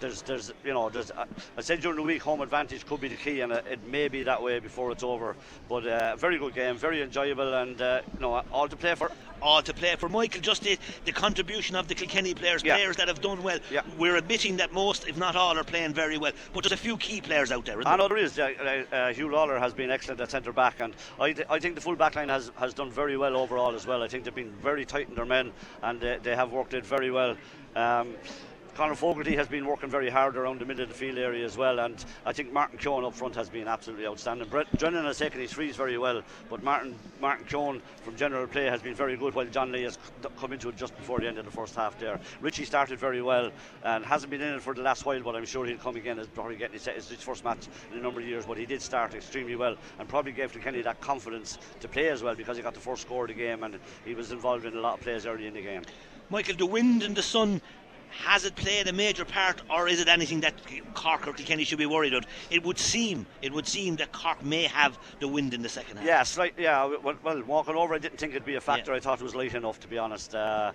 [0.00, 1.10] there's, there's, you know, there's.
[1.10, 1.24] Uh,
[1.56, 4.22] I said during the week, home advantage could be the key, and it may be
[4.24, 5.36] that way before it's over.
[5.68, 9.10] But uh, very good game, very enjoyable, and uh, you know, all to play for
[9.42, 10.08] all to play for.
[10.08, 12.76] Michael, just the, the contribution of the Kilkenny players, yeah.
[12.76, 13.58] players that have done well.
[13.70, 13.82] Yeah.
[13.98, 16.32] We're admitting that most, if not all, are playing very well.
[16.52, 17.86] But there's a few key players out there.
[17.86, 18.38] I know there is.
[18.38, 21.74] Uh, uh, Hugh Lawlor has been excellent at centre back, and I, th- I think
[21.74, 24.02] the full back line has, has done very well overall as well.
[24.02, 26.84] I think they've been very tight in their men, and uh, they have worked it
[26.84, 27.36] very well.
[27.76, 28.14] Um,
[28.78, 31.56] Conor Fogarty has been working very hard around the middle of the field area as
[31.56, 34.46] well, and I think Martin Keoghan up front has been absolutely outstanding.
[34.48, 38.66] Brett Drennan has taken his frees very well, but Martin Martin Keoghan from general play
[38.66, 39.98] has been very good, while John Lee has
[40.38, 42.20] come into it just before the end of the first half there.
[42.40, 43.50] Richie started very well
[43.82, 46.20] and hasn't been in it for the last while, but I'm sure he'll come again.
[46.20, 48.80] As probably getting his, his first match in a number of years, but he did
[48.80, 52.56] start extremely well and probably gave to Kenny that confidence to play as well because
[52.56, 54.94] he got the first score of the game and he was involved in a lot
[54.94, 55.82] of plays early in the game.
[56.30, 57.58] Michael, the wind and the sun
[58.10, 60.54] has it played a major part, or is it anything that
[60.94, 62.26] Cork or Kilkenny should be worried about?
[62.50, 65.98] It would seem, it would seem that Cork may have the wind in the second
[65.98, 66.06] half.
[66.06, 66.52] Yes, right.
[66.58, 66.96] Yeah.
[67.02, 68.92] Well, well walking over, I didn't think it'd be a factor.
[68.92, 68.96] Yeah.
[68.96, 70.34] I thought it was late enough, to be honest.
[70.34, 70.72] Uh,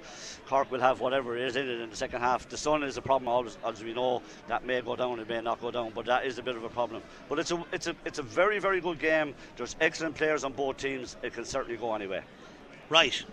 [0.47, 2.47] Cork will have whatever is in it in the second half.
[2.47, 4.21] The sun is a problem, always, as we know.
[4.47, 6.63] That may go down, it may not go down, but that is a bit of
[6.63, 7.01] a problem.
[7.29, 9.34] But it's a, it's a, it's a very, very good game.
[9.57, 11.17] There's excellent players on both teams.
[11.23, 12.21] It can certainly go anyway.
[12.89, 13.23] Right.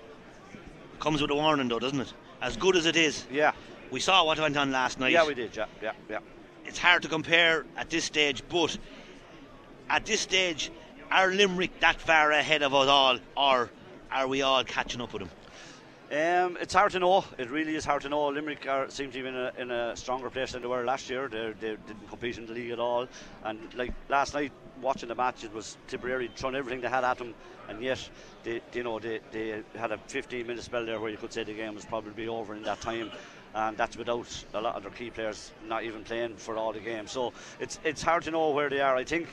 [1.00, 2.12] Comes with a warning, though, doesn't it?
[2.42, 3.26] As good as it is.
[3.30, 3.52] Yeah.
[3.90, 5.12] We saw what went on last night.
[5.12, 5.56] Yeah, we did.
[5.56, 6.18] Yeah, yeah, yeah.
[6.64, 8.76] It's hard to compare at this stage, but
[9.88, 10.70] at this stage,
[11.10, 13.70] are Limerick that far ahead of us all, or
[14.12, 15.30] are we all catching up with them?
[16.12, 17.24] Um, it's hard to know.
[17.38, 18.28] It really is hard to know.
[18.28, 21.08] Limerick are, seem to be in a, in a stronger place than they were last
[21.10, 21.28] year.
[21.28, 23.08] They, they didn't compete in the league at all.
[23.44, 27.18] And like last night, watching the match, it was Tipperary throwing everything they had at
[27.18, 27.34] them,
[27.68, 28.08] and yet
[28.42, 31.44] they, you know, they, they had a 15 minute spell there where you could say
[31.44, 33.10] the game was probably over in that time
[33.54, 36.80] and that's without a lot of their key players not even playing for all the
[36.80, 37.10] games.
[37.10, 38.96] So it's it's hard to know where they are.
[38.96, 39.28] I think.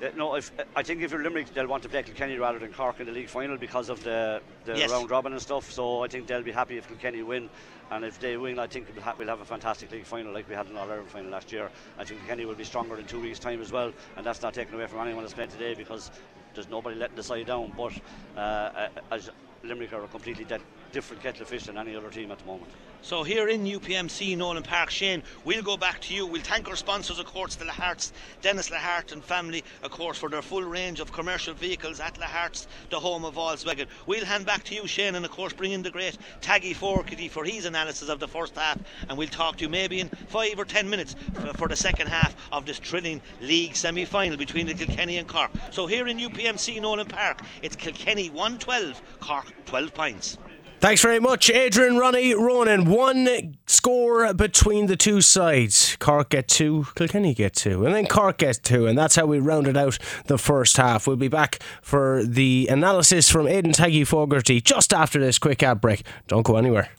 [0.00, 2.72] Uh, no, if I think if you're Limerick, they'll want to play Kilkenny rather than
[2.72, 4.92] Cork in the league final because of the, the yes.
[4.92, 5.72] round robin and stuff.
[5.72, 7.50] So I think they'll be happy if Kilkenny win,
[7.90, 10.48] and if they win, I think we'll, ha- we'll have a fantastic league final like
[10.48, 11.68] we had in All Ireland final last year.
[11.98, 14.54] I think Kilkenny will be stronger in two weeks' time as well, and that's not
[14.54, 16.12] taken away from anyone that's playing today because
[16.54, 17.72] there's nobody letting the side down.
[17.76, 17.92] But
[18.36, 19.30] uh, uh as
[19.64, 20.60] Limerick are a completely dead,
[20.92, 22.70] different kettle of fish than any other team at the moment.
[23.00, 26.26] So here in UPMC Nowlan Park, Shane, we'll go back to you.
[26.26, 28.10] We'll thank our sponsors, of course, the Laharts,
[28.42, 32.66] Dennis Lahart and family, of course, for their full range of commercial vehicles at Lahart's,
[32.90, 33.86] the home of Volkswagen.
[34.06, 37.28] We'll hand back to you, Shane, and of course bring in the great Taggy Fogarty
[37.28, 38.78] for his analysis of the first half,
[39.08, 41.14] and we'll talk to you maybe in five or ten minutes
[41.54, 45.50] for, the second half of this thrilling league semi-final between the Kilkenny and Cork.
[45.70, 50.38] So here in UPMC Nowlan Park, it's Kilkenny 112, Cork 12 points.
[50.80, 52.84] Thanks very much, Adrian, Ronnie, Ronan.
[52.84, 55.96] One score between the two sides.
[55.98, 59.40] Cork get two, Kilkenny get two, and then Cork get two, and that's how we
[59.40, 61.08] rounded out the first half.
[61.08, 65.80] We'll be back for the analysis from Aidan Taggy Fogarty just after this quick ad
[65.80, 66.04] break.
[66.28, 66.90] Don't go anywhere.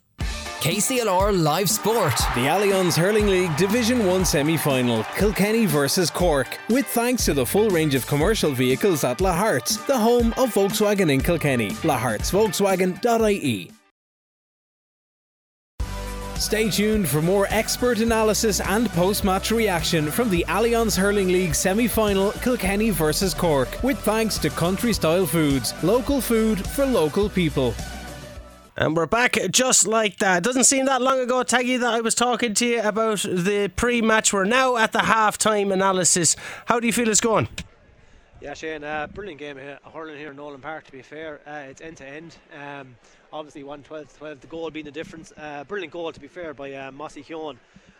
[0.59, 2.17] KCLR Live Sport.
[2.35, 7.45] The Allianz Hurling League Division 1 semi final, Kilkenny versus Cork, with thanks to the
[7.45, 11.69] full range of commercial vehicles at Lahart's, the home of Volkswagen in Kilkenny.
[11.69, 13.71] Lahart'sVolkswagen.ie.
[16.35, 21.55] Stay tuned for more expert analysis and post match reaction from the Allianz Hurling League
[21.55, 27.29] semi final Kilkenny versus Cork, with thanks to Country Style Foods, local food for local
[27.29, 27.73] people.
[28.79, 30.41] And we're back just like that.
[30.41, 34.01] Doesn't seem that long ago, Taggy, that I was talking to you about the pre
[34.01, 34.31] match.
[34.31, 36.37] We're now at the half time analysis.
[36.65, 37.49] How do you feel it's going?
[38.39, 41.41] Yeah, Shane, uh, brilliant game here, hurling here in Nowlan Park, to be fair.
[41.45, 42.37] Uh, it's end to end.
[42.57, 42.95] Um,
[43.33, 45.33] obviously, 1 12 12, the goal being the difference.
[45.35, 47.57] Uh, brilliant goal, to be fair, by uh, Mossy Keoghan.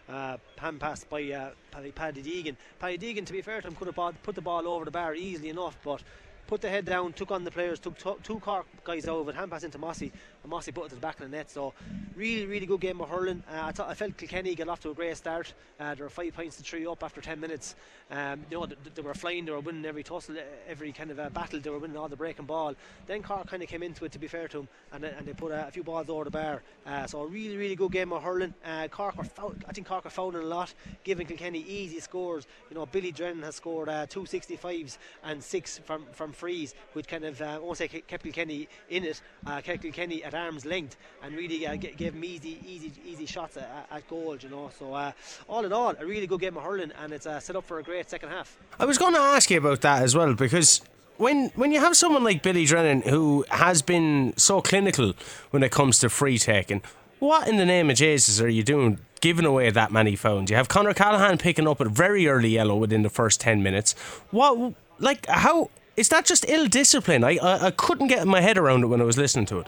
[0.08, 2.56] Uh, pan pass by uh, Paddy Deegan.
[2.80, 5.14] Paddy Deegan, to be fair to him, could have put the ball over the bar
[5.14, 6.02] easily enough, but
[6.50, 9.52] put the head down, took on the players, took t- two Cork guys over, hand
[9.52, 10.12] pass into Mossy,
[10.50, 11.50] Mossy put it to the back of the net.
[11.50, 11.74] So,
[12.16, 13.44] really, really good game of hurling.
[13.50, 15.54] Uh, I, I felt Kilkenny got off to a great start.
[15.80, 17.76] Uh, there were five points to three up after 10 minutes.
[18.12, 20.36] Um, you know, th- they were flying, they were winning every tussle,
[20.68, 22.74] every kind of uh, battle, they were winning all the breaking ball.
[23.06, 25.34] Then Cork kind of came into it, to be fair to them, and, and they
[25.34, 26.64] put a few balls over the bar.
[26.86, 28.54] Uh, so, a really, really good game of hurling.
[28.66, 29.26] Uh, Cork were
[29.68, 32.48] I think Cork are fouling a lot, giving Kilkenny easy scores.
[32.70, 37.08] You know, Billy Drennan has scored uh, two 65s and six from, from frees, which
[37.08, 40.66] kind of, uh, I won't say kept Kilkenny in it, uh, kept Kilkenny at arm's
[40.66, 44.36] length and really uh, gave him easy, easy, easy shots at, at goal.
[44.40, 45.12] You know, so uh,
[45.48, 47.80] all in all, a really good game of hurling, and it's uh, set up for
[47.80, 48.58] a great second half.
[48.80, 50.82] I was going to ask you about that as well because
[51.18, 55.14] when when you have someone like Billy Drennan who has been so clinical
[55.50, 56.82] when it comes to free taking,
[57.20, 60.50] what in the name of Jesus are you doing giving away that many phones?
[60.50, 63.94] You have Conor Cahalane picking up a very early yellow within the first 10 minutes.
[64.32, 67.24] What, like, how, is that just ill discipline?
[67.24, 69.68] I, I, I couldn't get my head around it when I was listening to it.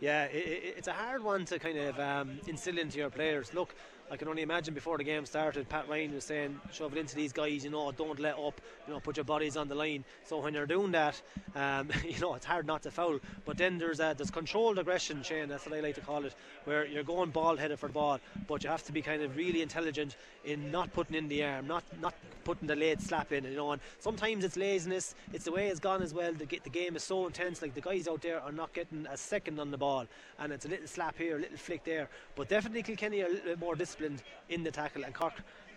[0.00, 3.52] Yeah, it, it, it's a hard one to kind of um, instill into your players.
[3.54, 3.74] Look,
[4.10, 7.14] I can only imagine before the game started, Pat Ryan was saying, shove it into
[7.14, 10.02] these guys, you know, don't let up, you know, put your bodies on the line.
[10.24, 11.20] So when you're doing that,
[11.54, 13.18] um, you know, it's hard not to foul.
[13.44, 16.34] But then there's a, there's controlled aggression, Shane, that's what I like to call it,
[16.64, 19.36] where you're going ball headed for the ball, but you have to be kind of
[19.36, 22.14] really intelligent in not putting in the arm, not not
[22.44, 23.72] putting the late slap in, you know.
[23.72, 26.32] And sometimes it's laziness, it's the way it's gone as well.
[26.32, 29.18] The, the game is so intense, like the guys out there are not getting a
[29.18, 30.06] second on the ball,
[30.38, 32.08] and it's a little slap here, a little flick there.
[32.36, 35.04] But definitely Kilkenny are a little bit more disciplined disciplined in the tackle.
[35.04, 35.34] And Cork,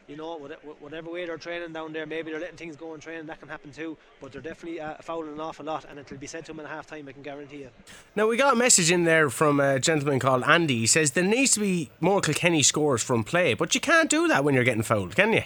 [0.08, 0.38] you know,
[0.80, 3.50] whatever way they're training down there, maybe they're letting things go in training, that can
[3.50, 3.98] happen too.
[4.20, 6.70] But they're definitely uh, fouling an awful lot, and it'll be said to them at
[6.70, 7.70] half time, I can guarantee you.
[8.16, 10.80] Now, we got a message in there from a gentleman called Andy.
[10.80, 14.28] He says there needs to be more Kilkenny scores from play, but you can't do
[14.28, 15.44] that when you're getting fouled, can you?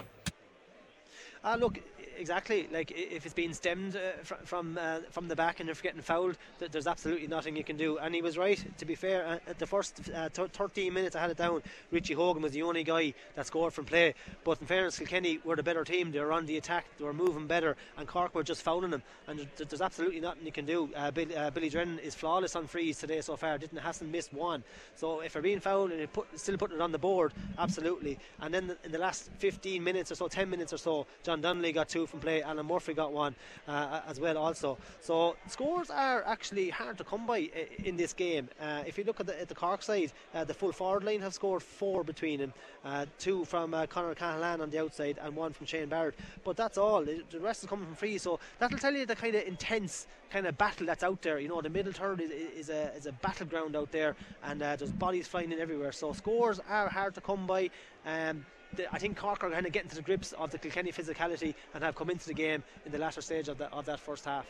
[1.43, 1.79] Uh, look,
[2.17, 2.67] exactly.
[2.71, 6.01] Like if it's being stemmed uh, fr- from uh, from the back and you're getting
[6.01, 7.97] fouled, th- there's absolutely nothing you can do.
[7.97, 8.63] And he was right.
[8.77, 11.61] To be fair, uh, at the first uh, t- 13 minutes I had it down,
[11.91, 14.13] Richie Hogan was the only guy that scored from play.
[14.43, 16.11] But in fairness, Kilkenny were the better team.
[16.11, 16.85] They were on the attack.
[16.97, 19.03] They were moving better, and Cork were just fouling them.
[19.27, 20.89] And th- there's absolutely nothing you can do.
[20.95, 23.57] Uh, Bill, uh, Billy Drennan is flawless on frees today so far.
[23.57, 24.63] Didn't hasn't missed one.
[24.95, 28.17] So if they're being fouled and put, still putting it on the board, absolutely.
[28.41, 31.71] And then in the last 15 minutes or so, 10 minutes or so, John Donnelly
[31.71, 32.41] got two from play.
[32.41, 33.35] Alan Murphy got one
[33.67, 34.77] uh, as well also.
[35.01, 37.49] So scores are actually hard to come by
[37.83, 38.49] in this game.
[38.59, 41.21] Uh, if you look at the, at the Cork side, uh, the full forward line
[41.21, 42.53] have scored four between them,
[42.83, 46.15] uh, two from uh, Conor Cahalane on the outside and one from Shane Barrett.
[46.43, 47.03] But that's all.
[47.03, 48.17] The rest is coming from free.
[48.17, 51.39] So that'll tell you the kind of intense kind of battle that's out there.
[51.39, 54.75] You know, the middle third is, is a is a battleground out there, and uh,
[54.75, 55.91] there's bodies flying in everywhere.
[55.91, 57.69] So scores are hard to come by.
[58.05, 60.91] Um, the, I think Cork are kind of getting to the grips of the Kilkenny
[60.91, 63.99] physicality and have come into the game in the latter stage of, the, of that
[63.99, 64.45] first half.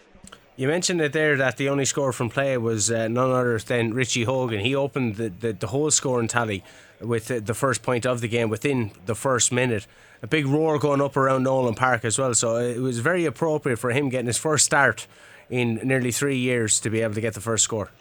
[0.55, 3.93] You mentioned it there that the only score from play was uh, none other than
[3.93, 4.61] Richie Hogan.
[4.61, 6.63] He opened the, the, the whole scoring tally
[7.01, 9.85] with the, the first point of the game within the first minute.
[10.21, 13.77] A big roar going up around Nowlan Park as well, so it was very appropriate
[13.77, 15.07] for him getting his first start
[15.49, 17.91] in nearly three years to be able to get the first score.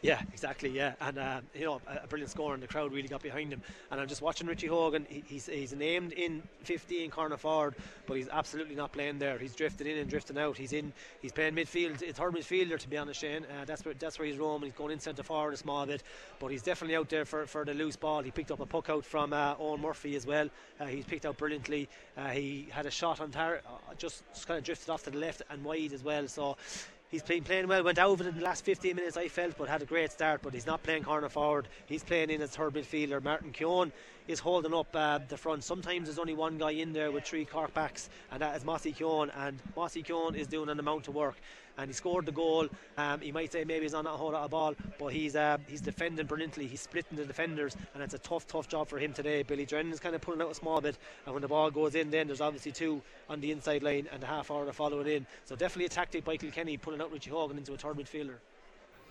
[0.00, 0.70] Yeah, exactly.
[0.70, 3.62] Yeah, and uh, you know, a, brilliant score, and the crowd really got behind him.
[3.90, 5.04] And I'm just watching Richie Hogan.
[5.08, 7.74] He, he's he's named in 15 corner forward,
[8.06, 9.38] but he's absolutely not playing there.
[9.38, 10.56] He's drifting in and drifting out.
[10.56, 10.92] He's in.
[11.20, 12.00] He's playing midfield.
[12.00, 13.44] It's third midfielder to be honest, Shane.
[13.44, 14.70] Uh, that's where that's where he's roaming.
[14.70, 16.04] He's going in centre forward a small bit,
[16.38, 18.22] but he's definitely out there for, for the loose ball.
[18.22, 20.48] He picked up a puck out from uh, Eoin Murphy as well.
[20.78, 21.88] Uh, he's picked out brilliantly.
[22.16, 25.18] Uh, he had a shot on tar- uh, just kind of drifted off to the
[25.18, 26.28] left and wide as well.
[26.28, 26.56] So
[27.10, 27.82] He's been playing well.
[27.82, 30.42] Went over in the last 15 minutes, I felt, but had a great start.
[30.42, 31.68] But he's not playing corner forward.
[31.86, 33.22] He's playing in as third midfielder.
[33.22, 33.92] Martin Keoghan
[34.28, 35.64] is holding up uh, the front.
[35.64, 38.92] Sometimes there's only one guy in there with three Cork backs, and that is Mossy
[38.92, 39.30] Keoghan.
[39.36, 41.36] And Mossy Keoghan is doing an amount of work
[41.78, 42.68] and he scored the goal.
[42.96, 45.58] Um, he might say maybe he's on a whole lot of ball, but he's uh,
[45.66, 46.66] he's defending brilliantly.
[46.66, 49.42] He's splitting the defenders, and it's a tough, tough job for him today.
[49.44, 51.94] Billy Drennan is kind of pulling out a small bit, and when the ball goes
[51.94, 55.00] in, then there's obviously two on the inside line and a half hour to follow
[55.00, 55.26] it in.
[55.44, 58.38] So definitely a tactic by Kilkenny pulling out Richie Hogan into a third midfielder.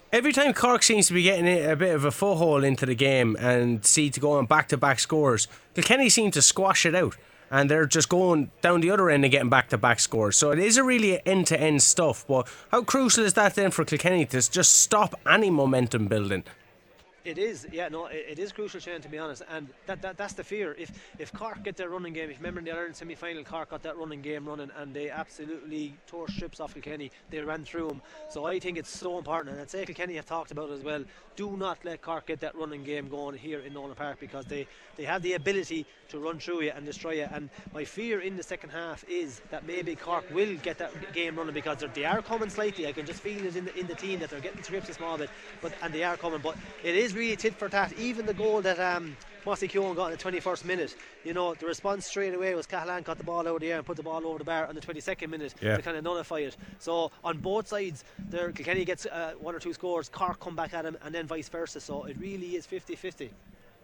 [0.10, 3.36] Every time Cork seems to be getting a bit of a foothold into the game
[3.42, 7.18] and see to go on back to back scores, Kilkenny seem to squash it out
[7.52, 10.38] and they're just going down the other end and getting back to back scores.
[10.38, 12.26] So it is a really end to end stuff.
[12.26, 16.46] But how crucial is that then for Kilkenny to just stop any momentum building?
[17.28, 20.16] It is, yeah, no, it, it is crucial, Shane, to be honest, and that, that
[20.16, 20.74] that's the fear.
[20.80, 23.44] If if Cork get their running game, if you remember in the Ireland semi final,
[23.44, 27.12] Cork got that running game running, and they absolutely tore strips off Kilkenny.
[27.30, 28.02] They ran through them.
[28.30, 30.84] So I think it's so important, and I'd say Kilkenny have talked about it as
[30.86, 31.04] well.
[31.36, 34.66] Do not let Cork get that running game going here in Nowlan Park because they
[34.96, 37.28] they have the ability to run through you and destroy you.
[37.30, 41.36] And my fear in the second half is that maybe Cork will get that game
[41.36, 42.88] running because they are coming slightly.
[42.88, 44.88] I can just feel it in the in the team that they're getting to grips
[44.88, 45.30] a small bit,
[45.62, 46.40] but and they are coming.
[46.42, 46.56] But
[46.86, 47.94] it is really tit for tat.
[47.98, 51.66] Even the goal that um, Mossy Keoghan got in the 21st minute, you know, the
[51.66, 54.26] response straight away was Cahalane got the ball over the air and put the ball
[54.26, 55.78] over the bar on the 22nd minute yeah.
[55.78, 56.58] to kind of nullify it.
[56.80, 60.74] So on both sides, there Kilkenny gets uh, one or two scores, Cork come back
[60.74, 61.80] at him, and then vice versa.
[61.80, 63.32] So it really is 50 50.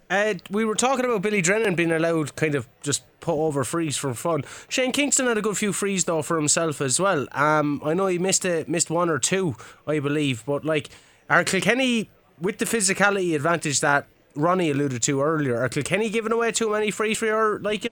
[0.10, 3.98] Uh, we were talking about Billy Drennan being allowed kind of just put over frees
[3.98, 4.44] for fun.
[4.68, 7.26] Shane Kingston had a good few frees though for himself as well.
[7.32, 9.56] Um, I know he missed a, missed one or two,
[9.88, 10.90] I believe, but like
[11.30, 12.10] Are Kilkenny,
[12.44, 14.06] with the physicality advantage that
[14.36, 17.92] Ronnie alluded to earlier, are Kilkenny giving away too many frees for your liking?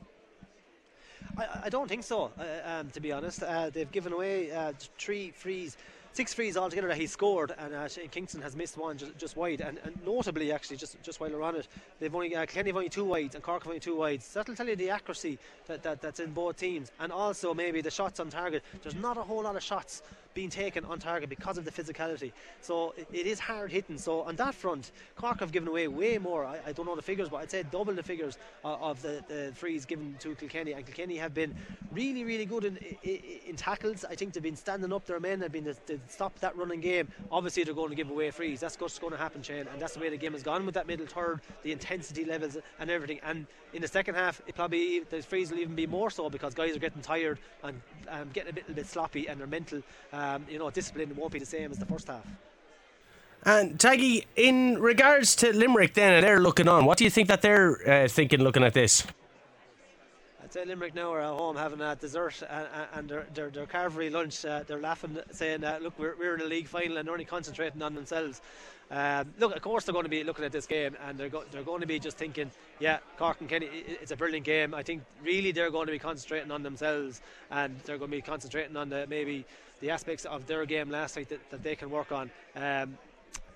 [1.38, 2.44] I, I don't think so, uh,
[2.80, 3.41] um, to be honest.
[3.41, 5.78] Uh, they've given away uh, three frees
[6.14, 9.61] six frees altogether that he scored, and uh, Kingston has missed one just, just wide.
[9.61, 11.68] And, and, notably, actually, just just while we're on it,
[11.99, 14.26] they've only uh, Kenny have only two wides and Cork have only two wides.
[14.26, 15.38] So that'll tell you the accuracy
[15.68, 18.64] that, that, that's in both teams, and also maybe the shots on target.
[18.82, 20.02] There's not a whole lot of shots
[20.34, 22.32] being taken on target because of the physicality.
[22.62, 23.98] So it, it is hard hitting.
[23.98, 26.45] So on that front, Cork have given away way more.
[26.45, 29.24] I, I don't know the figures, but I'd say double the figures of, of the,
[29.28, 30.74] the frees given to Kilkenny.
[30.74, 31.56] And Kilkenny have been
[31.91, 34.06] really, really good in, in, in tackles.
[34.06, 35.40] I think they've been standing up their men.
[35.40, 37.08] They've been to stop that running game.
[37.32, 38.60] Obviously, they're going to give away frees.
[38.60, 39.68] That's what's going to happen, Shane.
[39.72, 42.58] And that's the way the game has gone with that middle third, the intensity levels
[42.80, 43.20] and everything.
[43.24, 46.53] And in the second half, it probably the frees will even be more so because
[46.53, 49.81] guys are getting tired and um, getting a a bit sloppy, and their mental.
[50.14, 52.26] Um, you know, discipline won't be the same as the first half.
[53.43, 56.85] And Taggy, in regards to Limerick, then they're looking on.
[56.85, 59.06] What do you think that they're uh, thinking, looking at this?
[60.56, 64.11] I'd Limerick now are at home having a dessert and, and their, their, their carvery
[64.11, 64.44] lunch.
[64.44, 67.26] Uh, they're laughing, saying, uh, "Look, we're, we're in a league final and they're only
[67.26, 68.41] concentrating on themselves."
[68.90, 71.45] Um, look, of course they're going to be looking at this game and they're go-
[71.52, 74.84] they're going to be just thinking, "Yeah, Cork and Kenny, it's a brilliant game." I
[74.84, 78.76] think really they're going to be concentrating on themselves and they're going to be concentrating
[78.76, 79.45] on the maybe
[79.80, 82.30] the aspects of their game last night that, that they can work on.
[82.57, 82.98] Um,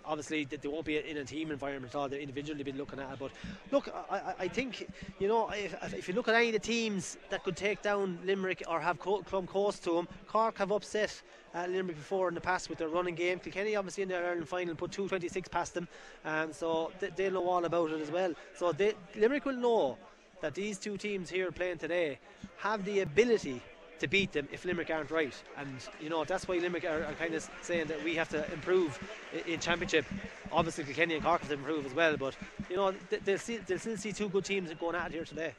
[0.06, 2.10] obviously that they won't be in a team environment at all.
[2.10, 3.20] They'll individually be looking at it.
[3.20, 3.32] But
[3.72, 4.88] look, I, I think
[5.20, 8.20] you know if, if, you look at any of the teams that could take down
[8.26, 11.22] Limerick or have come close to them, Cork have upset.
[11.54, 13.40] Uh, Limerick before in the past with their running game.
[13.40, 15.88] Kilkenny obviously in their Ireland final put 226 past them,
[16.26, 18.34] um, so they, they'll know all about it as well.
[18.58, 19.98] So they, Limerick will know
[20.42, 22.20] that these two teams here playing today
[22.58, 23.62] have the ability
[24.00, 25.34] to beat them if Limerick aren't right.
[25.58, 25.70] And
[26.02, 29.00] you know that's why Limerick are, are kind of saying that we have to improve
[29.34, 30.06] in, in Championship.
[30.52, 32.18] Obviously, Kilkenny and Cork have to improve as well.
[32.18, 32.36] But
[32.70, 32.94] you know
[33.24, 35.54] they'll, see, they'll still see two good teams going at it here today.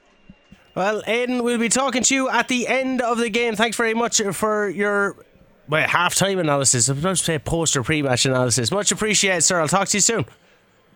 [0.74, 3.56] Well, Aidan, we'll be talking to you at the end of the game.
[3.56, 5.16] Thanks very much for your
[5.68, 6.88] well, half-time analysis.
[6.88, 8.70] I was about to say post or pre-match analysis.
[8.70, 9.58] Much appreciated, sir.
[9.58, 10.26] I'll talk to you soon.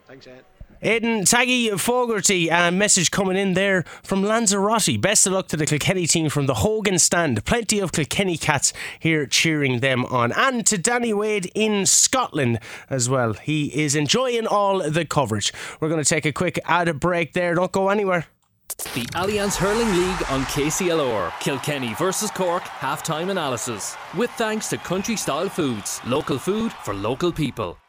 [0.06, 0.44] Thanks, Ed.
[0.82, 4.98] Aidan Taggy Fogarty, a message coming in there from Lanzarote.
[4.98, 7.44] Best of luck to the Kilkenny team from the Hogan stand.
[7.44, 10.32] Plenty of Kilkenny cats here cheering them on.
[10.32, 13.34] And to Danny Wade in Scotland as well.
[13.34, 15.52] He is enjoying all the coverage.
[15.80, 17.54] We're going to take a quick ad break there.
[17.54, 18.26] Don't go anywhere.
[18.94, 21.38] The Allianz Hurling League on KCLR.
[21.40, 23.96] Kilkenny versus Cork halftime analysis.
[24.16, 27.79] With thanks to Country Style Foods, local food for local people.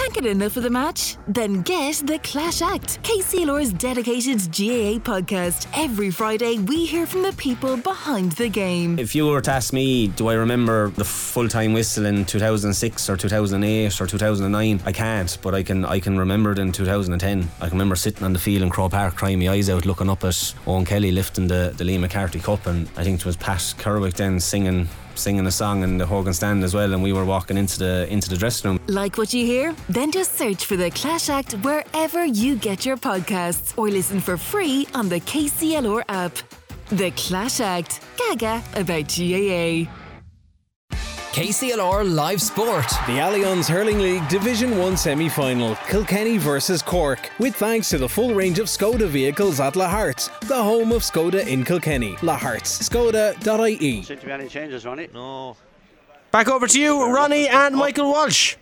[0.00, 1.18] Can't get enough of the match?
[1.28, 5.66] Then get the Clash Act, KCLR's dedicated GAA podcast.
[5.76, 8.98] Every Friday, we hear from the people behind the game.
[8.98, 13.10] If you were to ask me, do I remember the full time whistle in 2006
[13.10, 14.80] or 2008 or 2009?
[14.86, 17.50] I can't, but I can I can remember it in 2010.
[17.60, 20.08] I can remember sitting on the field in Croke Park, crying my eyes out, looking
[20.08, 20.32] up at
[20.64, 24.14] Eoin Kelly lifting the, the Liam McCarthy Cup, and I think it was Pat Kerwick
[24.14, 27.56] then singing singing a song in the Hogan stand as well, and we were walking
[27.56, 28.80] into the into the dressing room.
[28.86, 29.74] Like what you hear?
[29.88, 34.36] Then just search for the Clash Act wherever you get your podcasts, or listen for
[34.36, 36.32] free on the KCLR app.
[36.90, 39.99] The Clash Act, Gaga about GAA.
[41.32, 42.88] KCLR Live Sport.
[43.06, 48.08] The Allianz Hurling League Division 1 semi final, Kilkenny versus Cork, with thanks to the
[48.08, 52.16] full range of Skoda vehicles at Lahart's, the home of Skoda in Kilkenny.
[52.16, 54.02] Lahart's, skoda.ie.
[54.02, 55.08] Seem to be any changes, Ronnie?
[55.14, 55.56] No.
[56.32, 58.56] Back over to you, Ronnie and Michael Walsh.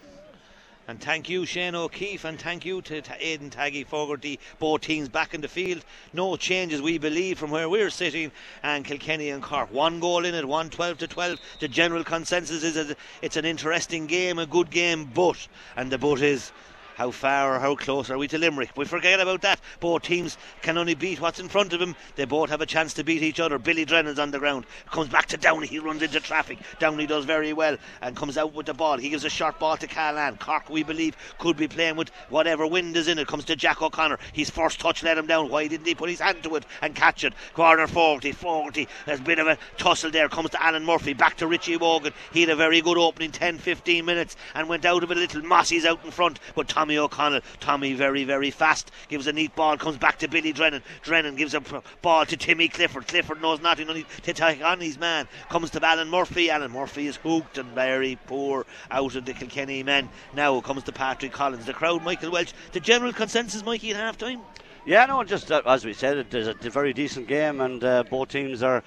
[0.89, 5.35] And thank you, Shane O'Keefe, and thank you to Aidan Taggy Fogarty, both teams back
[5.35, 5.85] in the field.
[6.15, 8.33] No changes, we believe, from where we're sitting.
[8.63, 11.39] And Kilkenny and Cork, one goal in it, one 12 to 12.
[11.61, 15.47] The general consensus is that it's an interesting game, a good game, but,
[15.77, 16.53] and the but is
[16.99, 18.77] how far or how close are we to Limerick?
[18.77, 19.61] We forget about that.
[19.79, 21.95] Both teams can only beat what's in front of them.
[22.17, 23.57] They both have a chance to beat each other.
[23.57, 24.67] Billy Drennan's on the ground.
[24.91, 25.69] Comes back to Downey.
[25.69, 26.59] He runs into traffic.
[26.81, 28.99] Downey does very well and comes out with the ball.
[28.99, 30.41] He gives a short ball to Cahalane.
[30.41, 33.29] Cork, we believe, could be playing with whatever wind is in it.
[33.29, 34.19] Comes to Jack O'Connor.
[34.33, 35.51] His first touch let him down.
[35.51, 37.33] Why didn't he put his hand to it and catch it?
[37.55, 38.89] Corner 40, 40.
[39.07, 40.29] There's a bit of a tussle there.
[40.29, 41.13] Comes to Alan Murphy.
[41.13, 42.13] Back to Richie Hogan.
[42.33, 45.21] He had a very good opening 10 15 minutes and went out of it a
[45.21, 45.43] little.
[45.43, 48.91] Mossy's out in front, but Tommy O'Connell Tommy very, very fast.
[49.09, 50.83] Gives a neat ball, comes back to Billy Drennan.
[51.03, 51.61] Drennan gives a
[52.01, 53.07] ball to Timmy Clifford.
[53.07, 55.29] Clifford knows nothing to take on his man.
[55.51, 56.49] Comes to Alan Murphy.
[56.51, 60.09] Alan Murphy is hooked and very poor out of the Kilkenny men.
[60.35, 61.67] Now comes to Patrick Collins.
[61.67, 62.55] The crowd, Michael Walsh.
[62.73, 64.41] The general consensus, Mikey, at half time?
[64.87, 68.05] Yeah, no, just uh, as we said, it is a very decent game, and uh,
[68.05, 68.83] both teams are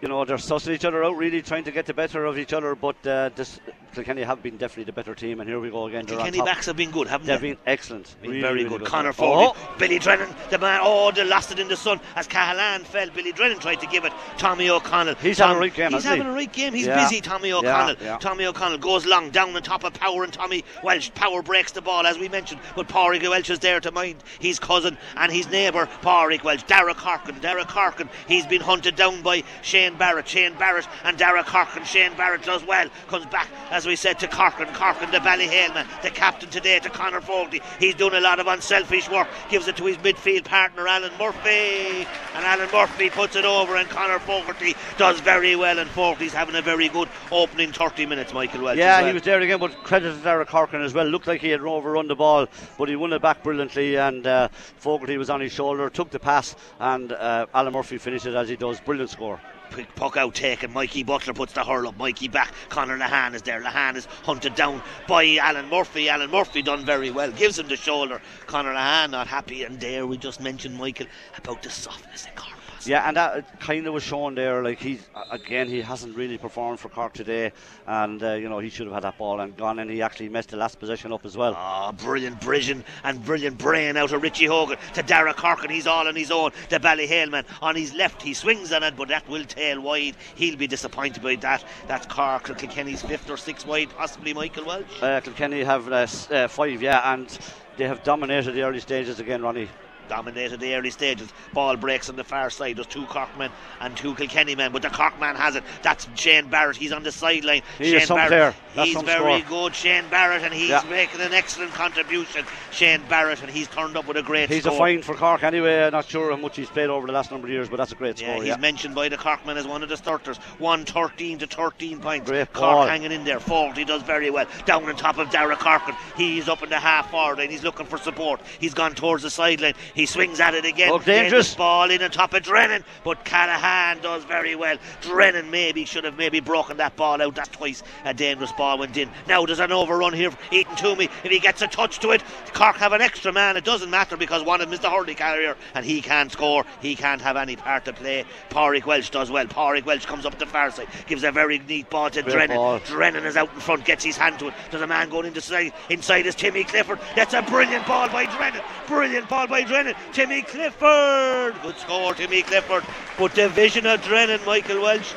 [0.00, 2.52] you know, they're sussing each other out, really trying to get the better of each
[2.52, 2.74] other.
[2.74, 3.58] But uh, this,
[3.96, 6.06] Kilkenny have been definitely the better team, and here we go again.
[6.06, 7.48] They're Kilkenny backs have been good, haven't They've they?
[7.48, 8.14] Have been excellent.
[8.22, 8.84] Been Really, very really good.
[8.86, 9.74] Connor Foley, oh!
[9.78, 10.80] Billy Drennan, the man.
[10.82, 13.08] Oh, they lost it in the sun as Cahalane fell.
[13.10, 14.12] Billy Drennan tried to give it.
[14.38, 15.14] Tommy O'Connell.
[15.16, 16.18] He's Tom- having a right game, He's hasn't he?
[16.18, 16.74] having a right game.
[16.74, 17.02] He's Yeah.
[17.04, 17.20] busy.
[17.20, 17.96] Tommy O'Connell.
[18.00, 18.18] yeah.
[18.18, 21.10] Tommy O'Connell goes long down on top of Power, and Tommy Walsh.
[21.14, 24.58] Power breaks the ball as we mentioned, but Pádraig Walsh is there to mind his
[24.58, 26.62] cousin and his neighbour Pádraig Walsh.
[26.64, 27.38] Darragh Corcoran.
[27.40, 28.10] Darragh Corcoran.
[28.28, 30.28] He's been hunted down by Shane Barrett.
[30.28, 31.84] Shane Barrett and Darragh Corcoran.
[31.86, 32.88] Shane Barrett does well.
[33.08, 34.68] Comes back as we said to Corcoran.
[34.74, 37.62] Corcoran, the Ballyhale man, the captain today to Conor Fogarty.
[37.78, 39.28] He's doing a lot of unselfish work.
[39.48, 43.88] Gives it to his midfield partner Alan Murphy, and Alan Murphy puts it over, and
[43.88, 45.78] Conor Fogarty does very well.
[45.78, 48.32] And Fogarty's having a very good opening 30 minutes.
[48.32, 48.76] Michael Walsh.
[48.76, 49.08] Yeah, well.
[49.08, 51.06] he was there again, but credit to Darragh Corcoran as well.
[51.06, 52.46] Looked like he had overrun the ball,
[52.78, 56.18] but he won it back brilliantly, and uh, Fogarty was on his shoulder, took the
[56.18, 58.80] pass, and uh, Alan Murphy finished it as he does.
[58.80, 59.40] Brilliant score.
[59.72, 60.72] Quick puck out taken.
[60.72, 61.96] Mikey Butler puts the hurl up.
[61.98, 62.52] Mikey back.
[62.68, 63.60] Conor Lehane is there.
[63.60, 66.08] Lehane is hunted down by Alan Murphy.
[66.08, 67.30] Alan Murphy done very well.
[67.32, 68.20] Gives him the shoulder.
[68.46, 69.64] Conor Lehane not happy.
[69.64, 71.06] And there we just mentioned Michael
[71.36, 72.55] about the softness in Cork.
[72.88, 74.62] Yeah, and that kind of was shown there.
[74.62, 77.52] Like he's again, he hasn't really performed for Cork today,
[77.86, 80.28] and uh, you know he should have had that ball and gone, and he actually
[80.28, 81.54] messed the last possession up as well.
[81.56, 85.86] Ah, brilliant vision and brilliant brain out of Richie Hogan to Darragh Cork, and He's
[85.86, 86.52] all on his own.
[86.70, 88.22] The Ballyhale man on his left.
[88.22, 90.16] He swings on it, but that will tail wide.
[90.34, 91.62] He'll be disappointed by that.
[91.86, 92.56] That's Cork.
[92.56, 95.02] Kilkenny's fifth or sixth wide, possibly Michael Walsh.
[95.02, 97.38] Uh, Kilkenny have uh, uh, five, yeah, and
[97.76, 99.68] they have dominated the early stages again, Ronnie.
[100.08, 101.28] Dominated the early stages.
[101.52, 102.76] Ball breaks on the far side.
[102.76, 103.50] There's two Cork men
[103.80, 105.64] and two Kilkenny men, but the Cork man has it.
[105.82, 106.76] That's Shane Barrett.
[106.76, 107.62] He's on the sideline.
[107.78, 108.54] He Shane Barrett.
[108.74, 109.68] He's very score.
[109.68, 110.82] good, Shane Barrett, and he's Yeah.
[110.90, 112.44] making an excellent contribution.
[112.70, 114.54] Shane Barrett, and he's turned up with a great score.
[114.54, 114.74] He's score.
[114.74, 115.84] a find for Cork anyway.
[115.84, 117.92] I'm not sure how much he's played over the last number of years, but that's
[117.92, 118.42] a great Yeah, score.
[118.42, 120.38] he's Yeah, mentioned by the Corkman as one of the starters.
[120.58, 122.28] 113 to 13 points.
[122.30, 122.86] Great Cork ball.
[122.86, 123.40] hanging in there.
[123.40, 124.46] Fold, he does very well.
[124.66, 125.96] Down on top of Darragh Corcoran.
[126.16, 128.40] He's up in the half forward and he's looking for support.
[128.60, 129.74] He's gone towards the sideline.
[129.96, 130.90] He swings at it again.
[130.92, 131.54] Oh, dangerous.
[131.54, 134.76] Ball in on top of Drennan, but Cahalane does very well.
[135.00, 137.34] Drennan maybe should have maybe broken that ball out.
[137.34, 139.08] That's twice a dangerous ball went in.
[139.26, 141.04] Now there's an overrun here for Ethan Twomey.
[141.24, 143.56] If he gets a touch to it, Cork have an extra man.
[143.56, 146.66] It doesn't matter because one of them is the hurley carrier and he can't score.
[146.82, 148.26] He can't have any part to play.
[148.50, 149.46] Pádraig Walsh does well.
[149.46, 152.56] Pádraig Walsh comes up the far side, gives a very neat ball to Great Drennan.
[152.58, 152.80] ball.
[152.80, 154.54] Drennan is out in front, gets his hand to it.
[154.70, 157.00] There's a man going into side, inside is Timmy Clifford.
[157.14, 158.60] That's a brilliant ball by Drennan.
[158.88, 159.85] Brilliant ball by Drennan.
[160.12, 161.54] Timmy Clifford.
[161.62, 162.84] Good score, Timmy Clifford.
[163.18, 165.12] But the vision of Drennan, Michael Walsh.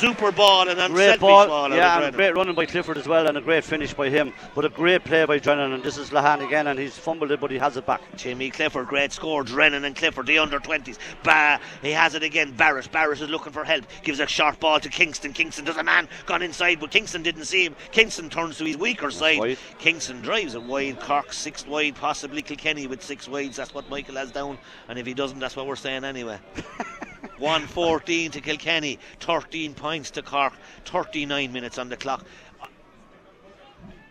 [0.00, 3.26] Super ball and unselfish great ball, ball, yeah, and great running by Clifford as well,
[3.26, 4.32] and a great finish by him.
[4.54, 7.38] But a great play by Drennan, and this is Lehane again, and he's fumbled it,
[7.38, 8.00] but he has it back.
[8.16, 9.44] Timmy Clifford, great score.
[9.44, 10.96] Drennan and Clifford, the under 20s.
[11.22, 12.52] Ba- he has it again.
[12.52, 12.90] Barrett.
[12.90, 13.84] Barrett is looking for help.
[14.02, 15.34] Gives a short ball to Kingston.
[15.34, 17.76] Kingston does a man gone inside, but Kingston didn't see him.
[17.92, 19.38] Kingston turns to his weaker side.
[19.38, 19.58] wide.
[19.78, 20.98] Kingston drives it wide.
[21.00, 23.58] Cork six wide, possibly Kilkenny with six wides.
[23.58, 24.56] That's what Michael has down.
[24.88, 26.38] And if he doesn't, that's what we're saying anyway.
[27.38, 30.52] 114 to Kilkenny, 13 points to Cork,
[30.84, 32.24] 39 minutes on the clock.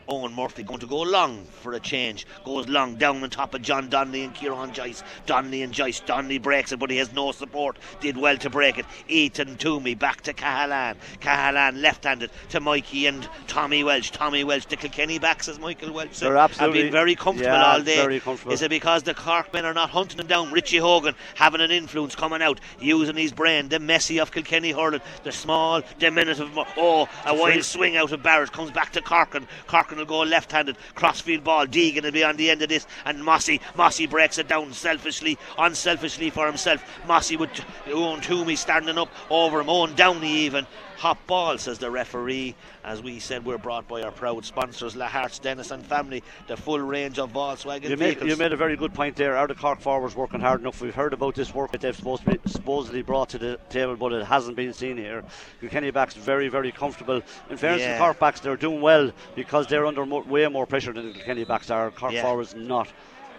[0.09, 2.25] Eoin Murphy going to go long for a change.
[2.43, 5.03] Goes long down on top of John Donnelly and Kieran Joyce.
[5.27, 5.99] Donnelly and Joyce.
[5.99, 7.77] Donnelly breaks it, but he has no support.
[7.99, 8.85] Did well to break it.
[9.07, 10.95] Ethan Twomey back to Cahalane.
[11.21, 14.09] Cahalane left handed to Mikey and Tommy Walsh.
[14.09, 14.65] Tommy Walsh.
[14.65, 17.81] The Kilkenny backs, as Michael Walsh said, They're absolutely- have been very comfortable yeah, all
[17.81, 17.97] day.
[17.97, 18.53] very comfortable.
[18.53, 20.51] Is it because the Cork men are not hunting them down?
[20.51, 23.69] Richie Hogan having an influence coming out, using his brain.
[23.69, 25.01] The messy of Kilkenny hurling.
[25.23, 26.49] The small, diminutive.
[26.77, 29.47] Oh, a wild swing out of Barrett comes back to Corcoran.
[29.67, 31.65] Corcoran go left-handed crossfield ball.
[31.65, 35.37] Deegan will be on the end of this, and Mossy Mossy breaks it down selfishly,
[35.57, 36.83] unselfishly for himself.
[37.07, 37.49] Mossy with
[37.85, 39.67] Eoin Twomey standing up over him.
[39.67, 40.65] Eoin Downey even.
[40.99, 42.55] Hot ball, says the referee.
[42.83, 46.57] As we said, we're brought by our proud sponsors, La Hart's Dennis and Family, the
[46.57, 48.29] full range of Volkswagen You made, vehicles.
[48.29, 49.37] you made a very good point there.
[49.37, 50.81] Are the Cork forwards working hard enough?
[50.81, 53.95] We've heard about this work that they've supposed to be, supposedly brought to the table,
[53.95, 55.23] but it hasn't been seen here.
[55.61, 57.21] Kilkenny backs very, very comfortable.
[57.49, 57.93] In fairness Yeah.
[57.93, 61.13] the Cork backs, they're doing well because they're under mo- way more pressure than the
[61.13, 61.91] Kilkenny backs are.
[61.91, 62.23] Cork Yeah.
[62.23, 62.89] forwards not.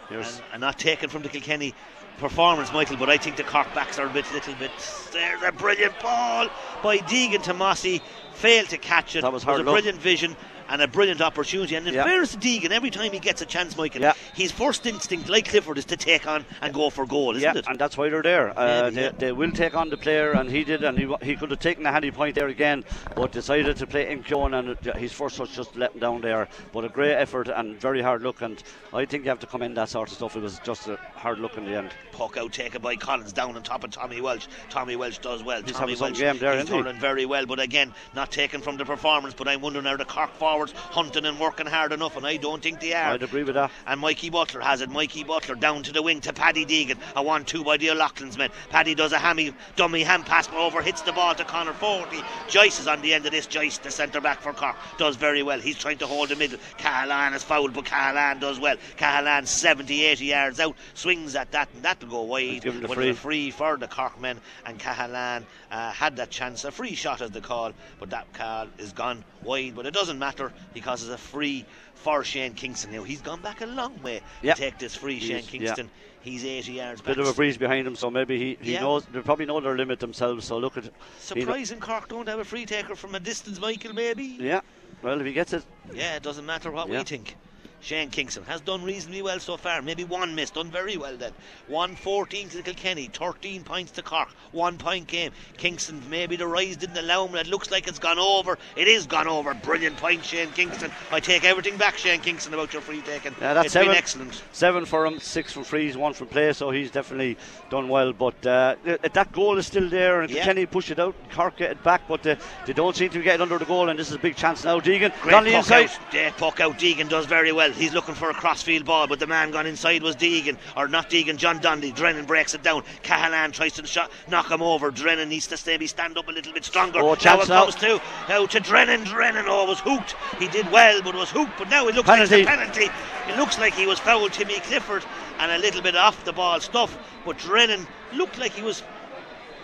[0.08, 1.72] And, and not taken from the Kilkenny
[2.20, 4.70] performance, Michael, but I think the Cork backs are a bit, little bit.
[5.12, 6.48] There's a brilliant ball
[6.82, 8.00] by Deegan to Mossy,
[8.34, 9.22] failed to catch it.
[9.22, 9.74] That was It was a luck.
[9.74, 10.36] brilliant vision
[10.70, 11.74] and a brilliant opportunity.
[11.74, 12.04] And in Yeah.
[12.04, 14.12] fairness to Deegan, every time he gets a chance, Michael, Yeah.
[14.34, 17.58] his first instinct, like Clifford, is to take on and go for goal, isn't yeah,
[17.58, 17.66] it?
[17.68, 18.56] and that's why they're there.
[18.56, 21.50] Uh, they, they will take on the player, and he did, and he he could
[21.50, 22.84] have taken a handy point there again,
[23.16, 26.48] but decided to play in Keoghan, and his first touch just let him down there.
[26.72, 28.62] But a great effort and very hard look, and
[28.94, 30.36] I think you have to come in that sort of stuff.
[30.36, 31.90] It was just a hard look in the end.
[32.12, 34.46] Puck out taken by Collins down on top of Tommy Walsh.
[34.68, 35.62] Tommy Walsh does well.
[35.62, 36.64] He's Tommy Walsh game there, he?
[36.64, 39.34] turning very well, but again, not taken from the performance.
[39.34, 42.36] But I'm wondering are the Cork forwards forwards hunting and working hard enough, and I
[42.36, 43.12] don't think they are.
[43.12, 43.70] I'd agree with that.
[43.86, 44.90] And Mikey Butler has it.
[44.90, 46.98] Mikey Butler down to the wing to Paddy Deegan.
[47.16, 48.50] A 1 2 by the O'Loughlin's men.
[48.68, 52.20] Paddy does a hammy, dummy hand pass over, hits the ball to Conor Fogarty.
[52.48, 53.46] Joyce is on the end of this.
[53.46, 55.58] Joyce, the centre back for Cork, does very well.
[55.60, 56.58] He's trying to hold the middle.
[56.78, 58.76] Cahalane is fouled, but Cahalane does well.
[58.98, 62.62] Cahalane 70, 80 yards out, swings at that, and that'll go wide.
[62.62, 63.08] given the But free.
[63.10, 66.64] a free for the Cork men, and Cahalane uh, had that chance.
[66.64, 69.74] A free shot as the call, but that call is gone wide.
[69.74, 71.64] But it doesn't matter because it's a free
[71.94, 72.92] for Shane Kingston.
[72.92, 74.54] Now he's gone back a long way Yeah.
[74.54, 75.18] to take this free.
[75.18, 75.60] He Shane is, yeah.
[75.60, 75.90] Kingston,
[76.22, 77.26] he's 80 yards Bit back.
[77.26, 78.80] of a breeze behind him, so maybe he, he Yeah.
[78.80, 80.46] knows they probably know their limit themselves.
[80.46, 83.92] So look at he Surprising Cork don't have a free taker from a distance, Michael.
[83.92, 84.36] Maybe.
[84.40, 84.60] Yeah,
[85.02, 86.98] well if he gets it, Yeah, it doesn't matter what Yeah.
[86.98, 87.36] we think.
[87.82, 89.80] Shane Kingston has done reasonably well so far.
[89.82, 91.32] Maybe one miss, done very well then.
[91.68, 95.32] 114 to Kilkenny, 13 points to Cork, one point game.
[95.56, 97.34] Kingston, maybe the rise didn't allow him.
[97.36, 98.58] It looks like it's gone over.
[98.76, 99.54] It is gone over.
[99.54, 100.90] Brilliant point, Shane Kingston.
[101.10, 103.34] I take everything back, Shane Kingston, about your free taking.
[103.40, 103.88] Yeah, that's it's seven.
[103.88, 104.42] been excellent.
[104.52, 107.38] Seven for him, six from frees, one from play, so he's definitely
[107.70, 108.12] done well.
[108.12, 110.44] But uh, that goal is still there, and Yeah.
[110.44, 112.36] Kenny push it out, Cork get it back, but uh,
[112.66, 114.64] they don't seem to get it under the goal, and this is a big chance
[114.64, 114.80] now.
[114.80, 115.84] Deegan, Great puck inside.
[115.90, 116.10] out.
[116.10, 116.78] Great puck out.
[116.78, 117.69] Deegan does very well.
[117.76, 121.10] He's looking for a crossfield ball, but the man gone inside was Deegan, or not
[121.10, 121.92] Deegan, John Dundee.
[121.92, 122.82] Drennan breaks it down.
[123.02, 124.90] Cahalane tries to shot, knock him over.
[124.90, 127.00] Drennan needs to maybe stand up a little bit stronger.
[127.00, 127.64] Oh, now it now.
[127.64, 129.04] comes to now to Drennan.
[129.04, 130.14] Drennan, oh, was hooked.
[130.38, 131.58] He did well, but was hooked.
[131.58, 132.44] But now it looks Penalty.
[132.44, 132.92] like it's a penalty.
[133.28, 135.04] It looks like he was fouled, Timmy Clifford,
[135.38, 136.98] and a little bit off the ball stuff.
[137.24, 138.82] But Drennan looked like he was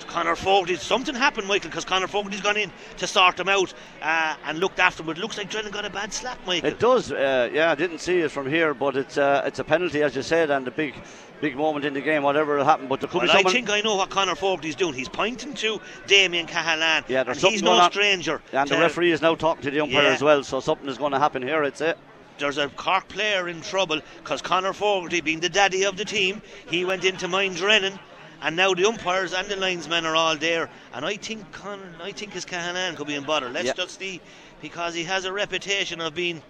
[0.07, 0.77] Conor Fogarty.
[0.77, 4.78] Something happened, Michael, because Conor Fogarty's gone in to sort him out uh, and looked
[4.78, 5.07] after him.
[5.07, 6.69] But it looks like Drennan got a bad slap, Michael.
[6.70, 7.70] It does, uh, yeah.
[7.70, 10.51] I didn't see it from here, but it's uh, it's a penalty, as you said,
[10.51, 10.95] and a big,
[11.41, 12.23] big moment in the game.
[12.23, 14.77] Whatever will happen, but there could Well, be I think I know what Conor Fogarty's
[14.77, 14.95] doing.
[14.95, 17.91] He's pointing to Damien Cahalane, yeah, there's he's something no on.
[17.91, 18.41] stranger.
[18.53, 20.09] And the referee is now talking to the umpire Yeah.
[20.11, 21.62] as well, so something is going to happen here.
[21.65, 21.99] It's it.
[22.39, 26.43] there's a Cork player in trouble because Conor Fogarty, being the daddy of the team,
[26.70, 27.99] he went into mind Drennan.
[28.43, 32.13] And now the umpires and the linesmen are all there, and I think Con- I
[32.13, 33.49] think his Cahalane could be in bother.
[33.49, 33.73] Let's Yeah.
[33.73, 34.21] just see,
[34.61, 36.43] because he has a reputation of being.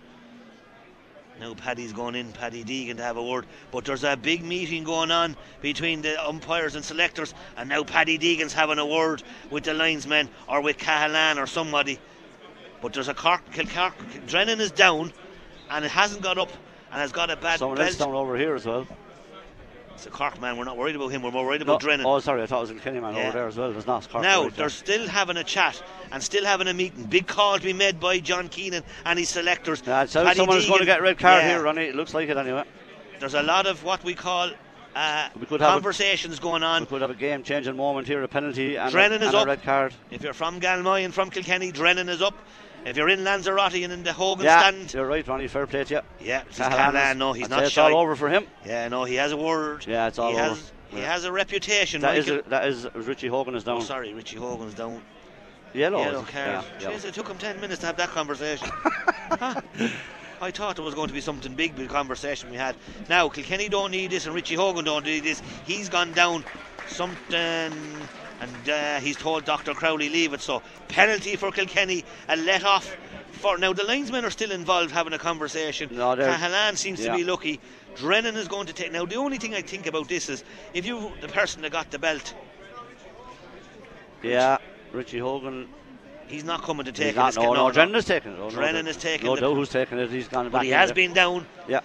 [1.39, 4.85] Now Paddy's going in, Paddy Deegan to have a word, but there's a big meeting
[4.85, 9.65] going on between the umpires and selectors, and now Paddy Deegan's having a word with
[9.65, 11.99] the linesmen or with Cahalane or somebody.
[12.81, 13.93] But there's a Cork, Kilcork,
[14.27, 15.13] Drennan is down,
[15.71, 16.51] and it hasn't got up,
[16.91, 17.89] and has got a bad Someone belt.
[17.89, 18.87] else down over here as well.
[19.97, 20.59] It's a Cork man.
[20.59, 21.23] We're not worried about him.
[21.23, 22.05] We're more worried about No, Drennan.
[22.07, 23.29] Oh, sorry, I thought it was a Kenny man Yeah.
[23.29, 23.73] over there as well.
[23.73, 24.69] There's not Cork Now right they're there.
[24.69, 25.83] still having a chat
[26.13, 27.05] and still having a meeting.
[27.05, 29.83] Big call to be made by John Keenan and his selectors.
[29.87, 31.85] Yeah, so Paddy someone is going to get a red card Yeah, here, Ronnie.
[31.85, 32.65] It looks like it anyway.
[33.21, 34.51] There's a lot of what we call
[34.95, 36.83] uh, We could have a- conversations going on.
[36.83, 39.47] We could have a game-changing moment here, a penalty and, a, Drennan is and a
[39.47, 39.95] red card.
[40.11, 42.35] If you're from Galmoy and from Kilkenny, Drennan is up.
[42.87, 45.49] If you're in Lanzarote and in the Hogan Yeah, stand, you're right, Ronnie.
[45.49, 46.01] Fair play to you.
[46.21, 47.11] yeah, this is Cahalane Cahalane.
[47.13, 47.91] is- No, he's I'd not it's shy.
[47.91, 48.47] all over for him.
[48.65, 49.85] Yeah, no, he has a word.
[49.89, 50.49] Yeah, it's all he over.
[50.51, 52.01] Has, He has a reputation.
[52.01, 53.79] That is, a, that is Richie Hogan is down.
[53.79, 55.03] Oh, sorry, Richie Hogan's down.
[55.75, 55.99] Yellow.
[55.99, 56.65] Yellow card.
[56.81, 58.69] Yeah, Jeez, it took him 10 minutes to have that conversation.
[59.29, 59.61] Huh?
[60.41, 62.77] I thought it was going to be something big with the conversation we had.
[63.09, 65.43] Now, Kilkenny don't need this and Richie Hogan don't need this.
[65.67, 66.45] He's gone down
[66.87, 67.73] something
[68.41, 69.73] and uh, he's told Dr.
[69.75, 70.41] Crowley leave it.
[70.41, 72.97] So, penalty for Kilkenny, a let off.
[73.33, 75.91] For, now, the linesmen are still involved having a conversation.
[75.95, 77.13] No, Cahalane seems yeah.
[77.13, 77.61] to be lucky.
[77.97, 78.93] Drennan is going to take.
[78.93, 80.45] Now, the only thing I think about this is
[80.75, 82.35] if you, the person that got the belt,
[84.23, 84.59] Yeah,
[84.93, 85.69] Richie Hogan.
[86.27, 87.17] he's not coming to take He's it.
[87.17, 88.39] not, no, no, Drennan is taking it.
[88.41, 88.91] Oh, Drennan doubt.
[88.91, 90.11] is taking No the- doubt who's taking it.
[90.11, 90.53] He's gone back.
[90.53, 90.95] But he has there.
[90.95, 91.47] been down.
[91.69, 91.81] Yeah.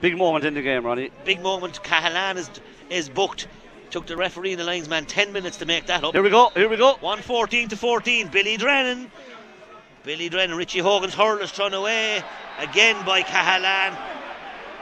[0.00, 1.10] Big moment in the game, Ronnie.
[1.24, 1.82] big moment.
[1.82, 2.50] Cahalane is
[2.90, 3.46] is booked.
[3.94, 6.14] Took the referee and the linesman 10 minutes to make that up.
[6.14, 6.50] Here we go.
[6.56, 6.94] Here we go.
[6.94, 8.26] 114 to 14.
[8.26, 9.08] Billy Drennan.
[10.02, 10.56] Billy Drennan.
[10.56, 12.20] Richie Hogan's hurler's thrown away
[12.58, 13.96] again by Cahalane.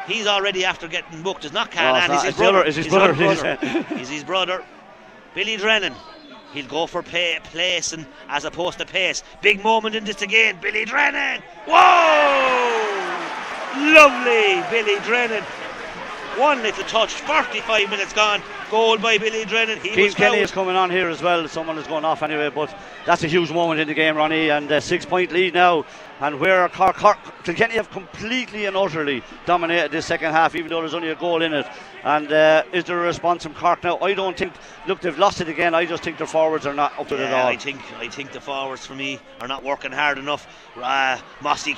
[0.07, 1.45] He's already after getting booked.
[1.45, 2.09] It's not oh, Cahalane.
[2.09, 2.65] Oh, it's not.
[2.65, 3.15] He's his It's brother.
[3.15, 3.97] it's his He's brother, brother.
[3.99, 4.65] He's his brother.
[5.35, 5.93] Billy Drennan.
[6.55, 9.23] He'll go for pay, place and as opposed to pace.
[9.43, 10.57] Big moment in this again.
[10.63, 11.43] Billy Drennan.
[11.67, 13.03] Whoa!
[13.77, 15.45] Lovely, Billy Drennan.
[16.39, 17.13] One little touch.
[17.13, 18.43] 45 minutes gone.
[18.71, 19.79] Goal by Billy Drennan.
[19.81, 21.47] He Cian Kenny is coming on here as well.
[21.47, 24.49] Someone is going off anyway, but that's a huge moment in the game, Ronnie.
[24.49, 25.85] And a six point lead now.
[26.23, 30.79] And where Cork, Cork, Kilkenny have completely and utterly dominated this second half, even though
[30.79, 31.67] there's only a goal in it.
[32.05, 33.99] And uh, is there a response from Cork now?
[33.99, 34.53] I don't think.
[34.87, 35.75] Look, they've lost it again.
[35.75, 37.49] I just think their forwards are not up to it at all.
[37.49, 40.47] I think I think the forwards for me are not working hard enough.
[40.77, 41.75] Uh, Mossy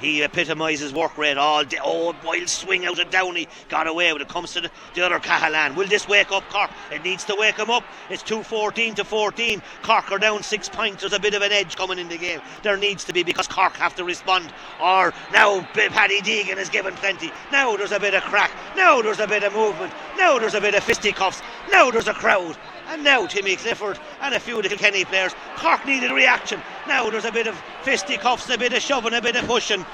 [0.00, 1.78] he epitomises work rate all day.
[1.82, 5.18] Oh, wild swing out of Downey, got away when it comes to the, the other
[5.18, 5.74] Cahalane.
[5.74, 6.70] Will this wake up Cork?
[6.92, 7.84] It needs to wake him up.
[8.10, 9.62] It's 2-14 to 14.
[9.82, 11.00] Cork are down six points.
[11.00, 12.40] There's a bit of an edge coming in the game.
[12.62, 14.52] There needs to be because Cork have to respond.
[14.80, 17.30] Or now Paddy Deegan is given plenty.
[17.52, 18.50] Now there's a bit of crack.
[18.76, 19.92] Now there's a bit of movement.
[20.16, 21.42] Now there's a bit of fisticuffs.
[21.70, 22.56] Now there's a crowd.
[22.88, 25.34] And now Timmy Clifford and a few the Kilkenny players.
[25.56, 26.60] Cork needed reaction.
[26.86, 29.84] Now there's a bit of fisticuffs, a bit of shoving, a bit of pushing.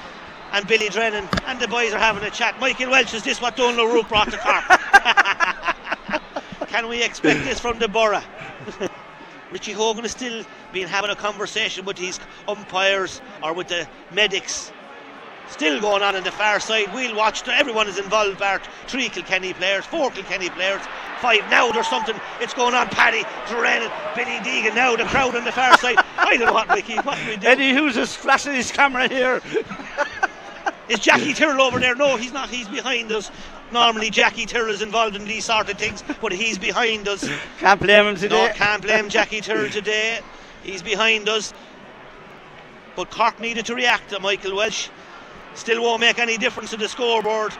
[0.51, 2.59] And Billy Drennan and the boys are having a chat.
[2.59, 4.63] Michael Walsh, is this what Donald O'Rourke brought to Cork?
[6.69, 8.21] Can we expect this from the borough?
[9.53, 10.43] Richie Hogan is still
[10.73, 14.71] been having a conversation with these umpires or with the medics.
[15.47, 16.91] Still going on in the far side.
[16.91, 17.47] We'll watch.
[17.47, 18.67] Everyone is involved, Bart.
[18.87, 20.81] Three Kilkenny players, four Kilkenny players,
[21.19, 21.41] five.
[21.51, 22.19] Now there's something.
[22.41, 22.87] It's going on.
[22.87, 24.73] Paddy, Duran, Billy Deegan.
[24.73, 25.97] Now the crowd on the far side.
[26.17, 26.95] I don't know what, Ricky.
[26.95, 27.45] What do we do?
[27.45, 29.39] Eddie Hughes is flashing his camera here.
[30.89, 31.95] is Jackie Tyrrell over there?
[31.95, 32.49] No, he's not.
[32.49, 33.31] He's behind us.
[33.71, 37.27] Normally, Jackie Tyrrell is involved in these sort of things, but he's behind us.
[37.59, 38.47] Can't blame him today.
[38.47, 40.19] No, can't blame Jackie Tyrrell today.
[40.63, 41.53] He's behind us.
[42.95, 44.89] But Cork needed to react to Michael Walsh.
[45.55, 47.53] Still won't make any difference to the scoreboard.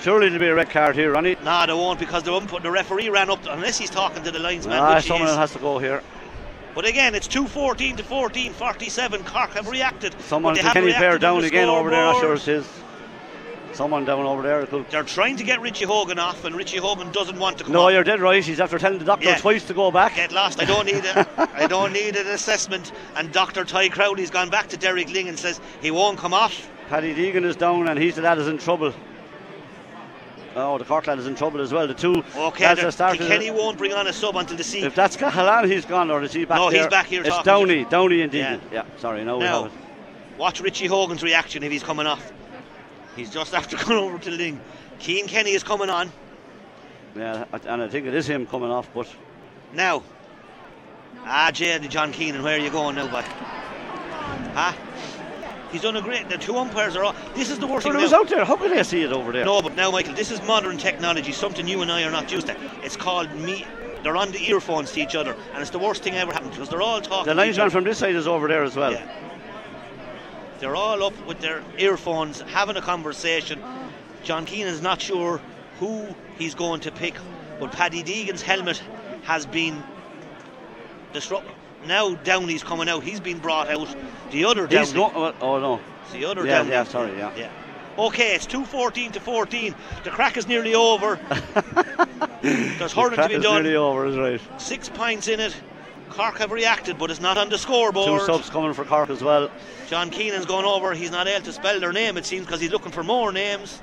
[0.00, 1.36] Surely there'll be a red card here, Ronnie.
[1.42, 4.38] Nah, there won't because the, ump- the referee ran up, unless he's talking to the
[4.38, 4.78] linesman.
[4.78, 6.02] Ah, which he someone has to go here.
[6.74, 9.24] But again, it's 214 to 14, 47.
[9.24, 10.14] Cork have reacted.
[10.22, 12.04] Someone, but they the Kenny player down again over there.
[12.04, 12.66] Not sure it is.
[13.72, 14.66] Someone down over there.
[14.66, 14.90] Could...
[14.90, 17.88] They're trying to get Richie Hogan off, and Richie Hogan doesn't want to come No,
[17.88, 18.42] you're dead right.
[18.42, 19.36] He's after telling the doctor Yeah.
[19.36, 20.16] twice to go back.
[20.16, 20.60] Get lost.
[20.60, 22.92] I don't need a, I don't need an assessment.
[23.14, 23.64] And Dr.
[23.64, 26.70] Ty Crowley's gone back to Derek Lyng and says he won't come off.
[26.88, 28.94] Paddy Deegan is down, and he's the lad is in trouble.
[30.60, 31.86] Oh, the Cork lad is in trouble as well.
[31.86, 33.26] The two Okay, lads there- that started.
[33.26, 34.80] Kenny won't bring on a sub until the sea.
[34.82, 36.70] If that's Cahalan, he's gone, or is he back here?
[36.70, 38.58] No, he's back here It's talking Downey, to- Downey and Yeah.
[38.72, 39.72] Yeah, sorry, no, Now, have
[40.36, 42.32] watch Richie Hogan's reaction if he's coming off.
[43.16, 44.58] He's just after going over to Lyng.
[44.98, 46.10] Cian Kenny is coming on.
[47.16, 49.08] Yeah, and I think it is him coming off, but
[49.72, 50.02] Now,
[51.24, 53.22] ah, Jay and John Keenan, where are you going now, boy?
[54.54, 54.72] Huh?
[55.70, 56.28] He's done a great.
[56.28, 57.04] The two umpires are.
[57.04, 58.00] All, this is the worst but thing.
[58.00, 58.20] it was now.
[58.20, 58.44] out there.
[58.44, 59.44] How could I see it over there?
[59.44, 62.46] No, but now, Michael, this is modern technology, something you and I are not used
[62.46, 62.56] to.
[62.82, 63.66] It's called me.
[64.02, 66.68] They're on the earphones to each other, and it's the worst thing ever happened because
[66.68, 67.26] they're all talking.
[67.26, 68.92] the linesman from this side is over there as well.
[68.92, 69.06] Yeah.
[70.60, 73.62] They're all up with their earphones, having a conversation.
[74.22, 75.40] John Keane is not sure
[75.78, 77.14] who he's going to pick,
[77.60, 78.82] but Paddy Deegan's helmet
[79.22, 79.82] has been
[81.12, 81.54] disrupted.
[81.86, 83.02] Now Downey's coming out.
[83.02, 83.94] He's been brought out.
[84.30, 85.12] The other He's Downey.
[85.12, 85.80] go- oh, oh no.
[86.02, 86.70] It's the other Yeah, Downey.
[86.70, 87.32] yeah, sorry, yeah.
[87.36, 87.50] Yeah.
[87.98, 89.74] Okay, it's 214 to 14.
[90.04, 91.16] The crack is nearly over.
[92.42, 93.62] There's hurling to be done.
[93.62, 94.60] nearly over, is right.
[94.60, 95.56] Six pints in it.
[96.10, 98.20] Cork have reacted, but it's not on the scoreboard.
[98.20, 99.50] Two subs coming for Cork as well.
[99.88, 100.94] John Keenan's gone over.
[100.94, 103.82] He's not able to spell their name, it seems, because he's looking for more names.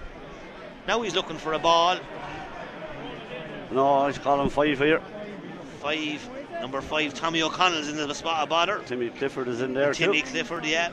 [0.88, 1.98] Now he's looking for a ball.
[3.72, 5.02] No, he's calling five here.
[5.82, 6.28] Five,
[6.66, 8.82] number five, Tommy O'Connell's in the spot of bother.
[8.88, 10.28] Timmy Clifford is in there Timmy too.
[10.30, 10.92] Clifford, yeah.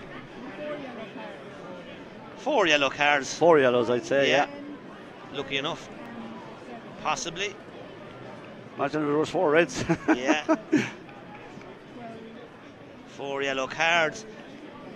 [2.37, 3.33] Four yellow cards.
[3.39, 4.29] Four yellows, I'd say.
[4.29, 4.49] Yeah.
[5.33, 5.89] Lucky enough.
[7.03, 7.55] Possibly.
[8.77, 9.83] Imagine if there was four reds.
[10.15, 10.57] Yeah.
[13.07, 14.27] Four yellow cards.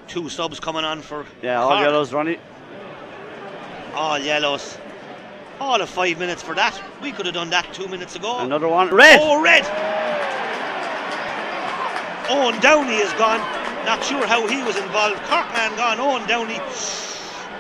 [0.08, 1.24] Two subs coming on for.
[1.42, 1.80] yeah, all Cork.
[1.80, 2.38] yellows, Ronnie.
[3.94, 4.76] All yellows.
[5.58, 6.78] All of five minutes for that.
[7.02, 8.40] We could have done that two minutes ago.
[8.40, 8.94] Another one.
[8.94, 9.20] Red.
[9.22, 9.64] Oh, red.
[12.28, 13.38] Eoin Downey is gone.
[13.86, 15.14] Not sure how he was involved.
[15.28, 15.98] Corkman gone.
[15.98, 16.60] Eoin Downey.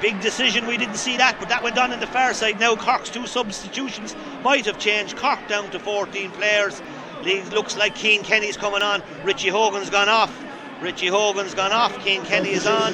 [0.02, 0.66] Big decision.
[0.66, 2.58] We didn't see that, but that went on in the far side.
[2.58, 5.16] Now Cork's two substitutions might have changed.
[5.16, 6.82] Cork down to 14 players.
[7.22, 9.02] League looks like Cian Kenny's coming on.
[9.22, 10.36] Richie Hogan's gone off.
[10.82, 11.92] Richie Hogan's gone off.
[12.04, 12.92] Cian Kenny is on.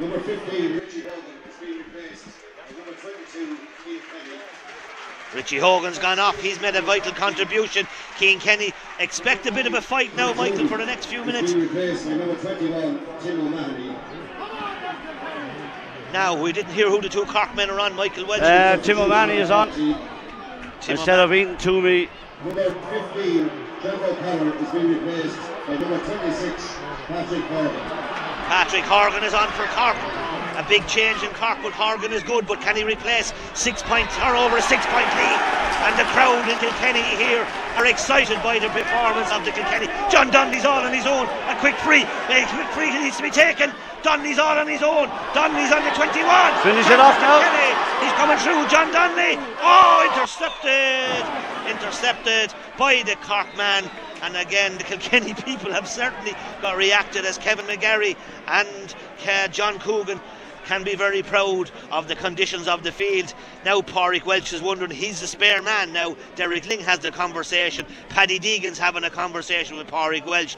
[0.00, 4.40] Number 15, Richie Hogan, is being replaced by number 22, Keith Kenny.
[5.34, 6.40] Richie Hogan's gone off.
[6.40, 7.86] He's made a vital contribution.
[8.18, 11.52] Cian Kenny expect a bit of a fight now, Michael, for the next few minutes.
[11.52, 13.96] Being replaced by number 21, Tim O'Mahony.
[16.12, 17.94] Now we didn't hear who the two Cork men are on.
[17.96, 18.40] Michael Walsh.
[18.40, 19.70] Uh, Tim O'Mahony is on.
[19.72, 19.96] Tim
[20.88, 22.08] Instead of Ethan Twomey,
[22.44, 22.70] Number
[23.14, 23.50] 15,
[23.80, 26.76] Trevor O'Connor, is being replaced by number 26,
[27.08, 27.80] Patrick Horgan.
[28.46, 29.96] Patrick Horgan is on for Cork.
[30.54, 32.46] A big change in Cork, but Horgan is good.
[32.46, 35.40] But can he replace six points or over a six point lead?
[35.82, 37.42] And the crowd in Kilkenny here
[37.74, 39.90] are excited by the performance of the Kilkenny.
[40.14, 41.26] John Donnelly's all on his own.
[41.50, 42.06] A quick free.
[42.06, 43.74] A quick free needs to be taken.
[44.06, 45.10] Donnelly's all on his own.
[45.34, 46.22] Donnelly's on the 21.
[46.62, 47.42] Finish it off now.
[47.42, 47.74] Kilkenny.
[48.06, 48.62] He's coming through.
[48.70, 49.34] John Donnelly.
[49.58, 51.26] Oh, intercepted.
[51.66, 53.90] Intercepted by the Cork man.
[54.22, 56.32] And again, the Kilkenny people have certainly
[56.62, 58.16] got reacted as Kevin McGarry
[58.46, 58.94] and
[59.26, 60.20] uh, John Coogan
[60.64, 63.34] can be very proud of the conditions of the field.
[63.64, 66.16] Now Pádraig Walsh is wondering he's the spare man now.
[66.36, 67.86] Derek Lyng has the conversation.
[68.08, 70.56] Paddy Deegan's having a conversation with Pádraig Walsh.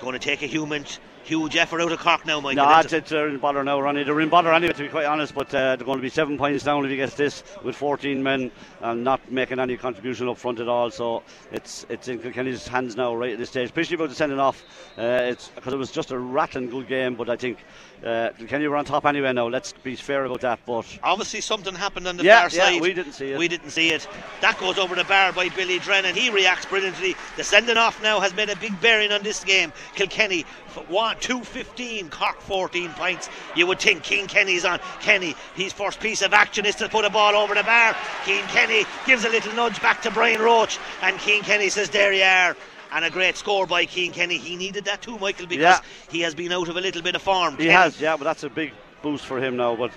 [0.00, 0.84] Going to take a human
[1.24, 2.66] huge effort out of Cork now, Michael.
[2.66, 2.98] No, it's, it?
[2.98, 4.04] it's they're in bother now, Ronnie.
[4.04, 6.36] They're in bother anyway, to be quite honest, but uh, they're going to be seven
[6.38, 8.50] points down if he gets this with 14 men
[8.80, 10.90] and not making any contribution up front at all.
[10.90, 13.66] So it's it's in Kilkenny's hands now, right at this stage.
[13.66, 14.64] Especially about the sending off.
[14.98, 17.58] Uh, it's because it was just a rattling good game, but I think
[18.04, 19.48] uh, Kilkenny were on top anyway now.
[19.48, 20.60] Let's be fair about that.
[20.66, 22.80] But Obviously, something happened on the Yeah, far yeah, side.
[22.82, 23.38] we didn't see it.
[23.38, 24.06] We didn't see it.
[24.40, 26.14] That goes over the bar by Billy Drennan.
[26.14, 27.16] He reacts brilliantly.
[27.36, 29.72] The sending off now has made a big bearing on this game.
[29.94, 30.42] Kilkenny,
[30.88, 33.28] one, two, 15, Cork 14 points.
[33.56, 34.80] You would think Cian Kenny's on.
[35.00, 37.96] Kenny, his first piece of action is to put a ball over the bar.
[38.26, 42.12] Cian Kenny gives a little nudge back to Brian Roche, and Cian Kenny says, There
[42.12, 42.56] you are.
[42.94, 44.38] And a great score by Cian Kenny.
[44.38, 45.80] He needed that too, Michael, because Yeah.
[46.10, 47.56] he has been out of a little bit of form.
[47.56, 48.72] he Kenny- has, yeah, but that's a big
[49.02, 49.74] boost for him now.
[49.74, 49.90] But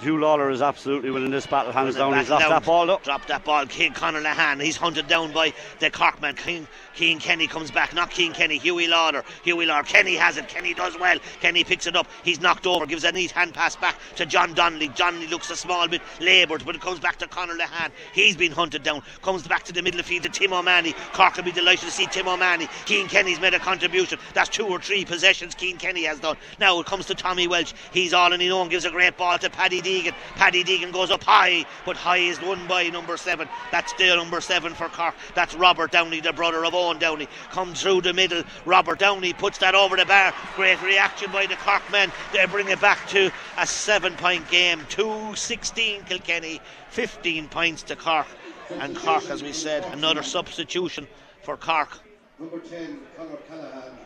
[0.00, 2.16] Hugh Lawlor is absolutely winning this battle hands down.
[2.18, 3.00] He's lost Back that ball though.
[3.04, 3.66] Dropped that ball.
[3.66, 4.60] King Conor Lehane.
[4.62, 6.36] He's hunted down by the Corkman.
[6.36, 7.94] King, King Kenny comes back.
[7.94, 8.58] Not King Kenny.
[8.58, 9.24] Huey Lawlor.
[9.44, 9.86] Huey Lawlor.
[9.86, 10.48] Kenny has it.
[10.48, 11.18] Kenny does well.
[11.40, 12.06] Kenny picks it up.
[12.24, 12.86] He's knocked over.
[12.86, 14.88] Gives a neat hand pass back to John Donnelly.
[14.88, 17.90] Donnelly looks a small bit laboured, but it comes back to Conor Lehane.
[18.12, 19.02] He's been hunted down.
[19.22, 20.94] Comes back to the middle of field to Tim O'Mahony.
[21.12, 22.68] Cork will be delighted to see Tim O'Mahony.
[22.86, 24.18] Cian Kenny's made a contribution.
[24.34, 26.36] That's two or three possessions Cian Kenny has done.
[26.58, 27.72] Now it comes to Tommy Walsh.
[27.92, 28.68] He's all in his own.
[28.68, 30.14] Gives a great ball to Paddy Deegan.
[30.36, 33.48] Paddy Deegan goes up high, but high is won by number seven.
[33.70, 35.14] That's still number seven for Cork.
[35.34, 37.28] That's Robert Downey, the brother of Eoin Downey.
[37.50, 38.42] Comes through the middle.
[38.64, 40.32] Robert Downey puts that over the bar.
[40.56, 42.10] Great reaction by the Cork men.
[42.32, 44.80] They bring it back to a seven point game.
[44.88, 48.26] 2 16 Kilkenny, 15 points to Cork.
[48.70, 51.06] And Cork, as we said, another substitution
[51.42, 51.98] for Cork.
[52.38, 53.96] Number 10, Conor Cahalane,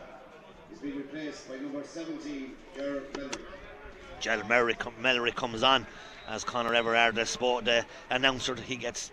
[0.73, 4.43] is being replaced by number 17, Gerard Mellery.
[4.47, 5.85] Mellery, Mellery comes on
[6.27, 9.11] as Conor Everard, the, sport, the announcer, he gets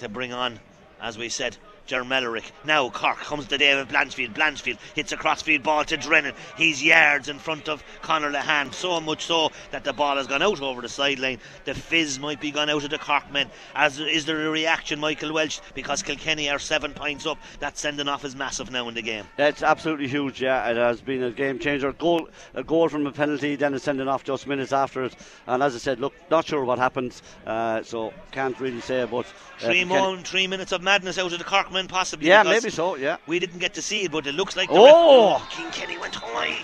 [0.00, 0.58] to bring on,
[1.00, 2.50] as we said, Ger Millerick.
[2.64, 4.34] Now Cork comes to David Blanchfield.
[4.34, 6.34] Blanchfield hits a crossfield ball to Drennan.
[6.56, 10.42] He's yards in front of Conor Lehane, so much so that the ball has gone
[10.42, 11.38] out over the sideline.
[11.64, 13.50] The fizz might be gone out of the Cork men.
[13.74, 17.38] As is there a reaction, Michael Walsh, because Kilkenny are seven points up.
[17.60, 19.24] That sending off is massive now in the game.
[19.38, 20.68] It's absolutely huge, yeah.
[20.70, 21.92] It has been a game changer.
[21.92, 25.16] Goal, a goal from a penalty, then a sending off just minutes after it.
[25.46, 29.04] And as I said, look, not sure what happened, uh, so can't really say.
[29.04, 32.28] But uh, Three, more, three minutes of madness out of the Cork men, possibly.
[32.28, 32.96] Yeah, maybe so.
[32.96, 33.18] Yeah.
[33.26, 34.70] We didn't get to see it, but it looks like.
[34.70, 35.34] the Oh!
[35.34, 36.56] ref- oh, King Kenny went high.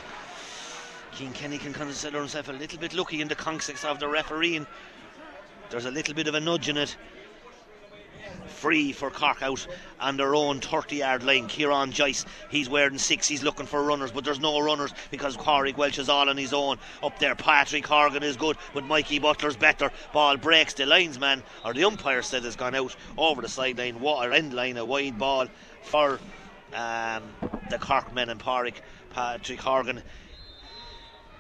[1.13, 4.67] King Kenny can consider himself a little bit lucky in the context of the refereeing.
[5.69, 6.97] There's a little bit of a nudge in it.
[8.61, 9.67] Free for Cork out
[9.99, 11.49] on their own 30 yard line.
[11.49, 15.73] Kieran Joyce, he's wearing six, he's looking for runners, but there's no runners because Corey
[15.73, 16.77] Welch is all on his own.
[17.03, 19.91] Up there, Patrick Horgan is good, but Mikey Butler's better.
[20.13, 24.31] Ball breaks, the linesman or the umpire said it's gone out over the sideline, water
[24.31, 25.47] end line, a wide ball
[25.81, 26.21] for
[26.75, 27.23] um,
[27.71, 30.03] the Cork men and Patrick, Patrick Horgan.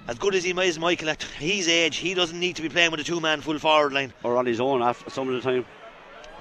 [0.09, 2.93] As good as he is, Michael, at his age, he doesn't need to be playing
[2.93, 4.15] with a two man full forward line.
[4.23, 5.67] Or on his own after some of the time.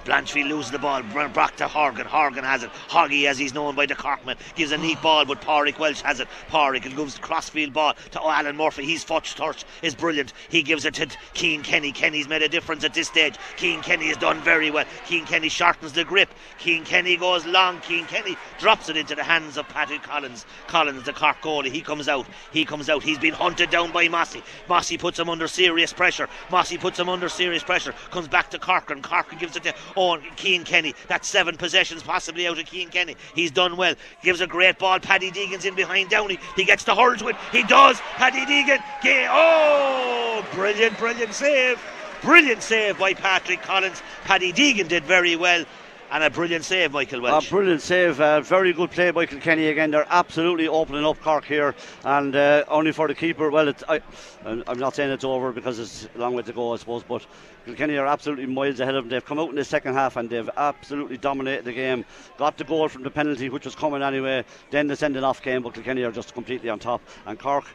[0.04, 1.02] Blanchfield loses the ball.
[1.02, 2.06] Br- Back to Horgan.
[2.06, 2.70] Horgan has it.
[2.88, 6.20] Hoggy, as he's known by the Corkman, gives a neat ball, but Pádraig Walsh has
[6.20, 6.28] it.
[6.50, 8.84] Pádraig gives the crossfield ball to Alan Murphy.
[8.84, 10.32] His touch touch is brilliant.
[10.48, 11.92] He gives it to Cian Kenny.
[11.92, 13.36] Kenny's made a difference at this stage.
[13.56, 14.84] Cian Kenny has done very well.
[15.06, 16.30] Cian Kenny shortens the grip.
[16.58, 17.80] Cian Kenny goes long.
[17.82, 20.46] Cian Kenny drops it into the hands of Patrick Collins.
[20.66, 22.26] Collins, the Cork goalie, he comes out.
[22.52, 23.02] He comes out.
[23.02, 24.42] He's been hunted down by Mossy.
[24.68, 26.28] Mossy puts him under serious pressure.
[26.50, 27.92] Mossy puts him under serious pressure.
[28.10, 29.02] Comes back to Corcoran.
[29.02, 30.94] Corcoran gives it to Owen Cian Kenny.
[31.08, 33.16] That's seven possessions possibly out of Cian Kenny.
[33.34, 33.94] He's done well.
[34.22, 35.00] Gives a great ball.
[35.00, 36.38] Paddy Deegan's in behind Downey.
[36.56, 37.36] He gets the hurl to it.
[37.52, 38.00] He does.
[38.14, 38.82] Paddy Deegan.
[39.02, 41.80] Ga- Oh, brilliant, brilliant save.
[42.22, 44.02] Brilliant save by Patrick Collins.
[44.24, 45.64] Paddy Deegan did very well.
[46.12, 47.46] And a brilliant save, Michael Walsh.
[47.46, 49.92] A brilliant save, uh, very good play by Kenny again.
[49.92, 51.72] They're absolutely opening up Cork here,
[52.04, 53.48] and uh, only for the keeper.
[53.48, 54.00] Well, it's, I,
[54.44, 57.04] I'm I'm not saying it's over because it's a long way to go, I suppose,
[57.04, 57.24] but
[57.64, 59.10] Kilkenny are absolutely miles ahead of them.
[59.10, 62.04] They've come out in the second half and they've absolutely dominated the game.
[62.38, 64.44] Got the goal from the penalty, which was coming anyway.
[64.70, 67.66] Then the sending off came, but Kilkenny are just completely on top, and Cork.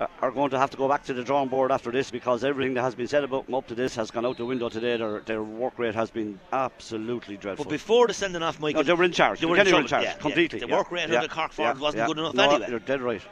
[0.00, 2.42] Uh, Are going to have to go back to the drawing board after this because
[2.42, 4.68] everything that has been said about them up to this has gone out the window
[4.68, 4.96] today.
[4.96, 7.64] Their, their work rate has been absolutely dreadful.
[7.64, 8.80] But before the sending off, Michael.
[8.80, 9.40] No, they were in charge.
[9.40, 10.60] They were in in charge Yeah, completely.
[10.60, 10.66] Yeah.
[10.66, 12.06] The work rate yeah, of the Cork yeah, wasn't yeah.
[12.06, 12.70] good enough no, anyway.
[12.70, 13.22] You're dead right.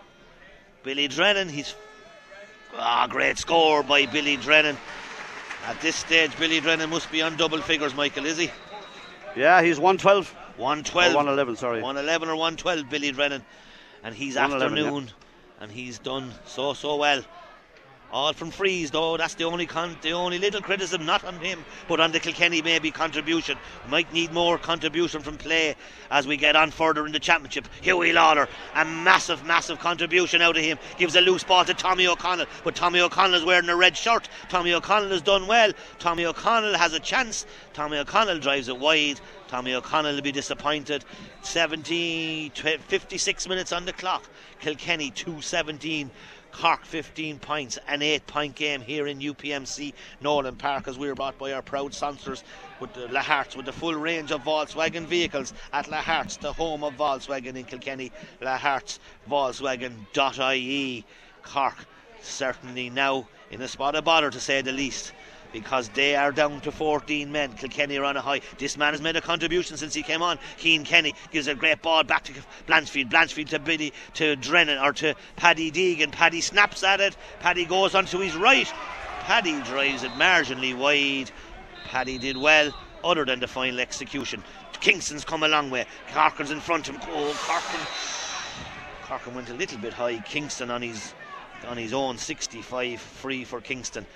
[0.82, 1.74] Billy Drennan, he's
[2.76, 4.76] ah great score by Billy Drennan.
[5.66, 8.51] At this stage, Billy Drennan must be on double figures, Michael, is he?
[9.36, 10.34] Yeah, he's 112.
[10.56, 11.12] 112.
[11.12, 11.82] Or 111, sorry.
[11.82, 13.43] 111 or 112, Billy Drennan.
[14.02, 15.10] And he's 111, afternoon,
[15.62, 17.22] and he's done so, so well.
[18.12, 19.16] All from frees, though.
[19.16, 22.60] That's the only con- the only little criticism, not on him, but on the Kilkenny
[22.60, 23.56] maybe contribution.
[23.89, 25.76] Might need more contribution from play
[26.10, 27.66] as we get on further in the championship.
[27.80, 30.78] Hughie Lawlor, a massive, massive contribution out of him.
[30.98, 34.28] Gives a loose ball to Tommy O'Connell, but Tommy O'Connell is wearing a red shirt.
[34.51, 35.72] Tommy O'Connell has done well.
[35.98, 37.47] Tommy O'Connell has a chance.
[37.72, 39.20] Tommy O'Connell drives it wide.
[39.48, 41.05] Tommy O'Connell will be disappointed.
[41.43, 44.26] 70, 56 minutes on the clock.
[44.60, 46.10] Kilkenny 217.
[46.52, 51.38] Cork 15 points, an 8 point game here in UPMC Nowlan Park as we're brought
[51.38, 52.44] by our proud sponsors
[52.78, 56.94] with the Laharts with the full range of Volkswagen vehicles at Laharts, the home of
[56.94, 58.12] Volkswagen in Kilkenny.
[58.40, 58.98] Laharts,
[59.28, 61.04] Volkswagen.ie.
[61.42, 61.86] Cork
[62.20, 65.12] certainly now in a spot of bother to say the least
[65.52, 67.52] because they are down to 14 men.
[67.52, 68.40] Kilkenny are on a high.
[68.58, 70.38] This man has made a contribution since he came on.
[70.58, 72.32] Cian Kenny gives a great ball back to
[72.66, 73.10] Blanchfield.
[73.10, 76.12] Blanchfield to Billy to Drennan or to Paddy Deegan.
[76.12, 77.16] Paddy snaps at it.
[77.40, 78.72] Paddy goes onto his right.
[79.20, 81.30] Paddy drives it marginally wide.
[81.84, 82.74] Paddy did well,
[83.04, 84.42] other than the final execution.
[84.80, 85.86] Kingston's come a long way.
[86.12, 87.02] Corkin's in front of him.
[87.08, 87.80] Oh, Corkin.
[89.06, 90.18] Corkin went a little bit high.
[90.20, 91.14] Kingston on his
[91.68, 94.06] on his own 65 free for Kingston.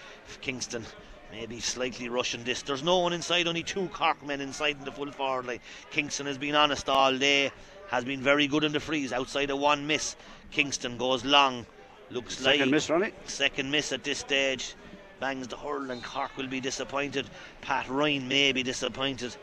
[0.40, 0.84] Kingston
[1.31, 2.62] maybe slightly rushing this.
[2.62, 5.61] There's no one inside, only two Cork men inside in the full forward line.
[5.90, 7.51] Kingston has been honest all day,
[7.89, 9.12] has been very good in the freeze.
[9.12, 10.16] Outside of one miss,
[10.51, 11.66] Kingston goes long.
[12.11, 13.12] Looks Second like miss, Ronnie.
[13.24, 14.74] second miss at this stage.
[15.19, 17.27] Bangs the hurl and Cork will be disappointed.
[17.62, 19.35] Pat Ryan may be disappointed.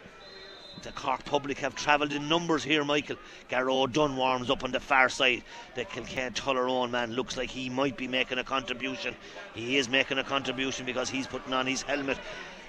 [0.83, 3.15] The Cork public have travelled in numbers here, Michael.
[3.49, 5.43] Gearóid Dunne warms up on the far side.
[5.75, 9.15] The Kilkenny Tullaroan man looks like he might be making a contribution.
[9.53, 12.17] He is making a contribution because he's putting on his helmet.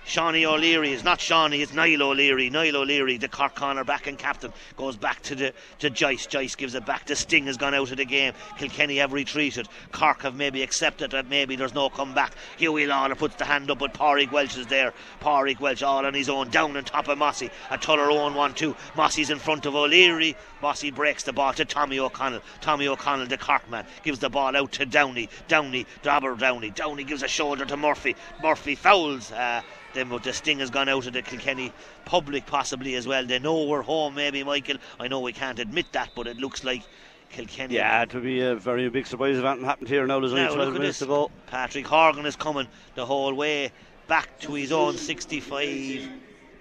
[0.07, 2.51] Shawnee O'Leary is not Shawnee, it's Niall O'Leary.
[2.51, 6.27] Niall O'Leary, the Cork corner back and captain, goes back to the to Joyce.
[6.27, 7.07] Joyce gives it back.
[7.07, 8.35] The Sting has gone out of the game.
[8.59, 9.67] Kilkenny have retreated.
[9.93, 12.35] Cork have maybe accepted that maybe there's no comeback.
[12.59, 14.93] Hughie Lawlor puts the hand up, but Pádraig Walsh is there.
[15.23, 17.51] Pádraig Walsh all on his own, down on top of Mossy.
[17.71, 18.77] A Tullaroan 1 2.
[18.97, 20.37] Mossy's in front of O'Leary.
[20.61, 22.43] Mossy breaks the ball to Tommy O'Connell.
[22.61, 25.31] Tommy O'Connell, the Cork man, gives the ball out to Downey.
[25.49, 26.71] Downey, Dobber Downey.
[26.71, 28.15] Downey gives a shoulder to Murphy.
[28.43, 29.33] Murphy fouls.
[29.33, 29.63] Uh,
[29.95, 31.73] then but the sting has gone out of the Kilkenny
[32.05, 33.25] public possibly as well.
[33.25, 34.77] They know we're home, maybe Michael.
[35.01, 36.83] I know we can't admit that, but it looks like
[37.31, 37.77] Kilkenny.
[37.77, 40.21] Yeah, it would be a very big surprise if anything happened here now.
[40.21, 41.07] There's only Now 12 look at minutes this.
[41.07, 41.31] to go.
[41.47, 43.73] Patrick Horgan is coming the whole way
[44.07, 46.09] back to his own 65.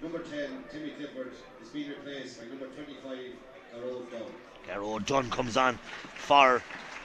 [0.02, 1.32] Number 10, Timmy Clifford,
[1.62, 3.18] is being replaced by number 25,
[3.72, 4.22] Carol Dunn.
[4.68, 5.78] Gearóid Dunne comes on
[6.16, 6.62] for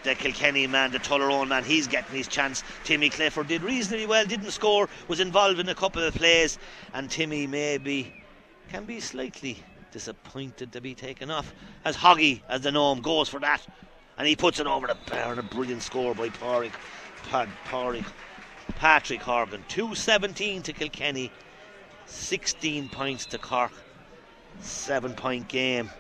[0.08, 1.64] the Kilkenny man, the Tullaroan man.
[1.64, 2.64] He's getting his chance.
[2.82, 6.58] Timmy Clifford did reasonably well, didn't score, was involved in a couple of plays,
[6.94, 8.12] and Timmy maybe
[8.70, 9.62] can be slightly
[9.92, 11.52] disappointed to be taken off.
[11.84, 13.66] As Hoggy, as the gnome, goes for that,
[14.16, 15.30] and he puts it over the bar.
[15.30, 16.72] And a brilliant score by Pádraig.
[17.30, 18.06] Pad, Pádraig.
[18.76, 19.62] Patrick Horgan.
[19.68, 21.30] 217 to Kilkenny,
[22.06, 23.72] 16 points to Cork,
[24.60, 25.90] 7 point game.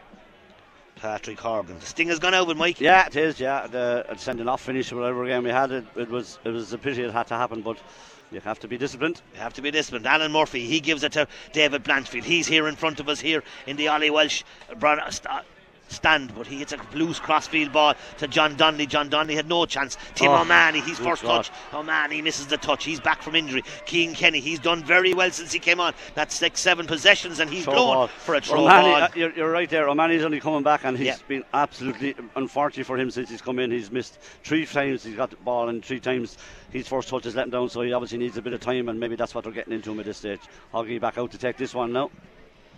[0.98, 1.78] Patrick Horgan.
[1.78, 2.80] The sting has gone out with Mike.
[2.80, 3.40] Yeah, it is.
[3.40, 6.78] Yeah, the sending off finish whatever game we had, it, it was it was a
[6.78, 7.78] pity it had to happen, but
[8.30, 9.22] you have to be disciplined.
[9.34, 10.06] You have to be disciplined.
[10.06, 12.24] Alan Murphy, he gives it to David Blanchfield.
[12.24, 14.42] He's here in front of us here in the Ollie Walsh
[15.88, 18.86] stand, but he hits a loose crossfield ball to John Donnelly.
[18.86, 19.96] John Donnelly had no chance.
[20.14, 21.44] Tim Oh, O'Mahony, his good first God.
[21.44, 21.50] touch.
[21.72, 22.84] O'Mahony misses the touch.
[22.84, 23.64] He's back from injury.
[23.86, 25.94] Cian Kenny, he's done very well since he came on.
[26.14, 28.06] That's six, seven possessions, and he's Throw blown ball.
[28.08, 29.02] for a throw O'Mahony, ball.
[29.02, 29.88] uh, you're, you're right there.
[29.88, 31.16] O'Mahony's only coming back, and he's Yeah.
[31.26, 33.70] been absolutely unfortunate for him since he's come in.
[33.70, 35.02] He's missed three times.
[35.04, 36.36] He's got the ball, and three times
[36.70, 37.68] his first touch is letting down.
[37.70, 39.90] So he obviously needs a bit of time, and maybe that's what they're getting into
[39.90, 40.40] him at this stage.
[40.74, 42.10] Hoggy back out to take this one now.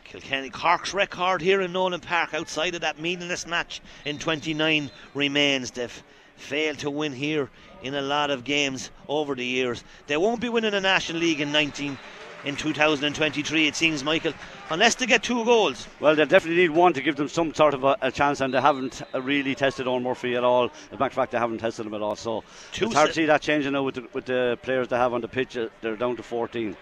[0.05, 5.71] Kilkenny Cork's record here in Nowlan Park outside of that meaningless match in 29 remains.
[5.71, 6.03] They've
[6.37, 7.51] failed to win here
[7.83, 9.85] in a lot of games over the years.
[10.07, 11.99] They won't be winning the National League in 19
[12.45, 14.33] in 2023 it seems Michael
[14.71, 15.87] unless they get two goals.
[16.01, 18.55] Well, they definitely need one to give them some sort of a, a chance, and
[18.55, 20.67] they haven't really tested on Murphy at all.
[20.67, 22.17] As a matter of fact, they haven't tested him at all.
[22.17, 24.97] So Two it's hard to see that changing now with the, with the players they
[24.97, 25.57] have on the pitch.
[25.57, 26.77] Uh, they're down to 14.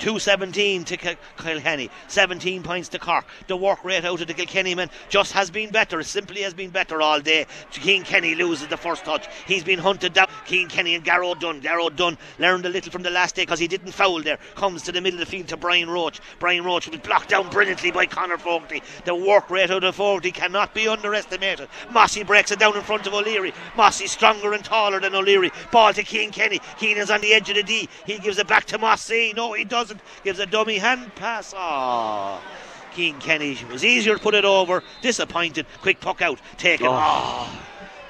[0.00, 3.26] 217 to Kil- Kilkenny, 17 points to Cork.
[3.46, 6.70] The work rate out of the Kilkenny men just has been better, simply has been
[6.70, 7.46] better all day.
[7.70, 9.28] Cian Kenny loses the first touch.
[9.46, 10.28] He's been hunted down.
[10.46, 11.60] Cian Kenny and Gearóid Dunne.
[11.60, 14.38] Gearóid Dunne learned a little from the last day because he didn't foul there.
[14.54, 16.18] Comes to the middle of the field to Brian Roche.
[16.38, 18.82] Brian Roche was blocked down brilliantly by Conor Fogarty.
[19.04, 21.68] The work rate out of Fogarty cannot be underestimated.
[21.90, 23.52] Mossy breaks it down in front of O'Leary.
[23.76, 25.52] Mossy's stronger and taller than O'Leary.
[25.70, 26.58] Ball to Cian Kenny.
[26.78, 27.86] Cian is on the edge of the D.
[28.06, 29.34] He gives it back to Mossy.
[29.36, 29.89] No, he doesn't.
[30.24, 31.54] Gives a dummy hand pass.
[31.56, 32.40] Ah.
[32.94, 34.82] Cian Kenny was easier to put it over.
[35.00, 35.66] Disappointed.
[35.80, 36.40] Quick puck out.
[36.56, 36.88] Take it.
[36.88, 37.48] Oh.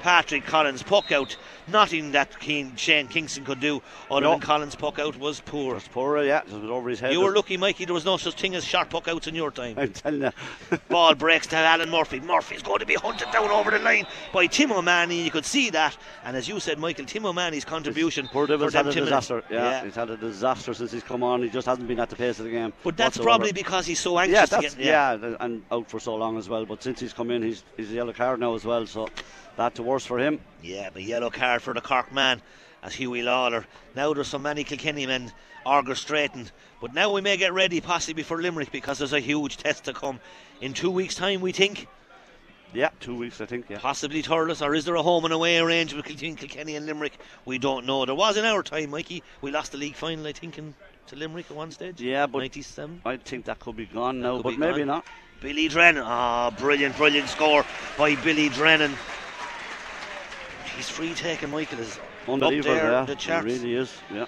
[0.00, 1.36] Patrick Collins puck out.
[1.68, 4.30] nothing that Keen, Shane Kingston could do other No.
[4.32, 5.76] than Collins puck out was poor.
[5.76, 6.40] It's poor, yeah.
[6.40, 7.12] It was over his head.
[7.12, 7.84] You were lucky, Mikey.
[7.84, 9.74] There was no such thing as sharp puck outs in your time.
[9.78, 10.32] I'm telling you.
[10.88, 12.18] Ball breaks to Alan Murphy.
[12.18, 15.22] Murphy's going to be hunted down over the line by Tim O'Mahony.
[15.22, 15.96] You could see that.
[16.24, 19.44] And as you said, Michael, Tim O'Mahony's contribution Poor Devils had a disaster.
[19.48, 21.42] Yeah, he's had a disaster since he's come on.
[21.42, 22.72] He just hasn't been at the pace of the game.
[22.82, 23.28] But that's whatsoever.
[23.28, 24.78] probably because he's so anxious yeah, to get.
[24.78, 25.16] yeah.
[25.16, 26.66] th- and out for so long as well.
[26.66, 28.86] But since he's come in, he's he's a yellow card now as well.
[28.86, 29.08] So
[29.60, 30.40] that to worse for him.
[30.62, 32.40] Yeah, the yellow card for the Cork man
[32.82, 33.66] as Huey Lawlor.
[33.94, 35.32] Now there's so many Kilkenny men
[35.66, 36.50] orchestrating.
[36.80, 39.92] But now we may get ready possibly for Limerick because there's a huge test to
[39.92, 40.18] come.
[40.62, 41.86] In two weeks' time, we think.
[42.72, 43.66] Yeah, two weeks I think.
[43.68, 43.78] Yeah.
[43.80, 47.18] Possibly Thurles, or is there a home and away arrangement between Kilkenny and Limerick?
[47.44, 48.06] We don't know.
[48.06, 49.22] There was in our time, Mikey.
[49.42, 50.74] We lost the league final, I think, in,
[51.08, 52.00] to Limerick at one stage.
[52.00, 53.02] Yeah, but 97.
[53.04, 54.86] I think that could be gone now, but maybe gone.
[54.86, 55.06] not.
[55.40, 56.04] Billy Drennan.
[56.06, 57.64] Ah, brilliant, brilliant score
[57.98, 58.94] by Billy Drennan.
[60.80, 61.78] He's free taking, Michael.
[61.80, 63.04] Is Unbelievable, up there, yeah.
[63.04, 63.44] the It charts.
[63.44, 63.92] really is.
[64.10, 64.24] Yeah.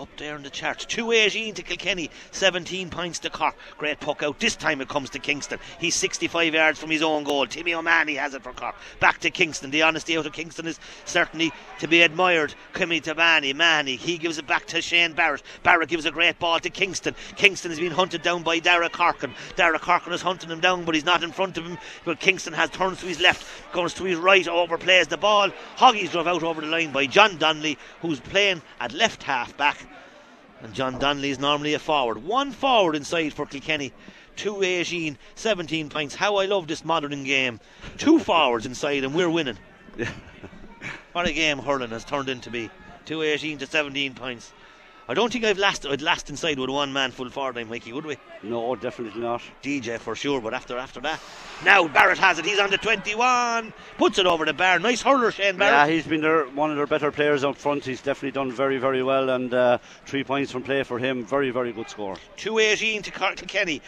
[0.00, 0.86] Up there in the charts.
[0.86, 3.54] 218 to Kilkenny, 17 points to Cork.
[3.76, 4.40] Great puck out.
[4.40, 5.58] This time it comes to Kingston.
[5.78, 7.46] He's 65 yards from his own goal.
[7.46, 8.76] Timmy O'Mahony has it for Cork.
[8.98, 9.70] Back to Kingston.
[9.70, 12.54] The honesty out of Kingston is certainly to be admired.
[12.72, 13.96] Kimmy to Manny.
[13.96, 15.42] He gives it back to Shane Barrett.
[15.62, 17.14] Barrett gives a great ball to Kingston.
[17.36, 19.34] Kingston has been hunted down by Darragh Corcoran.
[19.56, 21.76] Darragh Corcoran is hunting him down, but he's not in front of him.
[22.06, 25.50] But Kingston has turns to his left, goes to his right, overplays the ball.
[25.76, 29.89] Hoggies drove out over the line by John Donnelly, who's playing at left half back.
[30.62, 32.22] And John Donnelly is normally a forward.
[32.24, 33.92] One forward inside for Kilkenny.
[34.36, 36.14] 2 18, 17 points.
[36.14, 37.60] How I love this modern game.
[37.98, 39.58] Two forwards inside, and we're winning.
[41.12, 42.70] what a game hurling has turned into be.
[43.06, 44.52] 218 to 17 points.
[45.10, 47.92] I don't think I've last I'd last inside with one man full forward time, Mikey,
[47.92, 48.16] would we?
[48.44, 49.42] No, definitely not.
[49.60, 51.18] DJ for sure, but after after that.
[51.64, 53.72] Now Barrett has it, he's on the 21.
[53.98, 54.78] Puts it over the bar.
[54.78, 55.88] Nice hurler, Shane Barrett.
[55.88, 57.84] Yeah, he's been their, one of their better players up front.
[57.84, 61.26] He's definitely done very, very well, and uh, three points from play for him.
[61.26, 62.16] Very, very good score.
[62.36, 63.82] 218 to Cork to Kenny.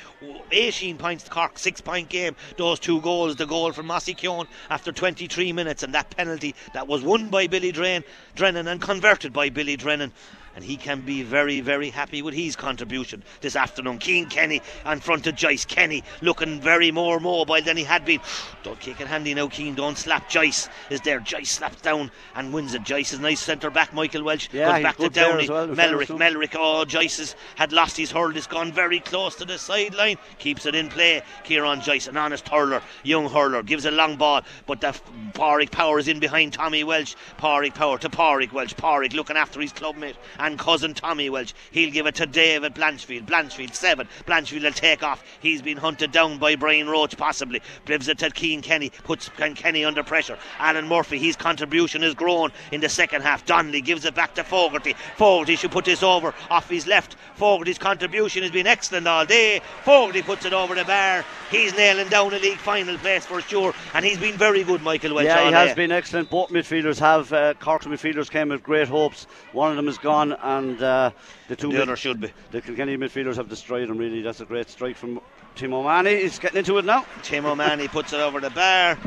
[0.50, 2.34] 18 points to Cork, six point game.
[2.56, 6.88] Those two goals, the goal from Mossy Keoghan after 23 minutes, and that penalty that
[6.88, 8.02] was won by Billy Drain,
[8.34, 10.12] Drennan and converted by Billy Drennan.
[10.54, 13.98] And he can be very, very happy with his contribution this afternoon.
[13.98, 15.64] Cian Kenny in front of Joyce.
[15.64, 18.20] Kenny looking very more mobile than he had been.
[18.62, 19.74] Don't kick it handy now, Keen.
[19.74, 20.28] Don't slap.
[20.28, 21.20] Joyce is there.
[21.20, 22.82] Joyce slaps down and wins it.
[22.84, 23.92] Joyce is nice centre back.
[23.94, 25.48] Michael Walsh Yeah, goes back to Downey.
[25.48, 26.18] well, Millerick, fairness to him.
[26.18, 26.56] Millerick.
[26.58, 28.36] Oh, Joyce has, had lost his hurl.
[28.36, 30.18] It's gone very close to the sideline.
[30.38, 31.22] Keeps it in play.
[31.44, 34.92] Kieran Joyce, an honest hurler, young hurler, gives a long ball, but the
[35.32, 37.14] Pádraig Power is in behind Tommy Walsh.
[37.38, 38.74] Pádraig Power to Pádraig Walsh.
[38.74, 41.52] Pádraig looking after his clubmate and cousin Tommy Walsh.
[41.70, 43.26] He'll give it to David Blanchfield.
[43.26, 44.08] Blanchfield seven.
[44.26, 45.24] Blanchfield will take off.
[45.40, 47.62] He's been hunted down by Brian Roche possibly.
[47.86, 48.90] Gives it to Cian Kenny.
[49.04, 50.38] Puts Cian Kenny under pressure.
[50.58, 51.18] Alan Murphy.
[51.18, 53.46] His contribution has grown in the second half.
[53.46, 54.94] Donnelly gives it back to Fogarty.
[55.16, 57.16] Fogarty should put this over off his left.
[57.36, 59.60] Fogarty's contribution has been excellent all day.
[59.84, 61.24] Fogarty puts it over the bar.
[61.50, 65.14] He's nailing down a league final place for sure, and he's been very good, Michael
[65.14, 65.24] Walsh.
[65.24, 65.74] yeah, he has day.
[65.74, 66.30] been excellent.
[66.30, 67.32] Both midfielders have.
[67.32, 69.26] Uh, Cork's midfielders came with great hopes.
[69.52, 71.10] One of them is gone, and uh,
[71.48, 72.32] the two The mid- other should be.
[72.50, 73.98] the Kilkenny midfielders have destroyed him.
[73.98, 75.20] Really, that's a great strike from
[75.54, 76.22] Tim O'Mahony.
[76.22, 77.04] He's getting into it now.
[77.22, 78.98] Tim O'Mahony puts it over the bar.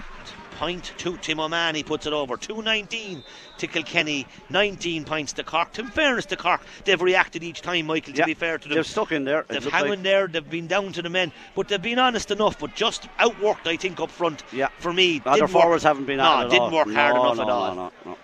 [0.57, 2.38] Point to Tim O'Mahony puts it over.
[2.38, 3.22] 219
[3.57, 5.77] to Kilkenny, 19 points to Cork.
[5.77, 8.76] In fairness to Cork, they've reacted each time, Michael, to Yeah, be fair to them.
[8.77, 9.43] They've stuck in there.
[9.49, 12.31] They've hung like- in there, they've been down to the men, but they've been honest
[12.31, 14.43] enough, but just outworked, I think, up front.
[14.53, 14.69] Yeah.
[14.80, 16.72] For me, Other didn't work- forwards haven't been no, didn't all.
[16.72, 17.76] work hard No, enough no, at no, all.
[17.76, 18.18] no, no.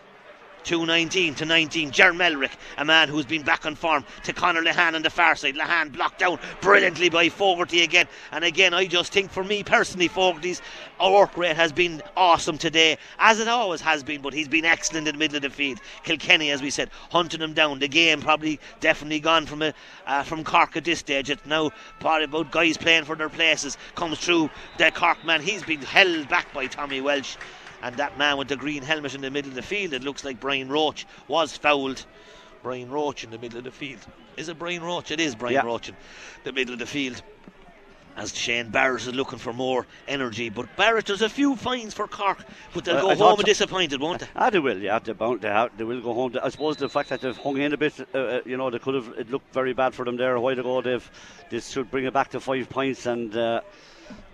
[0.63, 1.91] 219 to 19.
[1.91, 5.35] Ger Millerick, a man who's been back on form, to Conor Lehane on the far
[5.35, 5.55] side.
[5.55, 8.07] Lehane blocked down brilliantly by Fogarty again.
[8.31, 10.61] And again, I just think for me personally, Fogarty's
[10.99, 15.07] work rate has been awesome today, as it always has been, but he's been excellent
[15.07, 15.79] in the middle of the field.
[16.03, 17.79] Kilkenny, as we said, hunting him down.
[17.79, 19.73] The game probably definitely gone from a,
[20.05, 21.29] uh, from Cork at this stage.
[21.29, 23.77] It's now probably about guys playing for their places.
[23.95, 25.41] Comes through the Cork man.
[25.41, 27.37] He's been held back by Tommy Walsh.
[27.83, 30.23] And that man with the green helmet in the middle of the field, it looks
[30.23, 32.05] like Brian Roche was fouled.
[32.63, 33.99] Brian Roche in the middle of the field.
[34.37, 35.11] Is it Brian Roche?
[35.11, 35.65] It is Brian Yeah.
[35.65, 35.95] Roche in
[36.43, 37.21] the middle of the field.
[38.17, 40.49] As Shane Barrett is looking for more energy.
[40.49, 42.43] But Barrett, there's a few fines for Cork,
[42.73, 43.43] but they'll I- go I home so.
[43.43, 44.27] disappointed, won't they?
[44.35, 44.99] Ah, they will, yeah.
[44.99, 46.35] They, bound, they, have, they will go home.
[46.43, 48.79] I suppose the fact that they've hung in a bit, uh, uh, you know, they
[48.79, 49.07] could have.
[49.17, 50.81] It looked very bad for them there a while ago.
[50.81, 51.09] They've
[51.49, 53.05] this should bring it back to five points.
[53.05, 53.61] And uh,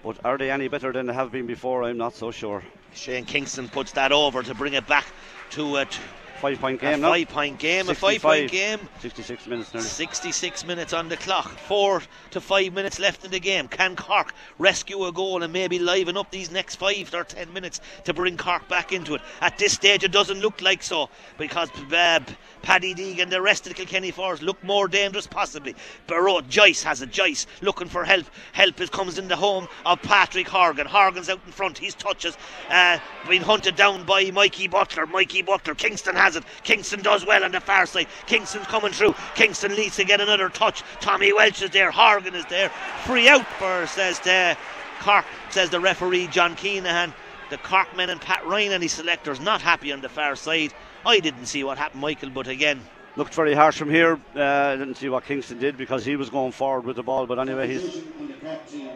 [0.04, 1.84] but are they any better than they have been before?
[1.84, 2.64] I'm not so sure.
[2.94, 5.06] Shane Kingston puts that over to bring it back
[5.52, 6.00] to uh, t-
[6.38, 7.10] five point A game now.
[7.12, 8.52] five point game, a five point 65.
[8.52, 8.90] game.
[9.00, 9.88] 66 minutes nearly.
[9.88, 12.02] 66 minutes on the clock, four
[12.32, 13.68] to five minutes left in the game.
[13.68, 17.82] Can Cork rescue a goal and maybe liven up these next five or ten minutes
[18.06, 19.22] to bring Cork back into it?
[19.42, 22.20] At this stage, it doesn't look like so because uh,
[22.62, 25.76] Paddy Deeg and the rest of the Kilkenny forwards look more dangerous, possibly.
[26.08, 27.12] Barrow, Joyce has it.
[27.12, 28.26] Joyce looking for help.
[28.54, 30.88] Help is comes in the home of Patrick Horgan.
[30.88, 31.78] Horgan's out in front.
[31.78, 32.38] He's touches
[32.70, 33.00] uh,
[33.30, 35.06] being hunted down by Mikey Butler.
[35.06, 35.76] Mikey Butler.
[35.76, 36.44] Kingston has it.
[36.64, 38.08] Kingston does well on the far side.
[38.26, 39.16] Kingston's coming through.
[39.36, 40.84] Kingston leads to get another touch.
[41.00, 41.92] Tommy Walsh is there.
[41.92, 42.70] Horgan is there.
[43.06, 44.58] Free out for says the
[45.00, 47.14] Cork says the referee John Keenahan.
[47.50, 50.74] The Cork men and Pat Ryan and his selectors not happy on the far side.
[51.06, 52.82] I didn't see what happened, Michael, but again,
[53.18, 54.20] Looked very harsh from here.
[54.36, 57.26] Uh, I didn't see what Kingston did because he was going forward with the ball.
[57.26, 57.84] But anyway, he's
[58.20, 58.92] on the Cork team.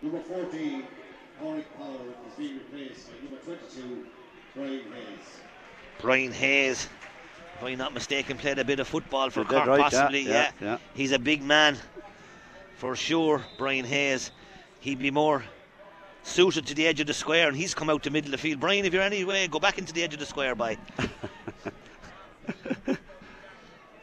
[0.00, 0.82] Number 14,
[1.38, 1.96] Pádraig Power
[2.26, 4.06] is being replaced by number 22,
[4.54, 5.41] Brian Hayes.
[6.02, 6.88] Brian Hayes,
[7.56, 10.22] if I'm not mistaken, played a bit of football for Cork, right, yeah, possibly.
[10.22, 10.78] yeah, yeah.
[10.94, 11.78] he's a big man
[12.76, 13.40] for sure.
[13.56, 14.32] Brian Hayes,
[14.80, 15.44] he'd be more
[16.24, 18.38] suited to the edge of the square, and he's come out to middle of the
[18.38, 18.58] field.
[18.58, 20.76] Brian, if you're anyway, go back into the edge of the square, by.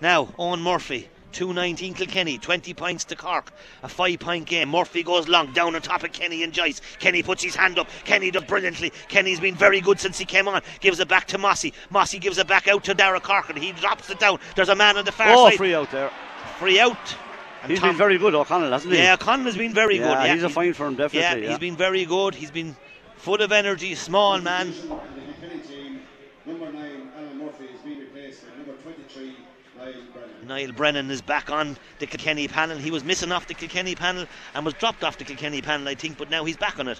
[0.01, 1.09] now, Eoin Murphy.
[1.31, 3.51] 219 Kilkenny, 20 points to Cork,
[3.84, 4.69] a 5 point game.
[4.69, 6.81] Murphy goes long, down on top of Kenny and Joyce.
[6.99, 8.91] Kenny puts his hand up, Kenny does brilliantly.
[9.07, 11.73] Kenny's been very good since he came on, gives it back to Mossy.
[11.89, 13.61] Mossy gives it back out to Darragh Corcoran.
[13.61, 14.39] He drops it down.
[14.56, 15.57] There's a man on the far oh side.
[15.57, 16.11] free out there.
[16.60, 17.15] Free out.
[17.61, 18.99] And He's Tom- been very good, O'Connell, hasn't he?
[18.99, 20.27] Yeah, O'Connell has been very Yeah, good.
[20.27, 21.49] Yeah, he's a fine for him, definitely, Yeah, yeah.
[21.49, 22.34] he's been very good.
[22.35, 22.76] He's been
[23.18, 24.68] full of energy, small man.
[24.68, 26.01] Decision on the Kilkenny team.
[26.45, 29.35] Number 9, Alan Murphy is being replaced by number 23,
[29.77, 30.38] Niall Brennan.
[30.49, 32.77] Niall Brennan is back on the Kilkenny panel.
[32.77, 35.93] He was missing off the Kilkenny panel and was dropped off the Kilkenny panel, I
[35.93, 36.99] think, but now he's back on it.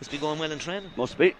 [0.00, 0.92] Must be going well in training.
[0.96, 1.34] Must be.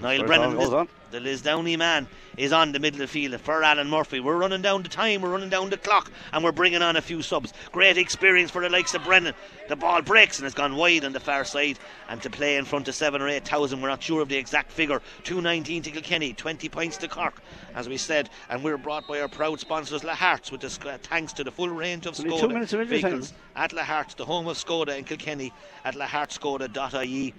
[0.00, 0.70] Niall Brennan, all goes Liz-
[1.10, 2.06] the Lisdowney man,
[2.36, 4.20] is on the middle of the field for Alan Murphy.
[4.20, 7.02] We're running down the time, we're running down the clock, and we're bringing on a
[7.02, 7.52] few subs.
[7.72, 9.34] Great experience for the likes of Brennan.
[9.68, 11.78] The ball breaks and has gone wide on the far side,
[12.08, 14.36] and to play in front of seven or eight thousand, we're not sure of the
[14.36, 15.02] exact figure.
[15.24, 17.42] 219 to Kilkenny, 20 points to Cork,
[17.74, 20.98] as we said, and we're brought by our proud sponsors, Laharts, with the sc- uh,
[21.02, 24.24] thanks to the full range of Only Skoda two minutes of vehicles at Laharts, the
[24.24, 25.52] home of Skoda in Kilkenny,
[25.84, 27.34] at lahartsskoda.ie.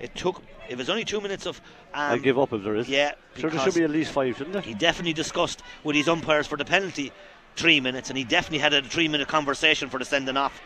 [0.00, 1.60] It took, it was only two minutes of.
[1.92, 2.88] Um, I'll give up if there is.
[2.88, 4.62] yeah, Sure, there should be at least five, shouldn't there?
[4.62, 7.12] he definitely discussed with his umpires for the penalty
[7.56, 10.60] three minutes, and he definitely had a three minute conversation for the sending off.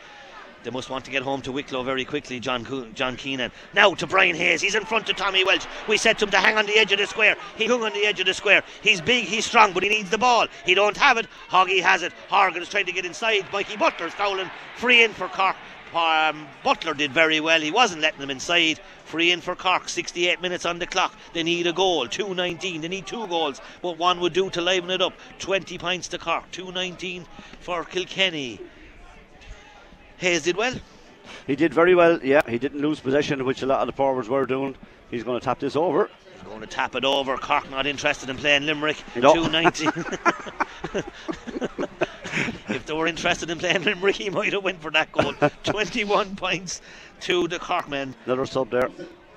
[0.65, 3.53] They must want to get home to Wicklow very quickly, John Co- John Keenan.
[3.75, 4.61] Now to Brian Hayes.
[4.61, 5.65] He's in front of Tommy Walsh.
[5.87, 7.37] We said to him to hang on the edge of the square.
[7.57, 8.65] He hung on the edge of the square.
[8.83, 10.49] He's big, he's strong, but he needs the ball.
[10.67, 11.29] He don't have it.
[11.49, 12.13] Hoggy has it.
[12.29, 13.47] Horgan is trying to get inside.
[13.53, 14.51] Mikey Butler's fouling.
[14.77, 15.55] Free in for Cork.
[15.95, 17.61] Um, Butler did very well.
[17.61, 18.81] He wasn't letting them inside.
[19.05, 19.89] Free in for Cork.
[19.89, 21.15] 68 minutes on the clock.
[21.33, 22.07] They need a goal.
[22.07, 22.83] 219.
[22.83, 25.15] They need two goals, but one would do to liven it up.
[25.39, 26.51] 20 points to Cork.
[26.51, 27.25] 219
[27.61, 28.61] for Kilkenny.
[30.19, 30.75] Hayes did well.
[31.47, 32.43] He did very well, yeah.
[32.49, 34.77] He didn't lose possession, which a lot of the forwards were doing.
[35.11, 36.11] He's going to tap this over.
[36.45, 37.37] Going to tap it over.
[37.37, 39.03] Cork not interested in playing Limerick.
[39.17, 39.35] No.
[39.35, 40.05] 219.
[42.69, 45.35] if they were interested in playing Limerick, he might have went for that goal.
[45.65, 46.81] 21 points
[47.21, 48.15] to the Cork men.
[48.27, 48.91] Another sub there.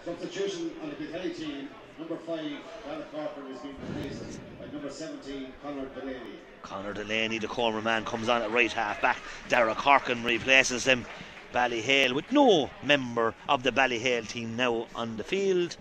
[0.05, 1.69] Substitution on the Kilkenny team.
[1.99, 2.37] Number 5,
[2.85, 6.19] Dara Corker is being replaced by number 17, Conor Delaney.
[6.63, 9.17] Conor Delaney, the corner man, comes on at right half back.
[9.49, 11.05] Darragh Corcoran replaces him.
[11.53, 15.75] Ballyhale with no member of the Ballyhale team now on the field.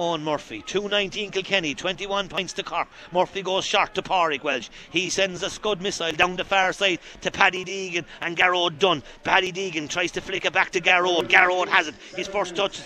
[0.00, 2.88] Eoin Murphy, 219 Kilkenny, 21 points to Cork.
[3.12, 4.70] Murphy goes short to Pádraig Walsh.
[4.90, 9.02] He sends a scud missile down the far side to Paddy Deegan and Gearóid Dunne.
[9.24, 11.28] Paddy Deegan tries to flick it back to Gearóid.
[11.28, 11.94] Gearóid has it.
[12.16, 12.80] His first touch.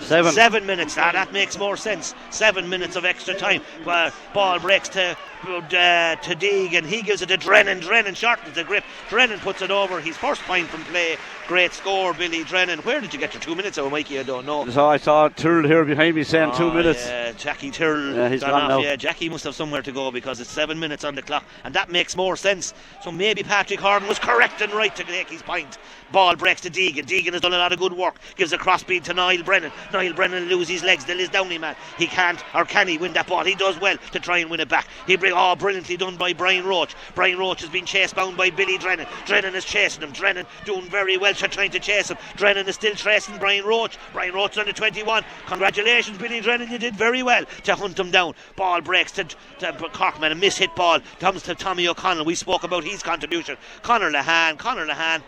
[0.00, 0.32] Seven.
[0.32, 0.98] Seven minutes.
[0.98, 2.16] Ah, that makes more sense.
[2.30, 3.62] Seven minutes of extra time.
[3.84, 5.16] Well, ball breaks to
[5.46, 6.84] uh, to Deegan.
[6.84, 7.78] He gives it to Drennan.
[7.78, 8.82] Drennan shortens the grip.
[9.08, 10.00] Drennan puts it over.
[10.00, 11.16] His first point from play.
[11.46, 12.80] Great score, Billy Drennan.
[12.80, 14.18] Where did you get your two minutes, oh Mikey?
[14.18, 14.68] I don't know.
[14.68, 17.06] So I saw Tyrrell here behind me saying two Oh, minutes.
[17.06, 18.16] Yeah, Jackie Tyrrell.
[18.16, 18.68] Yeah, he's gone off.
[18.68, 18.78] now.
[18.80, 21.72] Yeah, Jackie must have somewhere to go because it's seven minutes on the clock, and
[21.76, 22.74] that makes more sense.
[23.00, 25.78] So maybe Patrick Horgan was correct and right to take his point.
[26.12, 27.06] Ball breaks to Deegan.
[27.06, 28.18] Deegan has done a lot of good work.
[28.36, 29.72] Gives a cross beat to Niall Brennan.
[29.92, 31.04] Niall Brennan loses his legs.
[31.04, 31.76] The Lisdowney man.
[31.98, 33.44] He can't or can he win that ball?
[33.44, 34.86] He does well to try and win it back.
[35.06, 36.94] He bring oh brilliantly done by Brian Roche.
[37.14, 39.06] Brian Roche has been chased down by Billy Drennan.
[39.26, 40.12] Drennan is chasing him.
[40.12, 42.18] Drennan doing very well to trying to chase him.
[42.36, 43.96] Drennan is still chasing Brian Roche.
[44.12, 45.24] Brian Roche on the 21.
[45.46, 46.70] Congratulations, Billy Drennan.
[46.70, 48.34] You did very well to hunt him down.
[48.56, 50.32] Ball breaks to, to Corkman.
[50.32, 52.24] A miss hit ball comes to Tommy O'Connell.
[52.24, 53.56] We spoke about his contribution.
[53.82, 54.58] Conor Lehane.
[54.58, 55.22] Conor Lehane.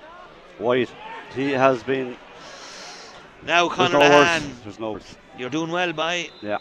[0.59, 0.91] Wide.
[1.35, 2.17] He has been.
[3.45, 5.17] Now There's no There's no words.
[5.39, 6.31] You're doing well, by.
[6.43, 6.59] Yeah.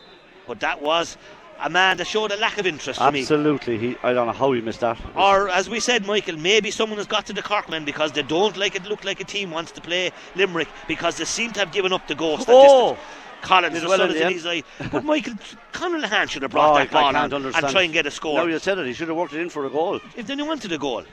[0.48, 1.18] But that was
[1.60, 3.02] a man that showed a lack of interest.
[3.02, 3.78] Absolutely.
[3.80, 5.00] He, I don't know how he missed that.
[5.16, 8.56] Or, as we said, Michael, maybe someone has got to the Corkmen because they don't
[8.56, 11.72] like it look like a team wants to play Limerick because they seem to have
[11.72, 12.46] given up the ghost.
[12.48, 12.98] Oh!
[13.42, 14.36] Collins, the well sun in is the in end.
[14.36, 14.64] his eye.
[14.92, 15.34] But Michael,
[15.72, 18.36] Conor Lehane should have brought Oh, that ball on and try and get a score.
[18.36, 20.00] Now you said it, he should have worked it in for a goal.
[20.16, 21.04] if they knew wanted a goal.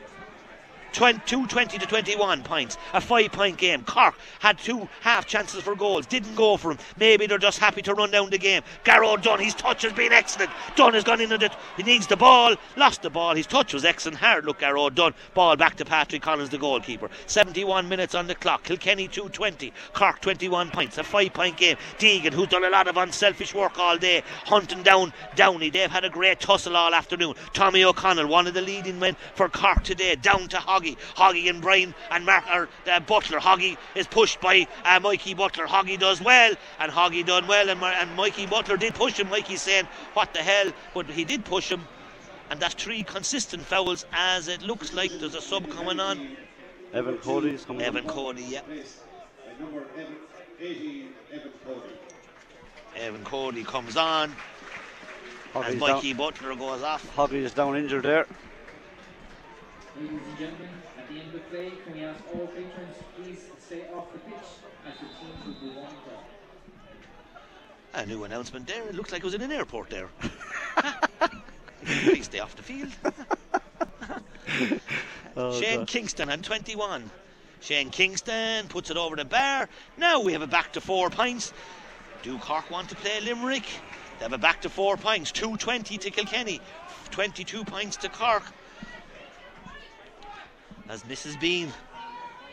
[0.95, 3.83] 20, 220 to 21 points, a five point game.
[3.85, 6.85] Cork had two half chances for goals, didn't go for them.
[6.99, 8.63] Maybe they're just happy to run down the game.
[8.85, 10.51] Gearóid Dunne, his touch has been excellent.
[10.77, 13.35] Dunne has gone in into it, he needs the ball, lost the ball.
[13.35, 14.19] His touch was excellent.
[14.19, 15.15] Hard look, Gearóid Dunne.
[15.35, 17.11] Ball back to Patrick Collins, the goalkeeper.
[17.27, 18.63] 71 minutes on the clock.
[18.63, 21.77] Kilkenny 220, Cork 21 points, a five point game.
[21.99, 25.71] Deegan, who's done a lot of unselfish work all day, hunting down Downey.
[25.71, 27.35] They've had a great tussle all afternoon.
[27.53, 30.97] Tommy O'Connell, one of the leading men for Cork today, down to Hoggy.
[31.17, 33.39] Hoggy and Brian and Mark or, uh, Butler.
[33.39, 35.67] Hoggy is pushed by uh, Mikey Butler.
[35.67, 39.29] Hoggy does well, and Hoggy done well, and, and Mikey Butler did push him.
[39.31, 41.83] Mikey's saying, "What the hell?" But he did push him,
[42.51, 44.07] and that's three consistent fouls.
[44.13, 46.37] As it looks like there's a sub coming on.
[46.95, 48.11] Eoin Cody's coming Evan on.
[48.11, 48.61] Cody, yeah.
[48.61, 49.01] Place
[49.45, 50.17] by number Evan,
[50.61, 51.09] 18,
[53.25, 53.65] Cody.
[53.65, 54.33] Comes on
[55.55, 57.17] as Hoggy's Mikey down, Butler goes off.
[57.17, 58.27] Hoggy is down injured there.
[59.97, 60.69] Ladies and gentlemen,
[60.99, 64.19] at the end of the play, can we ask all patrons please stay off the
[64.19, 64.35] pitch
[64.87, 66.25] as the teams will be warming up.
[67.95, 68.83] A new announcement there.
[68.89, 70.09] It looks like it was in an airport there.
[71.85, 72.91] Please stay off the field.
[75.37, 75.89] Oh, Shane God.
[75.89, 77.11] Kingston on 21.
[77.61, 79.69] Shane Kingston puts it over the bar.
[79.97, 81.53] Now we have a back to four pints.
[82.23, 83.65] Do Cork want to play Limerick?
[84.19, 85.33] They have a back to four pints.
[85.33, 86.61] 220 to Kilkenny,
[87.11, 88.45] 22 pints to Cork.
[90.89, 91.41] As Mrs.
[91.41, 91.73] Bean,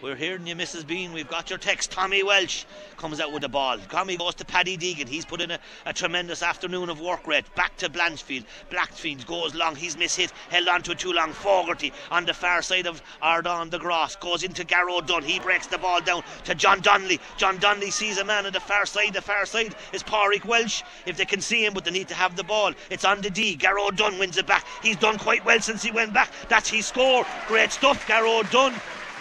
[0.01, 0.85] we're hearing you, Mrs.
[0.85, 1.13] Bean.
[1.13, 1.91] We've got your text.
[1.91, 2.65] Tommy Walsh
[2.97, 3.77] comes out with the ball.
[3.89, 5.07] Tommy goes to Paddy Deegan.
[5.07, 7.45] He's put in a, a tremendous afternoon of work rate.
[7.55, 8.45] Back to Blanchfield.
[8.71, 9.75] Blackfield goes long.
[9.75, 10.31] He's mishit.
[10.49, 11.33] Held on to it too long.
[11.33, 14.15] Fogarty on the far side of Ardon the Grass.
[14.15, 15.23] Goes into Gearóid Dunne.
[15.23, 17.19] He breaks the ball down to John Donnelly.
[17.37, 19.13] John Donnelly sees a man on the far side.
[19.13, 20.81] The far side is Pádraig Walsh.
[21.05, 22.73] If they can see him, but they need to have the ball.
[22.89, 23.55] It's on the D.
[23.55, 24.65] Gearóid Dunne wins it back.
[24.81, 26.31] He's done quite well since he went back.
[26.49, 27.25] That's his score.
[27.47, 28.73] Great stuff, Gearóid Dunne.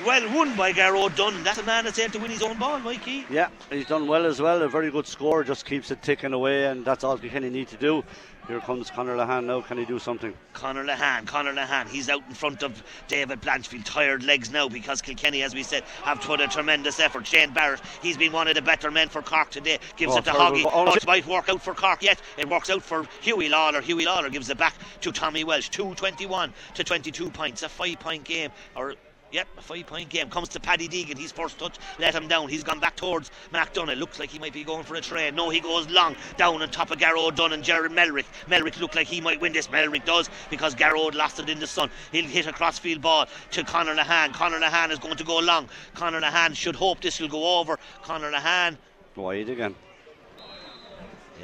[0.06, 1.42] Well won by Gearóid Dunne.
[1.44, 3.26] That's a man that's able to win his own ball, Mikey.
[3.28, 4.62] Yeah, he's done well as well.
[4.62, 7.76] A very good score, just keeps it ticking away, and that's all Kilkenny need to
[7.76, 8.02] do.
[8.48, 9.60] Here comes Conor Lehane now.
[9.60, 10.32] Can he do something?
[10.54, 15.02] Conor Lehane, Conor Lehane, he's out in front of David Blanchfield, tired legs now because
[15.02, 17.26] Kilkenny, as we said, have put a tremendous effort.
[17.26, 20.24] Shane Barrett, he's been one of the better men for Cork today, gives Oh, it
[20.24, 20.64] to Hoggy.
[20.72, 22.20] Oh, it might work out for Cork yet.
[22.38, 23.82] It works out for Huey Lawlor.
[23.82, 25.68] Huey Lawlor gives it back to Tommy Walsh.
[25.68, 28.50] 221 to 22 points, a five point game.
[28.74, 28.94] Or
[29.32, 30.28] Yep, a five point game.
[30.28, 31.16] Comes to Paddy Deegan.
[31.16, 32.48] His first touch let him down.
[32.48, 33.88] He's gone back towards Mac Dunn.
[33.88, 35.36] It looks like he might be going for a train.
[35.36, 38.24] No, he goes long down on top of Gearóid Dunne and Jared Millerick.
[38.48, 39.68] Millerick looked like he might win this.
[39.68, 41.90] Millerick does because Gearóid lost it in the sun.
[42.10, 44.32] He'll hit a crossfield ball to Conor Lehane.
[44.32, 45.68] Conor Lehane is going to go long.
[45.94, 47.78] Conor Lehane should hope this will go over.
[48.02, 48.76] Conor Lehane.
[49.14, 49.76] Wide again.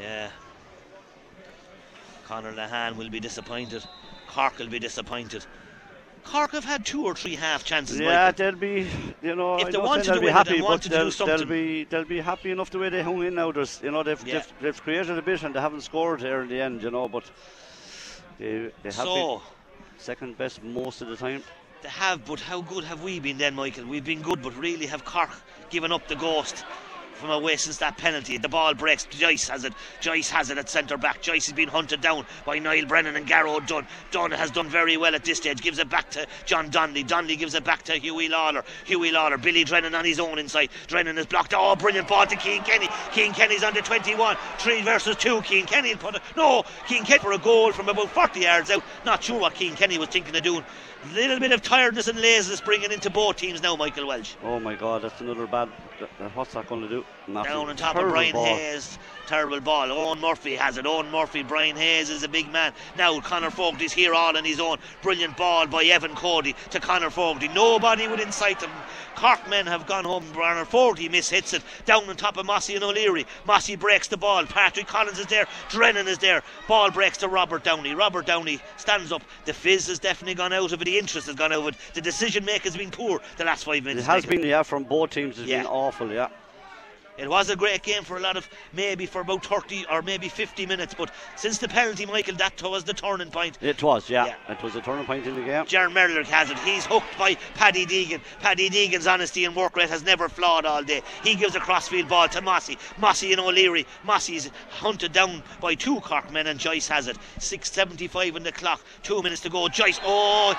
[0.00, 0.30] Yeah.
[2.26, 3.84] Conor Lehane will be disappointed.
[4.26, 5.46] Cork will be disappointed.
[6.26, 8.00] Cork have had two or three half chances.
[8.00, 8.32] Yeah, Michael.
[8.36, 8.86] they'll be,
[9.22, 11.26] you know, If I they wanted they'll to be happy, but wanted to do they'll,
[11.26, 13.52] they'll be they'll be happy enough the way they hung in now.
[13.52, 14.34] There's, you know, they've, Yeah.
[14.34, 17.08] they've they've created a bit and they haven't scored there in the end, you know,
[17.08, 17.24] but
[18.38, 19.40] they they have So- been
[19.98, 21.42] second best most of the time.
[21.82, 23.84] They have, but how good have we been then, Michael?
[23.86, 25.30] We've been good, but really have Cork
[25.70, 26.64] given up the ghost
[27.16, 28.38] from away since that penalty.
[28.38, 29.04] The ball breaks.
[29.06, 29.72] Joyce has it.
[30.00, 31.22] Joyce has it at centre back.
[31.22, 33.86] Joyce has been hunted down by Niall Brennan and Gearóid Dunne.
[34.10, 35.60] Dunne has done very well at this stage.
[35.60, 37.02] Gives it back to John Donnelly.
[37.02, 38.64] Donnelly gives it back to Huey Lawlor.
[38.84, 39.38] Huey Lawlor.
[39.38, 40.70] Billy Drennan on his own inside.
[40.86, 41.54] Drennan is blocked.
[41.56, 42.88] Oh, brilliant ball to Cian Kenny.
[43.12, 44.36] Cian Kenny's under 21.
[44.58, 45.42] Three versus two.
[45.42, 46.22] Cian Kenny put it.
[46.36, 48.82] No, Cian Kenny for a goal from about 40 yards out.
[49.04, 50.64] Not sure what Cian Kenny was thinking of doing.
[51.14, 54.34] Little bit of tiredness and laziness bringing into both teams now, Michael Walsh.
[54.42, 55.68] Oh my God, that's another bad.
[56.34, 57.04] What's that going to do?
[57.28, 57.52] Nothing.
[57.52, 58.44] Down on top of Brian ball.
[58.44, 58.98] Hayes.
[59.26, 59.88] Terrible ball.
[59.88, 60.84] Eoin Murphy has it.
[60.84, 61.42] Eoin Murphy.
[61.42, 62.72] Brian Hayes is a big man.
[62.96, 64.78] Now Conor Fogarty's here all on his own.
[65.02, 67.48] Brilliant ball by Eoin Cody to Conor Fogarty.
[67.48, 68.70] Nobody would incite him.
[69.16, 70.24] Cork men have gone home.
[70.32, 71.62] Conor Fogarty mishits it.
[71.86, 73.26] Down on top of Mossy and O'Leary.
[73.46, 74.46] Mossy breaks the ball.
[74.46, 75.46] Patrick Collins is there.
[75.70, 76.44] Drennan is there.
[76.68, 77.94] Ball breaks to Robert Downey.
[77.94, 79.22] Robert Downey stands up.
[79.44, 80.84] The fizz has definitely gone out of it.
[80.84, 81.74] The interest has gone out of it.
[81.94, 84.06] The decision making has been poor the last five minutes.
[84.06, 85.38] It has been, yeah, from both teams.
[85.40, 85.58] It's Yeah.
[85.62, 86.28] been awful, yeah.
[87.18, 90.28] It was a great game for a lot of maybe for about 30 or maybe
[90.28, 93.58] 50 minutes, but since the penalty, Michael, that was the turning point.
[93.62, 94.26] It was, yeah.
[94.26, 94.52] yeah.
[94.52, 95.64] It was a turning point in the game.
[95.64, 96.58] Jaron Merlick has it.
[96.58, 98.20] He's hooked by Paddy Deegan.
[98.40, 101.02] Paddy Deegan's honesty and work rate has never flawed all day.
[101.22, 102.78] He gives a crossfield ball to Mossy.
[102.98, 103.86] Mossy and O'Leary.
[104.04, 107.16] Mossy's hunted down by two Cork men and Joyce has it.
[107.38, 108.80] 6.75 in the clock.
[109.02, 109.68] Two minutes to go.
[109.68, 110.54] Joyce, oh,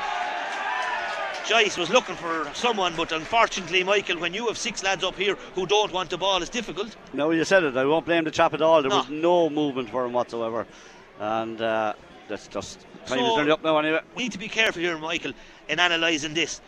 [1.48, 5.36] Joyce was looking for someone, but unfortunately, Michael, when you have six lads up here
[5.56, 6.94] who don't want the ball, it's difficult.
[7.14, 7.78] No, you said it.
[7.78, 8.82] I won't blame the chap at all.
[8.82, 8.98] There No.
[8.98, 10.68] was no movement for him whatsoever.
[11.22, 11.94] And uh,
[12.28, 14.02] that's just time is So- nearly up now anyway.
[14.16, 15.32] We need to be careful here, Michael,
[15.70, 16.60] in analysing this.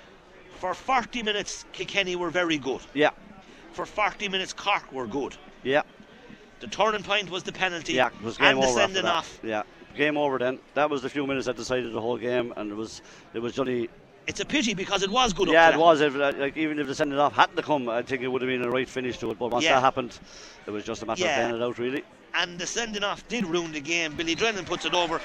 [0.60, 2.81] For 40 minutes, Kilkenny were very good.
[2.93, 3.11] Yeah,
[3.73, 5.35] For 40 minutes, Cork were good.
[5.64, 5.81] yeah,
[6.61, 8.07] The turning point was the penalty yeah.
[8.07, 9.39] It was game and the over sending off.
[9.43, 9.64] Yeah,
[9.95, 10.60] game over then.
[10.73, 13.01] That was the few minutes that decided the whole game, and it was
[13.34, 13.89] it was only
[14.30, 15.49] It's a pity because it was good.
[15.49, 16.01] yeah, it to was.
[16.01, 18.47] If, uh, like even if the sending off hadn't come, I think it would have
[18.47, 19.39] been a right finish to it.
[19.39, 19.73] But once Yeah.
[19.73, 20.19] that happened,
[20.68, 21.30] it was just a matter Yeah.
[21.30, 22.03] of playing it out, really.
[22.35, 24.14] And the sending off did ruin the game.
[24.14, 25.19] Billy Drennan puts it over.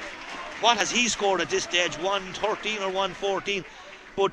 [0.61, 1.99] What has he scored at this stage?
[1.99, 3.63] 113 or 114?
[4.17, 4.33] But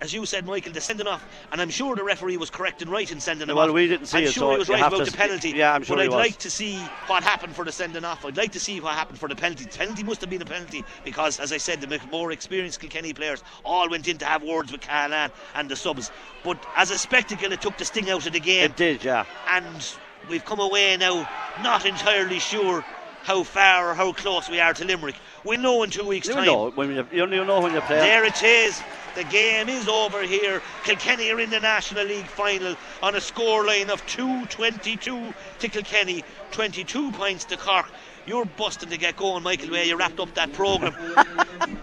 [0.00, 2.90] as you said, Michael, the sending off, and I'm sure the referee was correct and
[2.90, 3.68] right in sending him Well, off.
[3.68, 5.50] Well, we didn't see I'm it, sure so he was right about the penalty.
[5.50, 6.14] yeah, I'm sure But I'd was.
[6.16, 8.24] like to see what happened for the sending off.
[8.24, 9.64] I'd like to see what happened for the penalty.
[9.64, 13.12] The penalty must have been a penalty because, as I said, the more experienced Kilkenny
[13.12, 16.10] players all went in to have words with Callahan and the subs.
[16.44, 19.24] But as a spectacle, it took the sting out of the game It did, yeah.
[19.48, 19.66] and
[20.28, 21.28] we've come away now
[21.62, 22.84] not entirely sure
[23.26, 25.16] how far or how close we are to Limerick.
[25.42, 26.46] We'll know in two weeks' You time.
[26.46, 27.98] know when you, you know when you play.
[27.98, 28.80] There it is.
[29.16, 30.62] The game is over here.
[30.84, 36.22] Kilkenny are in the National League final on a scoreline of 2-22 to Kilkenny,
[36.52, 37.90] 22 points to Cork.
[38.26, 39.70] You're busting to get going, Michael.
[39.70, 40.94] Where you wrapped up that programme.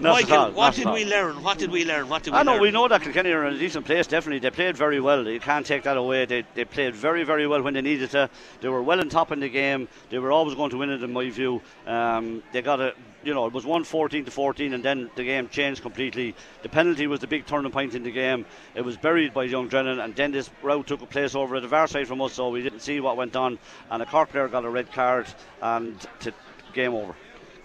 [0.00, 1.42] Michael, what did we learn?
[1.42, 2.08] What did we learn?
[2.08, 2.60] What did we I know learn?
[2.62, 4.06] we know that Kilkenny are in a decent place.
[4.06, 5.26] Definitely, they played very well.
[5.26, 6.24] You can't take that away.
[6.26, 8.30] They, they played very, very well when they needed to.
[8.60, 9.88] They were well on top in the game.
[10.10, 11.62] They were always going to win it, in my view.
[11.86, 12.94] Um, they got a,
[13.24, 16.34] you know, it was one 14 to 14, and then the game changed completely.
[16.62, 18.46] The penalty was the big turning point in the game.
[18.74, 21.62] It was buried by Young Drennan, and then this route took a place over at
[21.62, 23.58] the far side from us, so we didn't see what went on.
[23.90, 25.26] And a Cork player got a red card,
[25.62, 26.32] and to,
[26.74, 27.14] game over.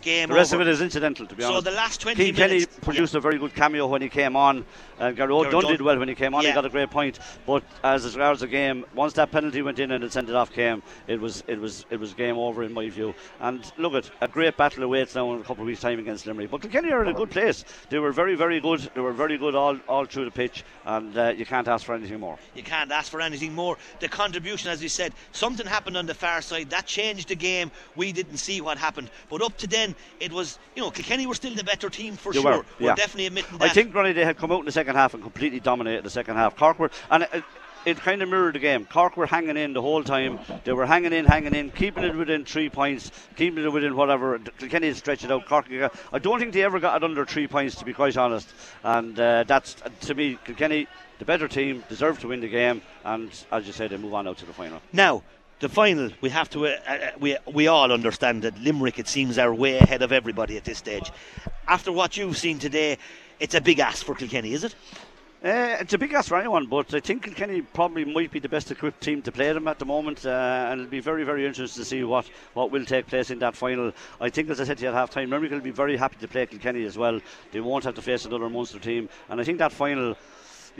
[0.02, 0.62] Game the rest over.
[0.62, 1.66] of it is incidental, to be So honest.
[1.66, 4.66] the last 20 Cian Kenny minutes- produced a very good cameo when he came on.
[5.00, 5.72] And Gary Gary Dunn Dunn.
[5.72, 6.44] did well when he came on.
[6.44, 6.50] Yeah.
[6.50, 7.20] He got a great point.
[7.46, 10.52] But as regards the game, once that penalty went in and it sent it off
[10.52, 13.14] came, it was it was it was game over in my view.
[13.40, 16.26] And look at a great battle awaits now in a couple of weeks' time against
[16.28, 16.52] Limerick.
[16.52, 17.64] But Kilkenny are in a good place.
[17.90, 18.90] They were very very good.
[18.94, 21.96] They were very good all all through the pitch, and uh, you can't ask for
[21.96, 22.38] anything more.
[22.54, 23.78] You can't ask for anything more.
[24.02, 27.72] The contribution, as we said, something happened on the far side that changed the game.
[27.96, 29.89] We didn't see what happened, but up to then,
[30.20, 32.58] it was you know Kilkenny were still the better team for They sure.
[32.60, 33.70] were, We're definitely admitting that.
[33.70, 36.10] I think Ronnie they had come out in the second half and completely dominated the
[36.10, 36.56] second half.
[36.56, 37.44] Cork were and it,
[37.86, 38.86] it kind of mirrored the game.
[38.86, 40.38] Cork were hanging in the whole time.
[40.66, 44.38] They were hanging in, hanging in, keeping it within three points, keeping it within whatever.
[44.58, 45.46] Kilkenny had stretched it out.
[45.46, 45.66] Cork,
[46.12, 48.50] I don't think they ever got it under three points, to be quite honest.
[48.84, 50.88] And uh, that's to me, Kilkenny,
[51.20, 52.82] the better team, deserved to win the game.
[53.06, 54.82] And as you said, they move on out to the final.
[54.92, 55.24] Now,
[55.60, 59.38] the final, we have to, uh, uh, we, we all understand that Limerick, it seems,
[59.38, 61.12] are way ahead of everybody at this stage.
[61.68, 62.98] After what you've seen today,
[63.40, 64.76] it's a big ask for Kilkenny, is it?
[65.42, 68.50] Uh, it's a big ask for anyone, but I think Kilkenny probably might be the
[68.50, 71.46] best equipped team to play them at the moment, uh, and it'll be very, very
[71.46, 73.94] interesting to see what, what will take place in that final.
[74.20, 76.18] I think, as I said to you at half time, Limerick will be very happy
[76.20, 77.22] to play Kilkenny as well.
[77.52, 80.18] They won't have to face another Munster team, and I think that final,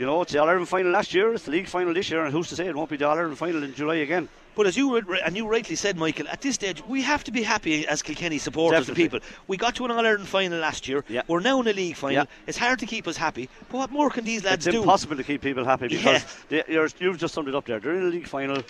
[0.00, 2.24] you know, it's the All Ireland final last year, it's the league final this year,
[2.24, 4.30] and who's to say it won't be the All Ireland final in July again?
[4.56, 7.42] But as you and you rightly said, Michael, at this stage we have to be
[7.42, 9.04] happy as Kilkenny supporters Definitely.
[9.04, 9.28] and people.
[9.46, 11.04] We got to an All Ireland final last year.
[11.06, 11.20] Yeah.
[11.28, 12.14] We're now in a league final.
[12.24, 12.24] Yeah.
[12.46, 13.50] It's hard to keep us happy.
[13.68, 14.78] But what more can these lads it's do?
[14.78, 16.62] It's impossible to keep people happy because Yeah.
[16.66, 17.78] they, you're, you've just summed it up there.
[17.78, 18.62] They're in a league final.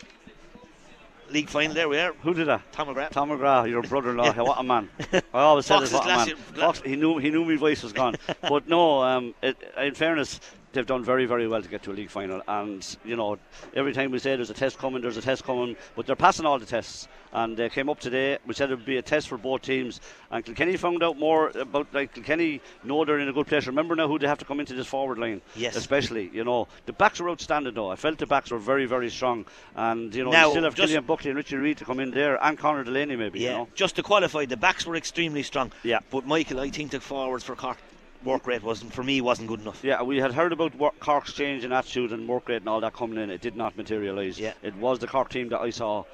[1.31, 1.75] League final.
[1.75, 2.13] There we are.
[2.23, 2.61] Who did that?
[2.73, 3.11] Tom McGrath.
[3.11, 4.33] Tom McGrath, your brother-in-law.
[4.33, 4.89] what a man!
[5.13, 6.37] I always said what a man.
[6.55, 8.17] Fox, he knew he knew my voice was gone.
[8.43, 10.41] but no, um, it, in fairness,
[10.73, 12.43] they've done very very well to get to a league final.
[12.47, 13.39] And you know,
[13.75, 15.77] every time we say there's a test coming, there's a test coming.
[15.97, 17.09] But they're passing all the tests.
[17.33, 18.39] And they came up today.
[18.45, 20.01] We said it would be a test for both teams.
[20.33, 23.67] And Kilkenny found out more about like Kilkenny know they're in a good place.
[23.67, 25.41] Remember now who they have to come into this forward line.
[25.55, 25.77] Yes.
[25.77, 27.91] Especially, you know, the backs were outstanding though.
[27.91, 29.45] I felt the backs were very very strong.
[29.77, 32.11] And you know, Now, you still have Killian Buckley and Richie Reid to come in
[32.11, 33.41] there, and Conor Delaney maybe.
[33.41, 33.51] Yeah.
[33.51, 33.69] You know.
[33.75, 35.73] Just to qualify, the backs were extremely strong.
[35.85, 36.01] Yeah.
[36.11, 37.79] But Michael, I think the forwards for Cork
[38.25, 39.83] work rate wasn't for me wasn't good enough.
[39.83, 42.81] Yeah, we had heard about work, Cork's change in attitude and work rate and all
[42.81, 43.31] that coming in.
[43.31, 44.39] It did not materialise.
[44.39, 44.53] Yeah.
[44.63, 46.05] It was the Cork team that I saw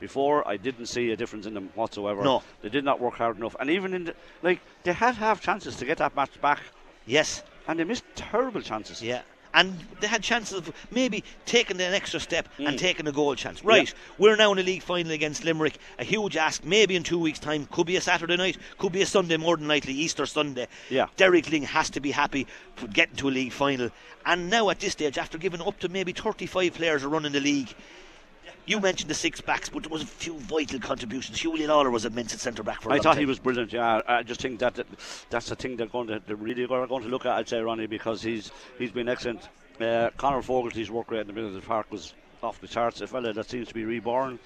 [0.00, 0.46] before.
[0.46, 2.22] I didn't see a difference in them whatsoever.
[2.22, 2.42] No.
[2.62, 3.54] They did not work hard enough.
[3.60, 6.60] And even in the, like, they had half chances to get that match back,
[7.06, 7.42] Yes.
[7.68, 9.00] and they missed terrible chances.
[9.02, 9.22] Yeah.
[9.54, 12.68] And they had chances of maybe taking an extra step Mm.
[12.68, 13.62] and taking a goal chance.
[13.62, 15.76] Right, we're now in a league final against Limerick.
[15.98, 17.66] A huge ask, maybe in two weeks' time.
[17.70, 20.68] Could be a Saturday night, could be a Sunday, more than likely Easter Sunday.
[20.90, 21.06] Yeah.
[21.16, 22.46] Derek Lyng has to be happy
[22.76, 23.90] for getting to a league final.
[24.24, 27.32] And now at this stage, after giving up to maybe 35 players a run in
[27.32, 27.74] the league,
[28.66, 31.38] you mentioned the six backs, but there was a few vital contributions.
[31.38, 33.18] Julian Lawlor was immense at centre back for a I thought time.
[33.18, 33.72] he was brilliant.
[33.72, 34.86] Yeah, I just think that that-
[35.30, 37.32] that's the thing they're going to they're really are going to look at.
[37.32, 39.48] I'd say Ronnie because he's he's been excellent.
[39.80, 43.00] Uh, Conor Fogarty's work rate in the middle of the park was off the charts.
[43.00, 44.38] A fella that seems to be reborn,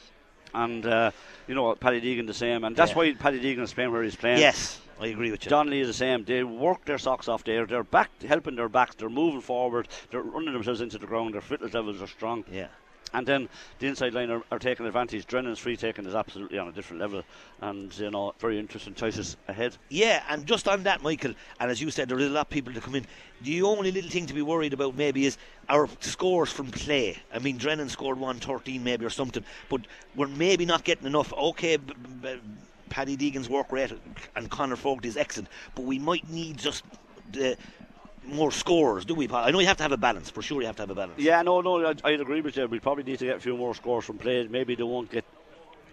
[0.55, 1.11] and uh,
[1.47, 2.97] you know Paddy Deegan the same, and that's Yeah.
[2.99, 4.39] why Paddy Deegan is playing where he's playing.
[4.39, 5.57] Yes, I agree with you.
[5.65, 6.25] Lee is the same.
[6.25, 7.67] They work their socks off there.
[7.67, 8.95] They're back, helping their backs.
[8.95, 9.89] They're moving forward.
[10.11, 11.35] They're running themselves into the ground.
[11.35, 12.45] Their fitness levels are strong.
[12.51, 12.69] Yeah.
[13.13, 15.27] And then the inside line are, are taking advantage.
[15.27, 17.23] Drennan's free taking is absolutely on a different level,
[17.61, 19.77] and you know very interesting choices ahead.
[19.89, 22.51] Yeah, and just on that, Michael, and as you said, there is a lot of
[22.51, 23.07] people to come in.
[23.43, 25.39] The only little thing to be worried about maybe is
[25.69, 27.19] our scores from play.
[27.33, 29.83] I mean, Drennan scored 113 maybe or something, but
[30.15, 31.33] we're maybe not getting enough.
[31.33, 32.41] Okay, b- b-
[32.89, 33.93] Paddy Deegan's work rate
[34.37, 36.85] and Conor Fogarty is excellent, but we might need just
[37.33, 37.57] the
[38.27, 39.29] more scores, do we?
[39.31, 40.31] I know you have to have a balance.
[40.31, 41.19] For sure, you have to have a balance.
[41.19, 42.67] Yeah, no, no, I'd, I'd agree with you.
[42.67, 44.47] We probably need to get a few more scores from play.
[44.47, 45.25] Maybe they won't get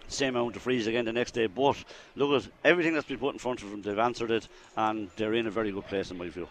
[0.08, 1.46] same amount of frees again the next day.
[1.46, 1.82] But
[2.16, 3.82] look at everything that's been put in front of them.
[3.82, 6.48] They've answered it, and they're in a very good place in my view.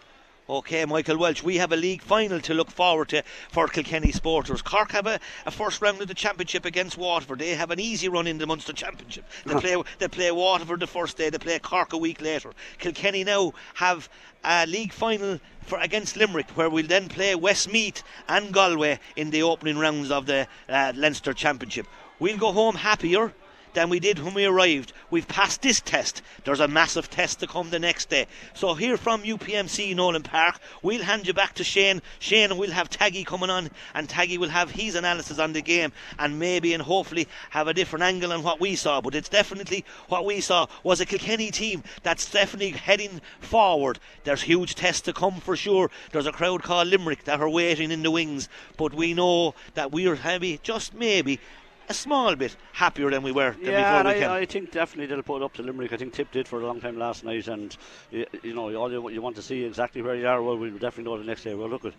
[0.50, 4.62] Okay, Michael Walsh, we have a league final to look forward to for Kilkenny Sporters.
[4.62, 7.40] Cork have a, a first round of the championship against Waterford.
[7.40, 9.24] They have an easy run in the Munster Championship.
[9.46, 12.52] They play they play Waterford the first day, they play Cork a week later.
[12.78, 14.10] Kilkenny now have
[14.44, 19.44] a league final for against Limerick, where we'll then play Westmeath and Galway in the
[19.44, 21.88] opening rounds of the uh, Leinster Championship.
[22.20, 23.34] We'll go home happier
[23.74, 24.94] than we did when we arrived.
[25.10, 26.22] We've passed this test.
[26.44, 28.28] There's a massive test to come the next day.
[28.54, 32.02] So here from UPMC Nowlan Park, we'll hand you back to Shane.
[32.20, 35.92] Shane will have Taggy coming on, and Taggy will have his analysis on the game,
[36.18, 39.02] and maybe and hopefully have a different angle on what we saw.
[39.02, 44.00] But it's definitely what we saw was a Kilkenny team that's definitely heading forward.
[44.24, 45.90] There's huge tests to come for sure.
[46.12, 49.92] There's a crowd called Limerick that are waiting in the wings, but we know that
[49.92, 51.40] we're heavy, just maybe,
[51.90, 54.32] a small bit happier than we were than Yeah, before we I, came.
[54.32, 55.94] I think definitely they'll put it up to Limerick.
[55.94, 57.76] I think Tip did for a long time last night, and
[58.12, 60.42] you, you know all you, you want to see exactly where you are.
[60.42, 61.54] Well, we'll definitely know the next day.
[61.54, 61.94] Well, look at.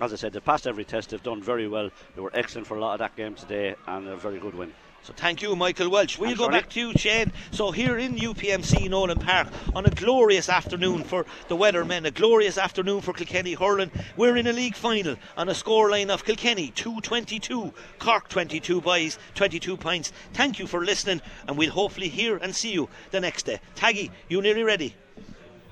[0.00, 1.10] As I said, they passed every test.
[1.10, 1.88] They've done very well.
[2.16, 4.72] They were excellent for a lot of that game today, and a very good win.
[5.04, 6.18] So thank you, Michael Walsh.
[6.18, 6.60] We'll Thanks, go Ronnie.
[6.60, 7.30] back to you, Shane.
[7.50, 12.56] So here in UPMC Nowlan Park on a glorious afternoon for the Weathermen, a glorious
[12.56, 13.90] afternoon for Kilkenny hurling.
[14.16, 19.76] We're in a league final on a scoreline of Kilkenny 222, Cork 22 boys, 22
[19.76, 20.10] points.
[20.32, 23.60] Thank you for listening, and we'll hopefully hear and see you the next day.
[23.76, 24.94] Taggy, you nearly ready?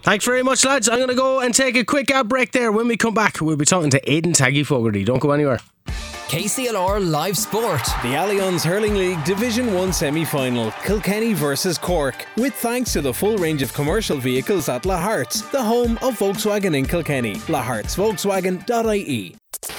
[0.02, 0.90] Thanks very much, lads.
[0.90, 2.70] I'm going to go and take a quick ad break there.
[2.70, 5.04] When we come back, we'll be talking to Aidan Taggy Fogarty.
[5.04, 5.60] Don't go anywhere.
[6.32, 7.84] KCLR Live Sport.
[8.00, 13.12] The Allianz Hurling League Division 1 semi final, Kilkenny versus Cork, with thanks to the
[13.12, 17.34] full range of commercial vehicles at Laharts, the home of Volkswagen in Kilkenny.
[17.34, 19.36] LaHartzVolkswagen.ie.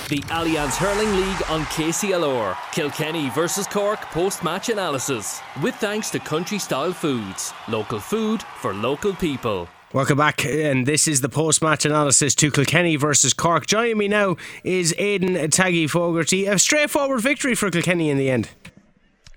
[0.10, 2.56] The Allianz Hurling League on KCLR.
[2.72, 5.42] Kilkenny versus Cork post match analysis.
[5.64, 7.52] With thanks to Country Style Foods.
[7.68, 9.68] Local food for local people.
[9.94, 13.68] Welcome back, and this is the post-match analysis to Kilkenny versus Cork.
[13.68, 16.48] Joining me now is Aidan Taggy Fogarty.
[16.48, 18.50] A straightforward victory for Kilkenny in the end.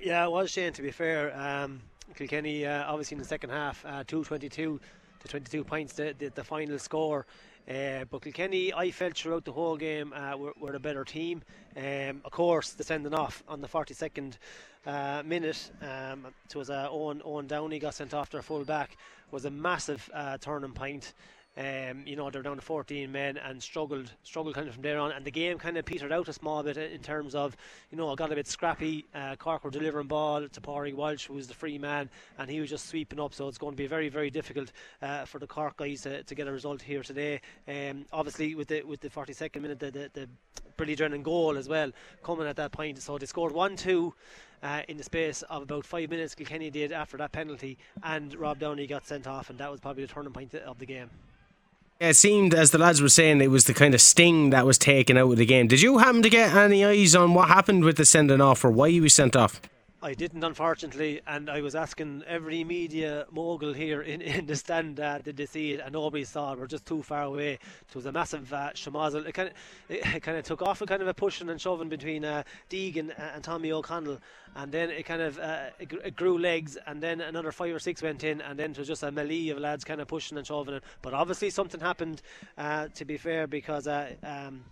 [0.00, 0.72] Yeah, it was Shane.
[0.72, 1.82] To be fair, um,
[2.14, 4.80] Kilkenny uh, obviously in the second half, uh, two twenty-two
[5.20, 7.26] to twenty-two points, the, the, the final score.
[7.68, 11.42] Uh, but Kilkenny, I felt throughout the whole game, uh, were, were a better team.
[11.76, 14.38] Um, of course, the sending off on the forty-second
[14.86, 18.96] uh, minute, um, it was uh, Eoin Eoin Downey got sent off their full back,
[19.30, 21.12] was a massive uh, turning point.
[21.58, 24.98] Um, you know, they're down to 14 men and struggled, struggled kind of from there
[24.98, 25.12] on.
[25.12, 27.56] And the game kind of petered out a small bit in terms of,
[27.90, 29.06] you know, it got a bit scrappy.
[29.14, 32.60] Uh, Cork were delivering ball to Pádraig Walsh, who was the free man, and he
[32.60, 33.32] was just sweeping up.
[33.32, 34.70] So it's going to be very, very difficult
[35.00, 37.40] uh, for the Cork guys to, to get a result here today.
[37.66, 40.28] Um, obviously, with the with the 42nd minute, the, the, the
[40.94, 41.90] Drennan goal as well
[42.22, 43.00] coming at that point.
[43.00, 44.14] So they scored 1 2.
[44.62, 48.58] Uh, in the space of about five minutes, Kilkenny did after that penalty, and Rob
[48.58, 51.10] Downey got sent off, and that was probably the turning point of the game.
[51.98, 54.76] It seemed, as the lads were saying, it was the kind of sting that was
[54.76, 55.66] taken out of the game.
[55.66, 58.70] Did you happen to get any eyes on what happened with the sending off or
[58.70, 59.60] why he was sent off?
[60.06, 65.00] I didn't, unfortunately, and I was asking every media mogul here in, in the stand,
[65.00, 65.80] uh, did they see it?
[65.80, 66.60] And nobody saw it.
[66.60, 67.54] We're just too far away.
[67.54, 68.70] It was a massive uh.
[69.26, 69.54] It kind of,
[69.88, 73.12] it, kind of took off a kind of a pushing and shoving between uh, Deegan
[73.34, 74.20] and Tommy O'Connell,
[74.54, 78.00] and then it kind of uh, it grew legs, and then another five or six
[78.00, 80.46] went in, and then it was just a melee of lads kind of pushing and
[80.46, 80.84] shoving it.
[81.02, 82.22] But obviously something happened.
[82.56, 84.62] Uh, to be fair, because uh, um,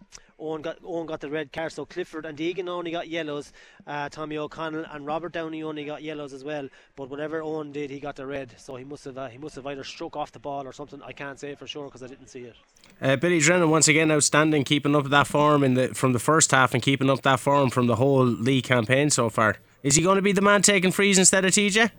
[0.40, 3.52] Eoin got Eoin got the red card, so Clifford and Deegan only got yellows.
[3.86, 6.69] Uh, Tommy O'Connell and Robert Downey only got yellows as well.
[6.97, 8.55] But whatever Eoin did, he got the red.
[8.59, 11.01] So he must have uh, he must have either struck off the ball or something.
[11.02, 12.56] I can't say for sure because I didn't see it.
[13.01, 16.51] Uh, Billy Drennan once again outstanding, keeping up that form in the from the first
[16.51, 19.56] half and keeping up that form from the whole league campaign so far.
[19.82, 21.90] Is he going to be the man taking frees instead of TJ?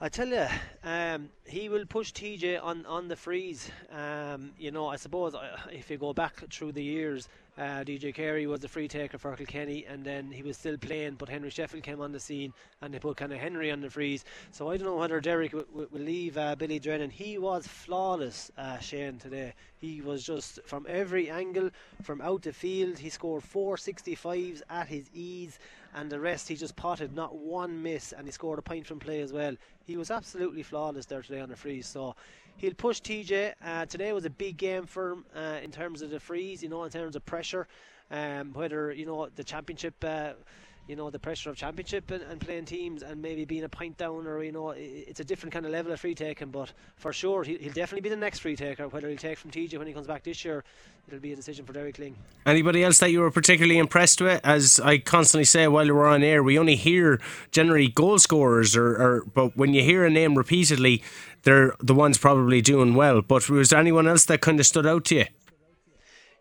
[0.00, 0.46] I tell you,
[0.84, 3.68] um, he will push TJ on, on the frees.
[3.90, 8.14] Um, you know, I suppose uh, if you go back through the years, uh, DJ
[8.14, 11.50] Carey was the free taker for Kilkenny, and then he was still playing, but Henry
[11.50, 14.24] Shefflin came on the scene, and they put kind of Henry on the frees.
[14.52, 17.10] So I don't know whether Derek will leave uh, Billy Drennan.
[17.10, 19.54] He was flawless, uh, Shane, today.
[19.80, 21.70] He was just from every angle,
[22.04, 22.98] from out the field.
[22.98, 25.58] He scored 465s at his ease,
[25.94, 28.98] and the rest he just potted, not one miss, and he scored a point from
[28.98, 29.54] play as well.
[29.84, 31.86] He was absolutely flawless there today on the frees.
[31.86, 32.14] So
[32.56, 33.54] he'll push TJ.
[33.64, 36.68] Uh, today was a big game for him uh, in terms of the frees, you
[36.68, 37.66] know, in terms of pressure.
[38.10, 40.32] Um, whether you know the championship, uh,
[40.88, 43.98] you know, the pressure of championship and, and, playing teams, and maybe being a point
[43.98, 46.50] down, or you know, it's a different kind of level of free taking.
[46.50, 48.88] But for sure, he, will definitely be the next free taker.
[48.88, 50.64] Whether he'll take from TJ when he comes back this year,
[51.06, 52.14] it'll be a decision for Derek Lyng.
[52.46, 54.40] Anybody else that you were particularly impressed with?
[54.42, 57.20] As I constantly say while we're on air, we only hear
[57.52, 61.02] generally goal scorers, or, or but when you hear a name repeatedly,
[61.42, 63.20] they're the ones probably doing well.
[63.20, 65.24] But was there anyone else that kind of stood out to you?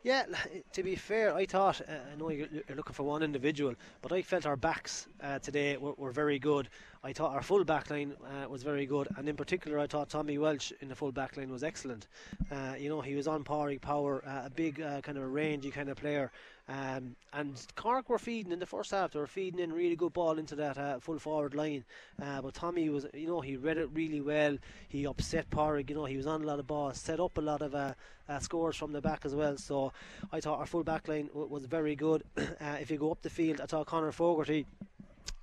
[0.03, 0.25] Yeah,
[0.73, 4.21] to be fair, I thought, uh, I know you're, looking for one individual, but I
[4.21, 6.69] felt our backs uh, today were, were, very good.
[7.03, 10.09] I thought our full back line uh, was very good, and in particular, I thought
[10.09, 12.07] Tommy Walsh in the full back line was excellent.
[12.51, 15.27] Uh, you know, he was on Pádraig Power, uh, a big uh, kind of a
[15.27, 16.31] rangy kind of player.
[16.69, 19.11] Um, and Cork were feeding in the first half.
[19.11, 21.85] They were feeding in really good ball into that uh, full forward line.
[22.21, 24.57] Uh, but Tommy was, you know, he read it really well.
[24.89, 25.89] He upset Pádraig.
[25.89, 27.93] You know, he was on a lot of balls, set up a lot of uh,
[28.27, 29.57] uh scores from the back as well.
[29.57, 29.93] So
[30.31, 32.23] I thought our full back line was very good.
[32.59, 34.65] Uh, if you go up the field, I thought Conor Fogarty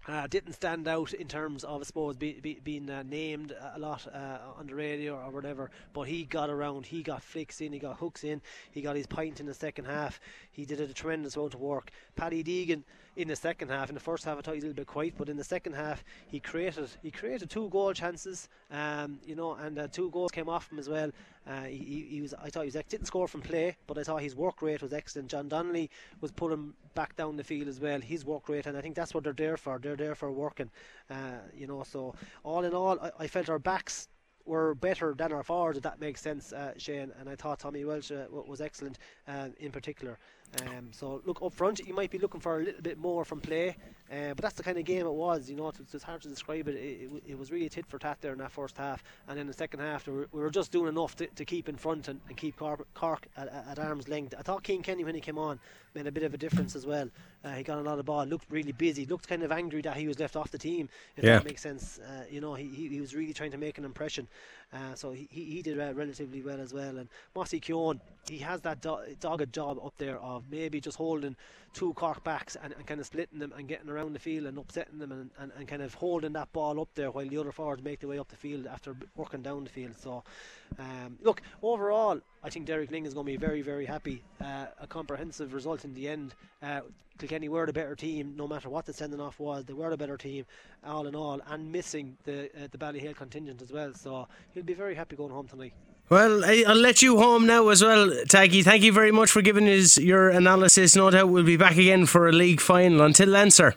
[0.07, 3.79] uh, didn't stand out in terms of, I suppose, be, be, being uh, named a
[3.79, 5.71] lot uh, on the radio or whatever.
[5.93, 9.07] But he got around, he got flicks in, he got hooks in, he got his
[9.07, 10.21] pint in the second half.
[10.53, 11.91] He did a tremendous amount of work.
[12.17, 12.83] Paddy Deegan
[13.17, 13.89] in the second half.
[13.89, 15.45] In the first half, I thought he was a little bit quiet, but in the
[15.45, 18.49] second half, he created he created two goal chances.
[18.71, 21.11] Um, you know, and uh, two goals came off him as well.
[21.47, 24.23] Uh, he, he, was I thought he was didn't score from play, but I thought
[24.23, 25.29] his work rate was excellent.
[25.29, 28.01] John Donnelly was pulling back down the field as well.
[28.01, 29.79] His work rate, and I think that's what they're there for.
[29.79, 30.71] They're there for working.
[31.11, 34.09] Uh, you know, so all in all, I, I felt our backs
[34.47, 37.13] were better than our forwards, if that makes sense, uh, Shane.
[37.19, 40.19] And I thought Tommy Walsh uh, was excellent uh, in particular.
[40.63, 43.41] Um, so look up front, you might be looking for a little bit more from
[43.41, 43.77] play,
[44.11, 45.51] uh, but that's the kind of game it was.
[45.51, 46.77] You know, it's, it's hard to describe it.
[46.77, 47.23] It, it.
[47.33, 49.81] it, was really tit for tat there in that first half, and in the second
[49.81, 52.37] half, we were, we were just doing enough to, to keep in front and, and
[52.37, 54.35] keep Cork, Cork at, at, arm's length.
[54.39, 55.59] I thought Cian Kenny when he came on
[55.95, 57.09] made a bit of a difference as well.
[57.45, 59.97] Uh, he got a lot of ball, looked really busy, looked kind of angry that
[59.97, 60.89] he was left off the team.
[61.17, 61.35] If yeah.
[61.35, 63.85] that makes sense, uh, you know, he, he, he was really trying to make an
[63.85, 64.27] impression.
[64.73, 66.97] Uh, so he, he did uh, relatively well as well.
[66.97, 71.37] And Mossy Keoghan, he has that do- dogged job up there of maybe just holding
[71.75, 74.57] two Cork backs and, and kind of splitting them and getting around the field and
[74.57, 77.53] upsetting them and, and, and kind of holding that ball up there while the other
[77.53, 79.95] forwards make their way up the field after working down the field.
[80.01, 80.23] So,
[80.79, 84.23] um, look, overall, I think Derek Lyng is going to be very, very happy.
[84.41, 86.35] Uh, a comprehensive result in the end.
[86.63, 86.81] Uh,
[87.19, 89.65] Kilkenny were the better team, no matter what the sending off was.
[89.65, 90.47] They were the better team,
[90.85, 93.95] all in all, and missing the uh, the Ballyhale contingent as well.
[93.95, 95.75] So he'll be very happy going home tonight.
[96.11, 98.63] Well, I'll let you home now as well, Taggy.
[98.63, 100.95] Thank you very much for giving us your analysis.
[100.95, 103.01] No doubt we'll be back again for a league final.
[103.01, 103.75] Until then, sir.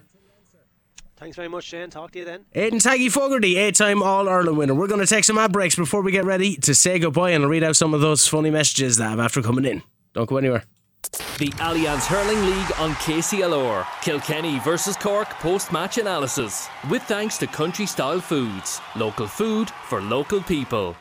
[1.16, 1.90] Thanks very much, Shane.
[1.90, 2.46] Talk to you then.
[2.54, 4.76] Aidan Taggy Fogarty, eight time All Ireland winner.
[4.76, 7.44] We're going to take some ad breaks before we get ready to say goodbye and
[7.44, 9.82] I'll read out some of those funny messages that have after coming in.
[10.14, 10.64] Don't go anywhere.
[11.38, 13.86] The Allianz Hurling League on KCLR.
[14.02, 16.68] Kilkenny versus Cork post match analysis.
[16.90, 18.80] With thanks to Country Style Foods.
[18.96, 20.96] Local food for local people.